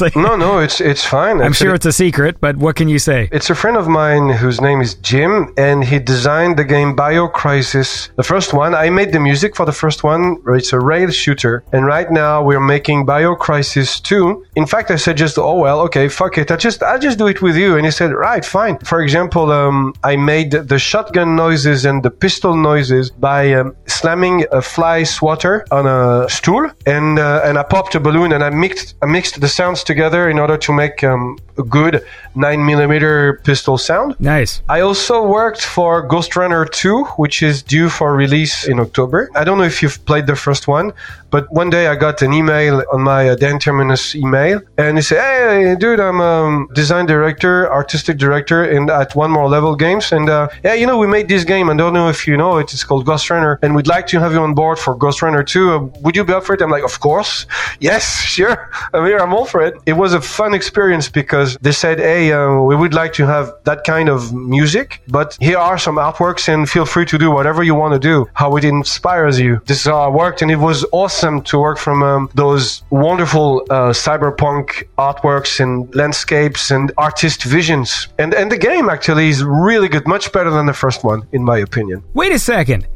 [0.02, 1.38] Like- No, no, it's it's fine.
[1.38, 3.30] I'm Actually, sure it's a secret, but what can you say?
[3.31, 8.10] It's a friend of mine whose name is Jim, and he designed the game BioCrisis,
[8.15, 8.73] the first one.
[8.76, 10.38] I made the music for the first one.
[10.47, 14.45] It's a rail shooter, and right now we're making BioCrisis 2.
[14.56, 16.52] In fact, I said just, oh well, okay, fuck it.
[16.52, 17.76] I just, I'll just do it with you.
[17.76, 18.78] And he said, right, fine.
[18.80, 24.46] For example, um, I made the shotgun noises and the pistol noises by um, slamming
[24.52, 28.50] a fly swatter on a stool, and uh, and I popped a balloon, and I
[28.50, 32.04] mixed, I mixed the sounds together in order to make um, a good
[32.36, 34.16] nine millimeter pistol sound.
[34.20, 34.62] Nice.
[34.70, 39.30] I also worked for Ghostrunner 2, which is due for release in October.
[39.36, 40.92] I don't know if you've played the first one,
[41.32, 45.02] but one day I got an email on my uh, Dan Terminus email, and he
[45.02, 46.70] said, "Hey, dude, I'm um,
[47.06, 50.98] design director, artistic director, in at One More Level Games, and uh, yeah, you know,
[50.98, 51.69] we made this game.
[51.69, 52.73] I don't know if you know it.
[52.73, 55.72] It's called Ghostrunner, and we'd like to have you on board for Ghostrunner 2.
[55.72, 57.45] Uh, would you be up for it?" I'm like, "Of course,
[57.80, 58.03] yes,
[58.38, 58.69] sure.
[58.94, 59.19] I'm here.
[59.19, 62.76] I'm all for it." It was a fun experience because they said, "Hey, uh, we
[62.76, 66.86] would like to have that kind of music, but here are some artworks, and feel
[66.86, 68.27] free to do whatever you want to do.
[68.34, 71.77] How it inspires you." This is how I worked, and it was awesome to work
[71.77, 74.65] from um, those wonderful uh, cyberpunk
[74.98, 78.07] artworks and landscapes and artist visions.
[78.19, 81.43] And and the game actually is really good, much better than the first one, in
[81.43, 82.03] my opinion.
[82.13, 82.88] Wait a second.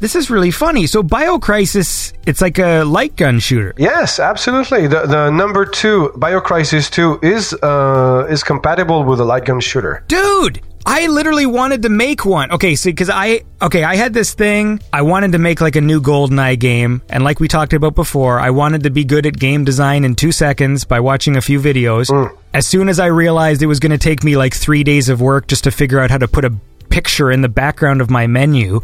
[0.00, 0.88] This is really funny.
[0.88, 3.72] So BioCrisis, it's like a light gun shooter.
[3.76, 4.88] Yes, absolutely.
[4.88, 10.02] The the number two BioCrisis two is uh, is compatible with a light gun shooter.
[10.08, 12.50] Dude, I literally wanted to make one.
[12.50, 14.80] Okay, see, because I okay, I had this thing.
[14.92, 18.40] I wanted to make like a new GoldenEye game, and like we talked about before,
[18.40, 21.60] I wanted to be good at game design in two seconds by watching a few
[21.60, 22.10] videos.
[22.10, 22.36] Mm.
[22.54, 25.20] As soon as I realized it was going to take me like three days of
[25.20, 26.52] work just to figure out how to put a
[26.92, 28.80] picture in the background of my menu,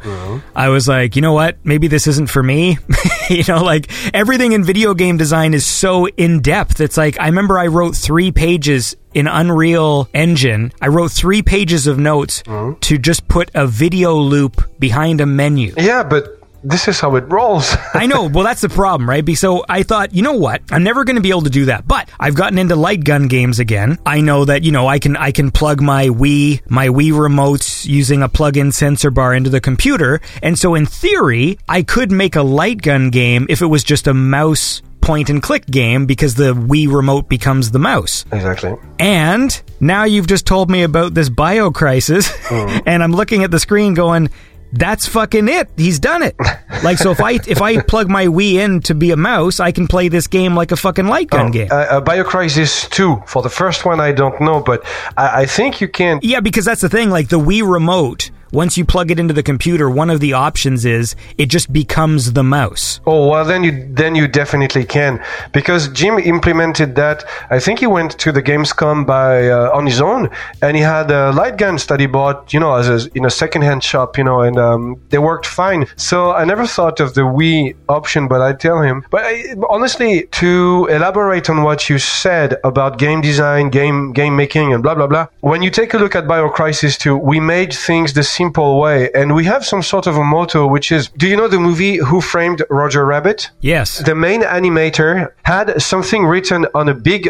[0.56, 1.58] I was like, you know what?
[1.62, 2.78] Maybe this isn't for me.
[3.30, 6.80] you know, like everything in video game design is so in depth.
[6.80, 10.72] It's like I remember I wrote three pages in Unreal Engine.
[10.80, 12.80] I wrote three pages of notes mm-hmm.
[12.80, 15.74] to just put a video loop behind a menu.
[15.76, 17.76] Yeah, but this is how it rolls.
[17.94, 18.28] I know.
[18.28, 19.26] Well, that's the problem, right?
[19.36, 20.62] So I thought, you know what?
[20.70, 21.86] I'm never going to be able to do that.
[21.86, 23.98] But I've gotten into light gun games again.
[24.06, 27.86] I know that you know I can I can plug my Wii my Wii remotes
[27.86, 32.36] using a plug-in sensor bar into the computer, and so in theory, I could make
[32.36, 36.34] a light gun game if it was just a mouse point and click game because
[36.34, 38.26] the Wii remote becomes the mouse.
[38.30, 38.74] exactly.
[38.98, 42.82] And now you've just told me about this bio crisis, mm.
[42.86, 44.28] and I'm looking at the screen going,
[44.72, 45.68] "That's fucking it.
[45.76, 46.36] He's done it."
[46.82, 49.72] like so, if I if I plug my Wii in to be a mouse, I
[49.72, 51.68] can play this game like a fucking light gun game.
[51.70, 53.22] Uh, uh, BioCrisis 2.
[53.26, 54.84] For the first one, I don't know, but
[55.16, 56.20] I, I think you can.
[56.22, 57.10] yeah, because that's the thing.
[57.10, 60.84] Like the Wii remote, once you plug it into the computer, one of the options
[60.84, 63.00] is it just becomes the mouse.
[63.06, 65.22] Oh well, then you then you definitely can
[65.52, 67.24] because Jim implemented that.
[67.50, 70.30] I think he went to the Gamescom by uh, on his own,
[70.62, 73.30] and he had uh, light guns that he bought, you know, as a, in a
[73.30, 75.86] secondhand shop, you know, and um, they worked fine.
[75.96, 79.04] So I never thought of the Wii option, but I tell him.
[79.10, 84.72] But I, honestly, to elaborate on what you said about game design, game game making,
[84.72, 88.12] and blah blah blah, when you take a look at BioCrisis 2, we made things
[88.12, 91.36] the simple way, and we have some sort of a motto, which is, do you
[91.36, 93.50] know the movie Who Framed Roger Rabbit?
[93.60, 93.88] Yes.
[94.10, 95.10] the main animator
[95.42, 97.22] had something written on a big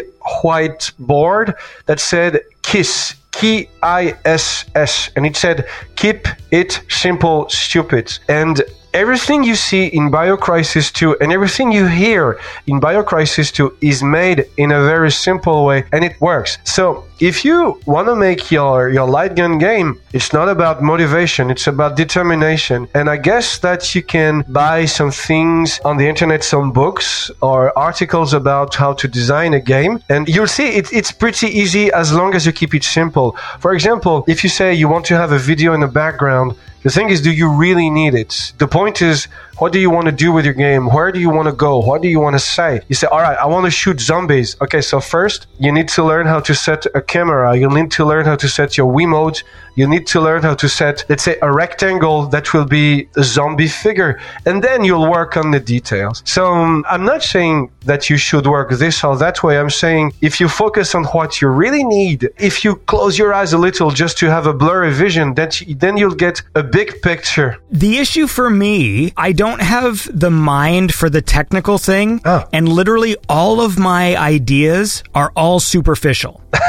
[0.43, 1.47] white board
[1.87, 2.31] that said
[2.61, 5.57] kiss K I S S and it said
[5.95, 6.19] keep
[6.51, 8.61] it simple stupid and
[8.93, 14.45] everything you see in BioCrisis 2 and everything you hear in BioCrisis 2 is made
[14.57, 16.57] in a very simple way and it works.
[16.63, 21.51] So if you want to make your, your light gun game, it's not about motivation,
[21.51, 22.87] it's about determination.
[22.93, 27.77] And I guess that you can buy some things on the internet, some books or
[27.77, 30.01] articles about how to design a game.
[30.09, 33.35] And you'll see it, it's pretty easy as long as you keep it simple.
[33.59, 36.89] For example, if you say you want to have a video in the background, the
[36.89, 38.53] thing is, do you really need it?
[38.57, 39.27] The point is,
[39.57, 40.85] what do you want to do with your game?
[40.87, 41.79] Where do you want to go?
[41.79, 42.81] What do you want to say?
[42.87, 44.55] You say, all right, I want to shoot zombies.
[44.61, 47.57] Okay, so first, you need to learn how to set a camera.
[47.57, 49.43] You need to learn how to set your Wiimote.
[49.79, 52.87] You need to learn how to set, let's say, a rectangle that will be
[53.21, 54.11] a zombie figure.
[54.47, 56.15] And then you'll work on the details.
[56.35, 57.57] So um, I'm not saying
[57.89, 59.53] that you should work this or that way.
[59.61, 62.19] I'm saying if you focus on what you really need,
[62.49, 65.51] if you close your eyes a little just to have a blurry vision, that
[65.83, 67.49] then you'll get a big picture.
[67.71, 72.41] The issue for me, I don't don't have the mind for the technical thing, Oh.
[72.57, 74.03] and literally all of my
[74.35, 76.33] ideas are all superficial.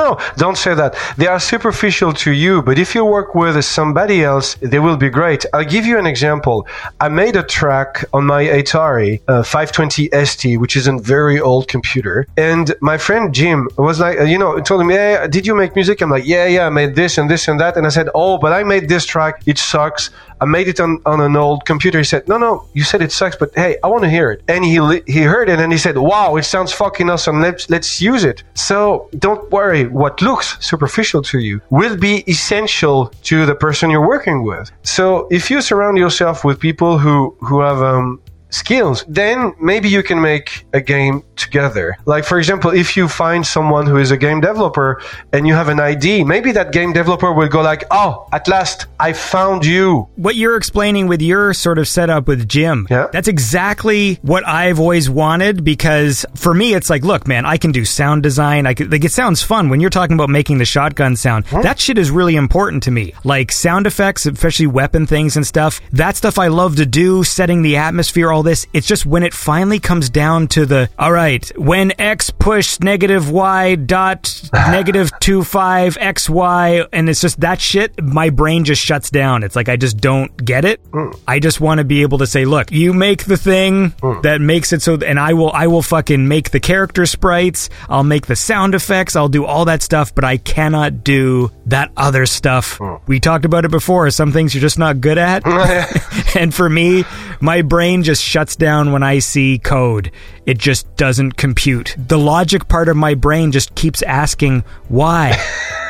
[0.00, 0.08] No,
[0.44, 0.92] don't say that.
[1.18, 5.10] They are superficial to you, but if you work with somebody else, they will be
[5.10, 5.46] great.
[5.52, 6.66] I'll give you an example.
[7.00, 11.68] I made a track on my Atari uh, 520 ST, which is a very old
[11.68, 15.74] computer, and my friend Jim was like, you know, told me, "Hey, did you make
[15.74, 18.08] music?" I'm like, "Yeah, yeah, I made this and this and that," and I said,
[18.14, 19.42] "Oh, but I made this track.
[19.46, 20.10] It sucks."
[20.40, 21.98] I made it on, on an old computer.
[21.98, 24.42] He said, "No, no, you said it sucks, but hey, I want to hear it."
[24.48, 27.40] And he li- he heard it and he said, "Wow, it sounds fucking awesome.
[27.40, 29.86] Let's let's use it." So don't worry.
[29.86, 34.70] What looks superficial to you will be essential to the person you're working with.
[34.82, 38.20] So if you surround yourself with people who who have um,
[38.54, 41.96] skills, then maybe you can make a game together.
[42.06, 45.02] Like, for example, if you find someone who is a game developer
[45.32, 48.86] and you have an ID, maybe that game developer will go like, oh, at last,
[49.00, 50.08] I found you.
[50.16, 53.08] What you're explaining with your sort of setup with Jim, Yeah.
[53.12, 57.72] that's exactly what I've always wanted because for me, it's like, look, man, I can
[57.72, 58.66] do sound design.
[58.66, 61.44] I could, like, it sounds fun when you're talking about making the shotgun sound.
[61.46, 63.14] That shit is really important to me.
[63.24, 65.80] Like sound effects, especially weapon things and stuff.
[65.92, 68.66] That stuff I love to do, setting the atmosphere, all this.
[68.72, 73.30] It's just when it finally comes down to the, all right, when X push negative
[73.30, 78.82] Y dot negative two five X Y, and it's just that shit, my brain just
[78.82, 79.42] shuts down.
[79.42, 80.82] It's like I just don't get it.
[80.92, 81.18] Mm.
[81.26, 84.22] I just want to be able to say, look, you make the thing mm.
[84.22, 87.70] that makes it so, and I will, I will fucking make the character sprites.
[87.88, 89.16] I'll make the sound effects.
[89.16, 92.78] I'll do all that stuff, but I cannot do that other stuff.
[92.78, 93.00] Mm.
[93.06, 94.10] We talked about it before.
[94.10, 95.42] Some things you're just not good at.
[96.36, 97.04] and for me,
[97.40, 100.10] my brain just shuts down when I see code.
[100.44, 101.94] It just doesn't compute.
[101.96, 105.40] The logic part of my brain just keeps asking why.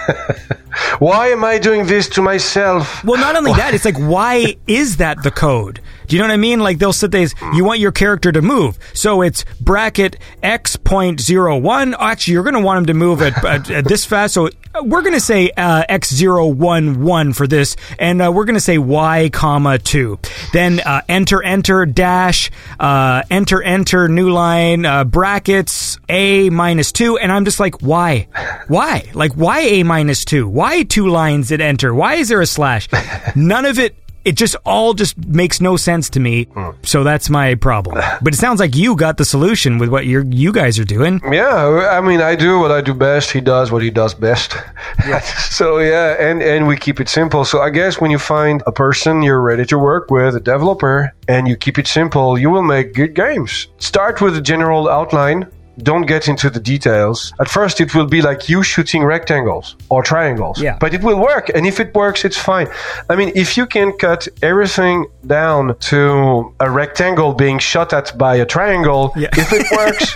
[0.98, 3.04] Why am I doing this to myself?
[3.04, 5.80] Well, not only that, it's like, why is that the code?
[6.06, 6.60] Do you know what I mean?
[6.60, 8.78] Like they'll sit there, you want your character to move.
[8.92, 11.94] So it's bracket X point zero one.
[11.98, 14.34] Actually, you're going to want him to move at, at, at this fast.
[14.34, 14.50] So
[14.82, 17.76] we're going to say uh, X zero one one for this.
[17.98, 20.18] And uh, we're going to say Y comma two.
[20.52, 27.16] Then uh, enter, enter, dash, uh, enter, enter, new line, uh, brackets, A minus two.
[27.16, 28.28] And I'm just like, why?
[28.68, 29.10] Why?
[29.14, 30.46] Like, why A minus two?
[30.48, 31.94] Why two lines at enter?
[31.94, 32.88] Why is there a slash?
[33.36, 33.96] None of it.
[34.24, 36.44] It just all just makes no sense to me.
[36.44, 36.70] Hmm.
[36.82, 38.02] So that's my problem.
[38.22, 41.20] But it sounds like you got the solution with what you're you guys are doing.
[41.30, 43.32] Yeah, I mean, I do what I do best.
[43.32, 44.56] He does what he does best.
[45.52, 47.44] so yeah, and and we keep it simple.
[47.44, 51.12] So I guess when you find a person you're ready to work with, a developer,
[51.28, 53.68] and you keep it simple, you will make good games.
[53.76, 55.46] Start with a general outline.
[55.78, 57.32] Don't get into the details.
[57.40, 60.60] At first, it will be like you shooting rectangles or triangles.
[60.60, 60.76] Yeah.
[60.80, 61.50] But it will work.
[61.54, 62.68] And if it works, it's fine.
[63.10, 68.36] I mean, if you can cut everything down to a rectangle being shot at by
[68.36, 69.28] a triangle, Yeah.
[69.32, 70.14] if it works,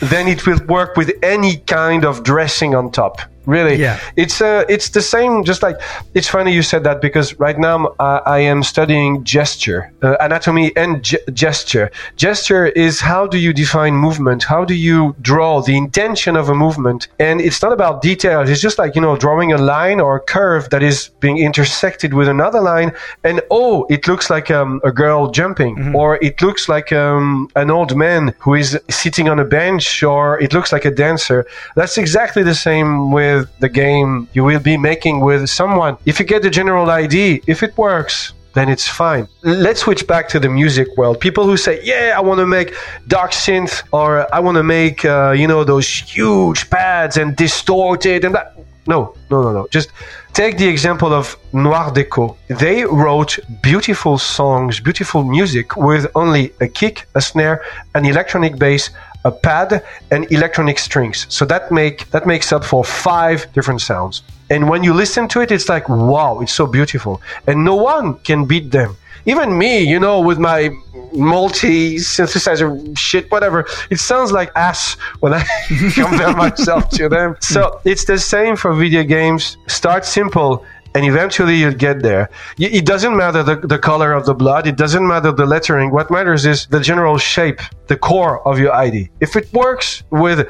[0.10, 3.20] then it will work with any kind of dressing on top.
[3.46, 3.98] Really, Yeah.
[4.16, 5.44] It's uh, it's the same.
[5.44, 5.76] Just like
[6.14, 10.72] it's funny you said that because right now uh, I am studying gesture, uh, anatomy,
[10.76, 11.90] and ge- gesture.
[12.16, 14.44] Gesture is how do you define movement?
[14.44, 17.08] How do you draw the intention of a movement?
[17.18, 18.50] And it's not about details.
[18.50, 22.12] It's just like you know drawing a line or a curve that is being intersected
[22.12, 22.92] with another line,
[23.24, 27.70] and oh, it looks like um, a girl jumping, or it looks like um, an
[27.70, 31.46] old man who is sitting on a bench, or it looks like a dancer.
[31.74, 35.96] That's exactly the same with the game you will be making with someone.
[36.10, 39.24] If you get the general idea, if it works, then it's fine.
[39.42, 41.20] Let's switch back to the music world.
[41.20, 42.68] People who say, "Yeah, I want to make
[43.16, 48.24] dark synth," or "I want to make uh, you know those huge pads and distorted,"
[48.26, 48.46] and that.
[48.86, 49.66] No, no, no, no.
[49.70, 49.88] Just
[50.32, 52.24] take the example of Noir Deco.
[52.64, 53.32] They wrote
[53.62, 57.56] beautiful songs, beautiful music with only a kick, a snare,
[57.94, 58.90] an electronic bass,
[59.24, 61.26] a pad, and electronic strings.
[61.28, 64.22] So that make that makes up for five different sounds.
[64.48, 68.18] And when you listen to it, it's like wow, it's so beautiful, and no one
[68.18, 68.96] can beat them.
[69.26, 70.70] Even me, you know, with my
[71.12, 75.44] multi synthesizer shit, whatever, it sounds like ass when I
[75.94, 77.36] compare myself to them.
[77.40, 79.58] So it's the same for video games.
[79.66, 80.64] Start simple
[80.94, 82.30] and eventually you'll get there.
[82.58, 84.66] It doesn't matter the, the color of the blood.
[84.66, 85.90] It doesn't matter the lettering.
[85.90, 89.10] What matters is the general shape, the core of your ID.
[89.20, 90.48] If it works with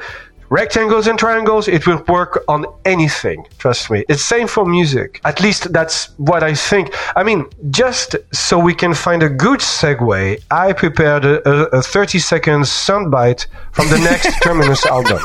[0.49, 3.45] rectangles and triangles, it will work on anything.
[3.57, 4.03] Trust me.
[4.09, 5.21] It's same for music.
[5.23, 6.93] At least that's what I think.
[7.15, 11.81] I mean, just so we can find a good segue, I prepared a, a, a
[11.81, 15.19] 30 second soundbite from the next Terminus album.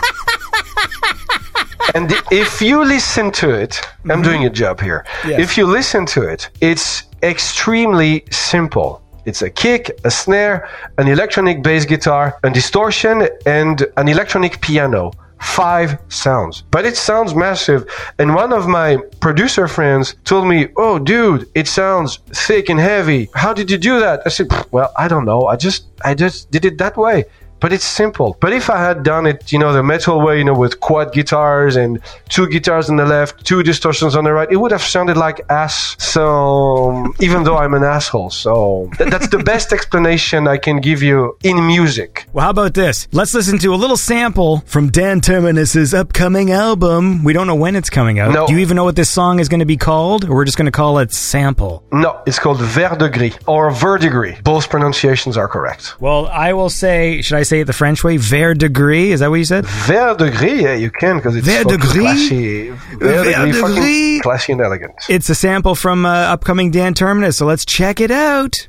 [1.95, 4.23] And if you listen to it, I'm mm-hmm.
[4.23, 5.05] doing a job here.
[5.27, 5.41] Yes.
[5.41, 9.03] If you listen to it, it's extremely simple.
[9.25, 15.13] It's a kick, a snare, an electronic bass guitar, a distortion, and an electronic piano.
[15.39, 17.85] Five sounds, but it sounds massive.
[18.19, 23.29] And one of my producer friends told me, "Oh, dude, it sounds thick and heavy.
[23.35, 25.47] How did you do that?" I said, "Well, I don't know.
[25.47, 27.25] I just, I just did it that way."
[27.61, 28.37] But it's simple.
[28.41, 31.13] But if I had done it, you know, the metal way, you know, with quad
[31.13, 34.83] guitars and two guitars on the left, two distortions on the right, it would have
[34.83, 35.97] sounded like ass.
[35.99, 41.03] So even though I'm an asshole, so th- that's the best explanation I can give
[41.03, 42.27] you in music.
[42.33, 43.09] Well, how about this?
[43.13, 47.25] Let's listen to a little sample from Dan Terminus's upcoming album.
[47.25, 48.33] We don't know when it's coming out.
[48.33, 48.47] No.
[48.47, 50.25] Do you even know what this song is going to be called?
[50.25, 51.85] Or we're just going to call it Sample?
[51.93, 54.41] No, it's called Vert de Gris or Verdigris.
[54.43, 56.01] Both pronunciations are correct.
[56.01, 58.17] Well, I will say, should I say it the French way?
[58.17, 59.13] Ver degree?
[59.13, 59.65] Is that what you said?
[59.65, 62.69] Vert de yeah, you can because it's Vert de fucking classy.
[62.69, 64.93] Vert Vert de Gris, fucking classy and elegant.
[65.09, 68.69] It's a sample from uh, upcoming Dan Terminus, so let's check it out.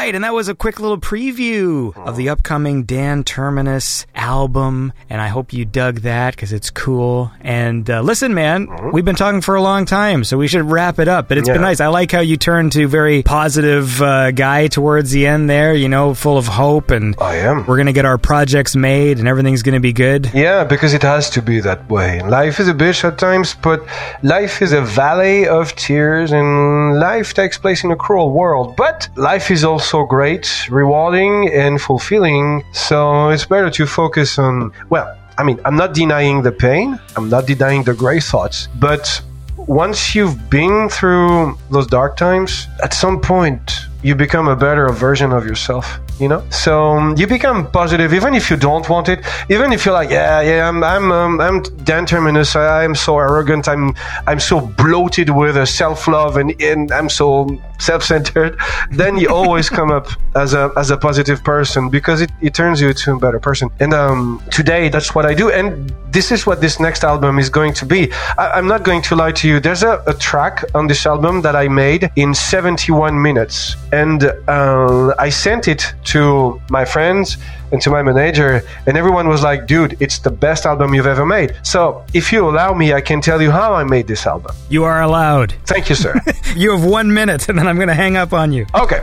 [0.09, 5.21] right, and that was a quick little preview of the upcoming Dan Terminus album, and
[5.21, 7.31] I hope you dug that because it's cool.
[7.43, 10.99] And uh, listen, man, we've been talking for a long time, so we should wrap
[10.99, 11.29] it up.
[11.29, 11.81] But it's been nice.
[11.81, 15.75] I like how you turned to very positive uh, guy towards the end there.
[15.75, 17.67] You know, full of hope, and I am.
[17.67, 20.31] we're gonna get our projects made, and everything's gonna be good.
[20.33, 22.23] Yeah, because it has to be that way.
[22.23, 23.87] Life is a bitch at times, but
[24.23, 28.75] life is a valley of tears, and life takes place in a cruel world.
[28.75, 32.65] But life is also great, rewarding, and fulfilling.
[32.73, 37.29] So it's better to focus on, well, I mean, I'm not denying the pain, I'm
[37.29, 39.23] not denying the gray thoughts, but
[39.57, 45.33] once you've been through those dark times, at some point you become a better version
[45.33, 45.99] of yourself.
[46.19, 49.25] You know, so um, you become positive, even if you don't want it.
[49.49, 52.57] Even if you're like, yeah, yeah, I'm, I'm, um, I'm Dan Terminus.
[52.57, 53.69] I, I'm so arrogant.
[53.69, 53.95] I'm,
[54.27, 57.49] I'm so bloated with uh, self-love, and, and I'm so
[57.79, 58.59] self-centered.
[58.91, 62.81] Then you always come up as a, as a positive person because it, it turns
[62.81, 63.71] you to a better person.
[63.79, 65.53] And um, today, that's what I do.
[65.53, 68.13] And this is what this next album is going to be.
[68.37, 69.61] I, I'm not going to lie to you.
[69.61, 75.15] There's a, a track on this album that I made in 71 minutes, and uh,
[75.19, 77.39] I sent it to my friends
[77.73, 81.27] and to my manager, and everyone was like, "Dude, it's the best album you've ever
[81.27, 84.55] made." So, if you allow me, I can tell you how I made this album.
[84.69, 85.55] You are allowed.
[85.67, 86.15] Thank you, sir.
[86.57, 88.67] You have one minute, and then I'm gonna hang up on you.
[88.75, 89.03] Okay.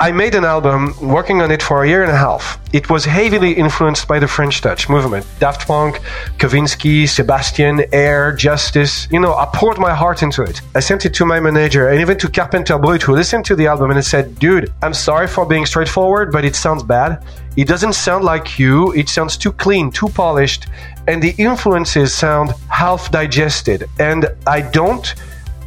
[0.00, 2.58] I made an album working on it for a year and a half.
[2.72, 5.26] It was heavily influenced by the French Touch movement.
[5.40, 6.00] Daft Punk,
[6.38, 9.08] Kavinsky, Sebastian, Air, Justice.
[9.10, 10.60] You know, I poured my heart into it.
[10.74, 13.66] I sent it to my manager and even to Carpenter Brut, who listened to the
[13.66, 17.22] album and said, Dude, I'm sorry for being straightforward, but it sounds bad.
[17.56, 18.92] It doesn't sound like you.
[18.92, 20.66] It sounds too clean, too polished.
[21.08, 23.88] And the influences sound half digested.
[23.98, 25.14] And I don't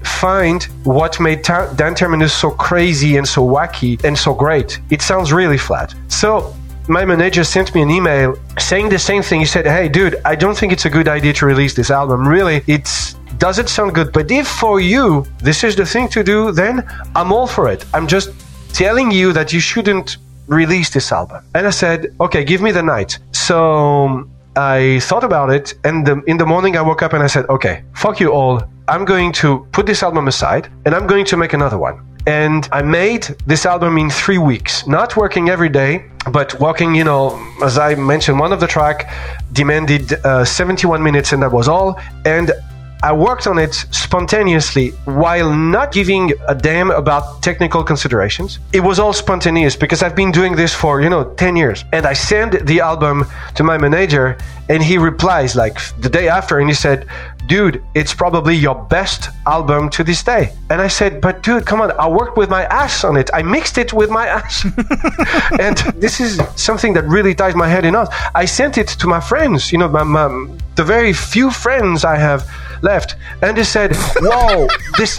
[0.03, 4.80] find what made Ta- Dan Terminus so crazy and so wacky and so great.
[4.90, 5.94] It sounds really flat.
[6.07, 6.53] So
[6.88, 9.40] my manager sent me an email saying the same thing.
[9.40, 12.28] He said, "Hey, dude, I don't think it's a good idea to release this album.
[12.28, 12.88] Really, it
[13.38, 14.11] doesn't sound good?
[14.11, 16.84] But if for you this is the thing to do, then
[17.16, 17.86] I'm all for it.
[17.94, 18.30] I'm just
[18.74, 20.18] telling you that you shouldn't
[20.49, 21.43] release this album.
[21.55, 23.19] And I said, okay, give me the night.
[23.31, 27.27] So I thought about it, and the, in the morning I woke up and I
[27.27, 28.61] said, okay, fuck you all.
[28.88, 32.05] I'm going to put this album aside, and I'm going to make another one.
[32.27, 37.03] And I made this album in three weeks, not working every day, but working, you
[37.03, 39.09] know, as I mentioned, one of the track
[39.53, 41.99] demanded uh, 71 minutes, and that was all.
[42.26, 42.51] And
[43.01, 48.59] I worked on it spontaneously while not giving a damn about technical considerations.
[48.73, 51.85] It was all spontaneous because I've been doing this for, you know, 10 years.
[51.93, 56.59] And I send the album to my manager and he replies like the day after
[56.59, 57.07] and he said,
[57.47, 60.53] dude, it's probably your best album to this day.
[60.69, 63.30] And I said, but dude, come on, I worked with my ass on it.
[63.34, 64.65] I mixed it with my ass.
[65.59, 68.13] and this is something that really ties my head in knots.
[68.35, 72.17] I sent it to my friends, you know, my, my, the very few friends I
[72.17, 72.43] have
[72.81, 73.15] left.
[73.41, 75.18] And they said, whoa, this...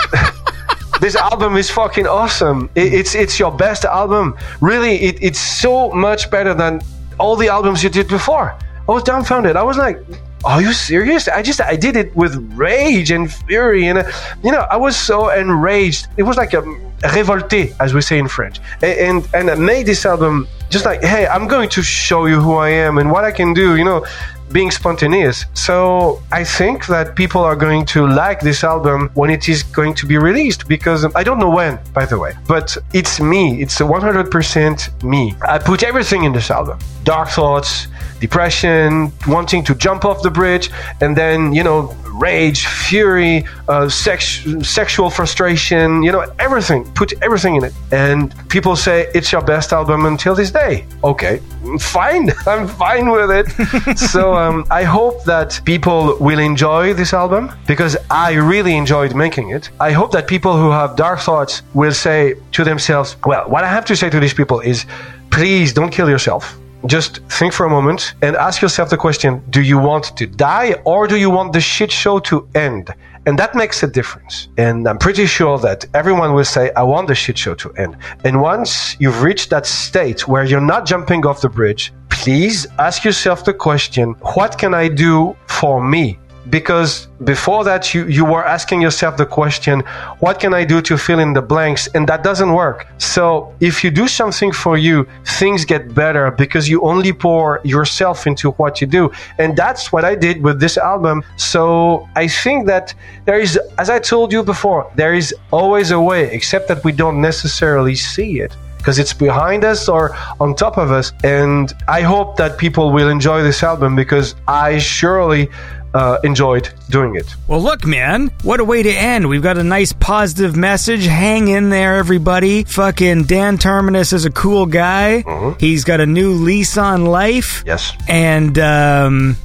[1.00, 2.68] This album is fucking awesome.
[2.74, 4.36] It, it's it's your best album.
[4.60, 6.82] Really, it, it's so much better than
[7.18, 8.54] all the albums you did before.
[8.86, 9.56] I was dumbfounded.
[9.56, 9.96] I was like,
[10.44, 14.04] "Are you serious?" I just I did it with rage and fury, and
[14.44, 16.08] you know I was so enraged.
[16.18, 16.60] It was like a
[17.00, 21.26] révolté, as we say in French, and, and I made this album just like, hey,
[21.26, 24.04] I'm going to show you who I am and what I can do, you know,
[24.52, 25.46] being spontaneous.
[25.54, 29.94] So I think that people are going to like this album when it is going
[29.94, 33.60] to be released because I don't know when, by the way, but it's me.
[33.62, 35.34] It's 100% me.
[35.48, 37.88] I put everything in this album dark thoughts,
[38.20, 40.70] depression, wanting to jump off the bridge,
[41.00, 46.84] and then, you know, rage, fury, uh, sex, sexual frustration, you know, everything.
[46.92, 47.72] Put everything in it.
[47.90, 50.86] And people say it's your best album until this day.
[51.02, 51.40] Okay,
[51.78, 52.30] fine.
[52.46, 53.98] I'm fine with it.
[53.98, 59.50] so um, I hope that people will enjoy this album because I really enjoyed making
[59.50, 59.70] it.
[59.80, 63.68] I hope that people who have dark thoughts will say to themselves, well, what I
[63.68, 64.86] have to say to these people is
[65.30, 66.56] please don't kill yourself
[66.86, 70.72] just think for a moment and ask yourself the question do you want to die
[70.84, 72.94] or do you want the shit show to end
[73.26, 74.48] and that makes a difference.
[74.56, 77.96] And i'm pretty sure that everyone will say i want the shit show to end.
[78.24, 83.04] And once you've reached that state where you're not jumping off the bridge please ask
[83.04, 86.18] yourself the question what can i do for me
[86.50, 89.80] because before that you, you were asking yourself the question
[90.18, 91.88] what can i do to fill in the blanks?
[91.94, 92.86] And that doesn't work.
[92.98, 95.06] So if you do something for you
[95.38, 99.10] things get better because you only pour yourself into what you do.
[99.38, 101.22] And that's what i did with this album.
[101.36, 102.94] So i think that
[103.24, 106.92] there is as i told you before there is always a way except that we
[106.92, 111.12] don't necessarily see it because it's behind us or on top of us.
[111.22, 115.50] And I hope that people will enjoy this album because I surely
[115.94, 117.34] uh, enjoyed doing it.
[117.46, 119.28] Well, look, man, what a way to end.
[119.28, 121.06] We've got a nice positive message.
[121.06, 122.64] Hang in there, everybody.
[122.64, 125.24] Fucking Dan Terminus is a cool guy.
[125.58, 127.62] He's got a new lease on life.
[127.66, 127.92] Yes.
[128.08, 129.36] And, um,.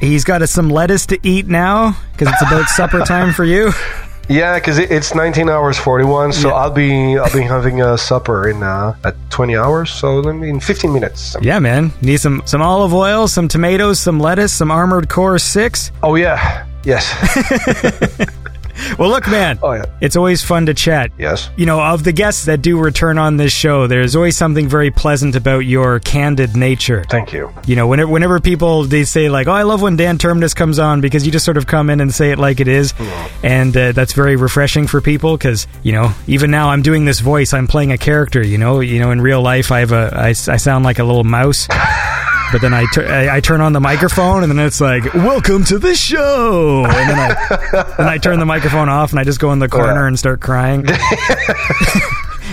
[0.00, 3.72] He's got us some lettuce to eat now because it's about supper time for you.
[4.28, 6.54] Yeah, because it, it's 19 hours 41, so Yeah.
[6.54, 10.48] I'll be I'll be having a supper in uh, at 20 hours, so let me
[10.48, 11.36] in 15 minutes.
[11.42, 11.92] Yeah, man.
[12.00, 15.92] Need some some olive oil, some tomatoes, some lettuce, some Armored Core Six.
[16.02, 17.04] Oh yeah, yes,
[18.98, 19.58] Well, look, man.
[19.62, 19.84] Oh, yeah.
[20.00, 21.10] It's always fun to chat.
[21.18, 21.50] yes.
[21.56, 24.90] You know, of the guests that do return on this show, there's always something very
[24.90, 27.04] pleasant about your candid nature.
[27.08, 27.52] Thank you.
[27.66, 30.78] You know, whenever, whenever people they say like, "Oh, I love when Dan Terminus comes
[30.78, 32.94] on," because you just sort of come in and say it like it is,
[33.42, 35.36] and uh, that's very refreshing for people.
[35.36, 38.42] Because you know, even now I'm doing this voice, I'm playing a character.
[38.44, 41.04] You know, you know, in real life, I have a I, I sound like a
[41.04, 41.66] little mouse.
[42.52, 45.64] But then I, tur- I I turn on the microphone and then it's like, "Welcome
[45.64, 49.40] to the show," and then I then I turn the microphone off and I just
[49.40, 50.06] go in the corner Yeah.
[50.06, 50.86] and start crying.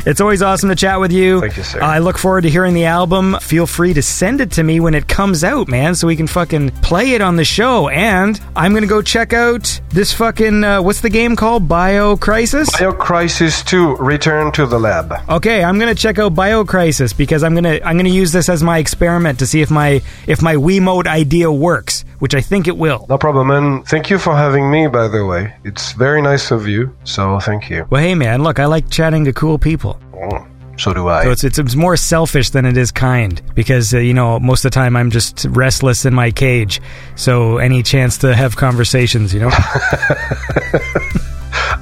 [0.05, 1.39] It's always awesome to chat with you.
[1.41, 1.81] Thank you, sir.
[1.81, 3.37] I look forward to hearing the album.
[3.41, 6.27] Feel free to send it to me when it comes out, man, so we can
[6.27, 7.89] fucking play it on the show.
[7.89, 11.67] And I'm gonna go check out this fucking uh, what's the game called?
[11.67, 12.69] Bio Crisis.
[12.77, 15.13] Bio Crisis 2: Return to the Lab.
[15.29, 18.63] Okay, I'm gonna check out Bio Crisis because I'm gonna I'm gonna use this as
[18.63, 22.77] my experiment to see if my if my Wiimote idea works, which I think it
[22.77, 23.05] will.
[23.09, 24.87] No problem, and thank you for having me.
[24.87, 26.95] By the way, it's very nice of you.
[27.03, 27.85] So thank you.
[27.89, 29.99] Well, hey man, look, I like chatting to cool people.
[30.13, 30.47] Mm,
[30.79, 31.23] So do I.
[31.23, 34.63] So it's, it's it's more selfish than it is kind because uh, you know most
[34.65, 36.79] of the time I'm just restless in my cage.
[37.15, 39.51] So any chance to have conversations, you know.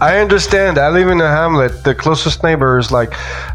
[0.02, 0.78] I understand.
[0.78, 1.84] I live in a hamlet.
[1.84, 3.12] The closest neighbor is like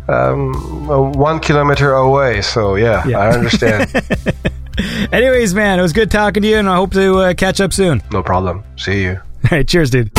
[0.09, 2.43] um, uh, one kilometer away.
[2.43, 3.19] So yeah, Yeah.
[3.20, 3.90] I understand.
[5.13, 7.73] Anyways, man, it was good talking to you, and I hope to uh, catch up
[7.73, 8.03] soon.
[8.13, 8.65] no problem.
[8.77, 9.21] See you.
[9.45, 10.11] All right, cheers, dude.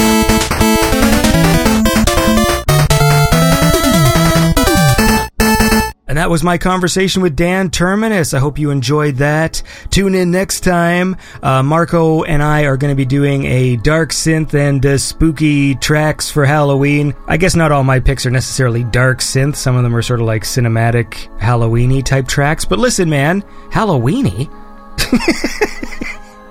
[6.07, 8.36] And that was my conversation with Dan Terminus.
[8.36, 9.64] I hope you enjoyed that.
[9.90, 11.18] Tune in next time.
[11.41, 15.73] Uh, Marco and I are going to be doing a dark synth and uh, spooky
[15.76, 17.15] tracks for Halloween.
[17.27, 19.56] I guess not all my picks are necessarily dark synth.
[19.56, 22.65] Some of them are sort of like cinematic Halloweeny type tracks.
[22.65, 23.41] But listen, man,
[23.72, 24.52] Halloweeny?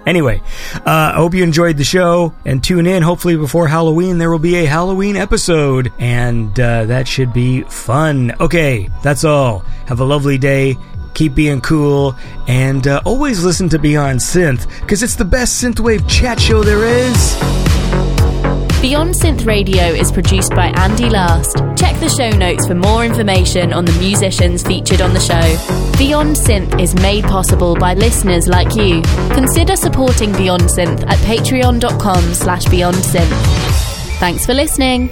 [0.06, 0.42] Anyway,
[0.74, 3.02] uh, I hope you enjoyed the show and tune in.
[3.02, 8.32] Hopefully, before Halloween, there will be a Halloween episode, and uh, that should be fun.
[8.40, 9.60] Okay, that's all.
[9.86, 10.76] Have a lovely day.
[11.14, 12.16] Keep being cool,
[12.48, 16.84] and uh, always listen to Beyond Synth because it's the best synthwave chat show there
[16.84, 17.63] is.
[18.84, 21.56] Beyond Synth Radio is produced by Andy Last.
[21.74, 25.40] Check the show notes for more information on the musicians featured on the show.
[25.96, 29.00] Beyond Synth is made possible by listeners like you.
[29.32, 34.18] Consider supporting Beyond Synth at patreon.com slash beyond synth.
[34.18, 35.08] Thanks for listening.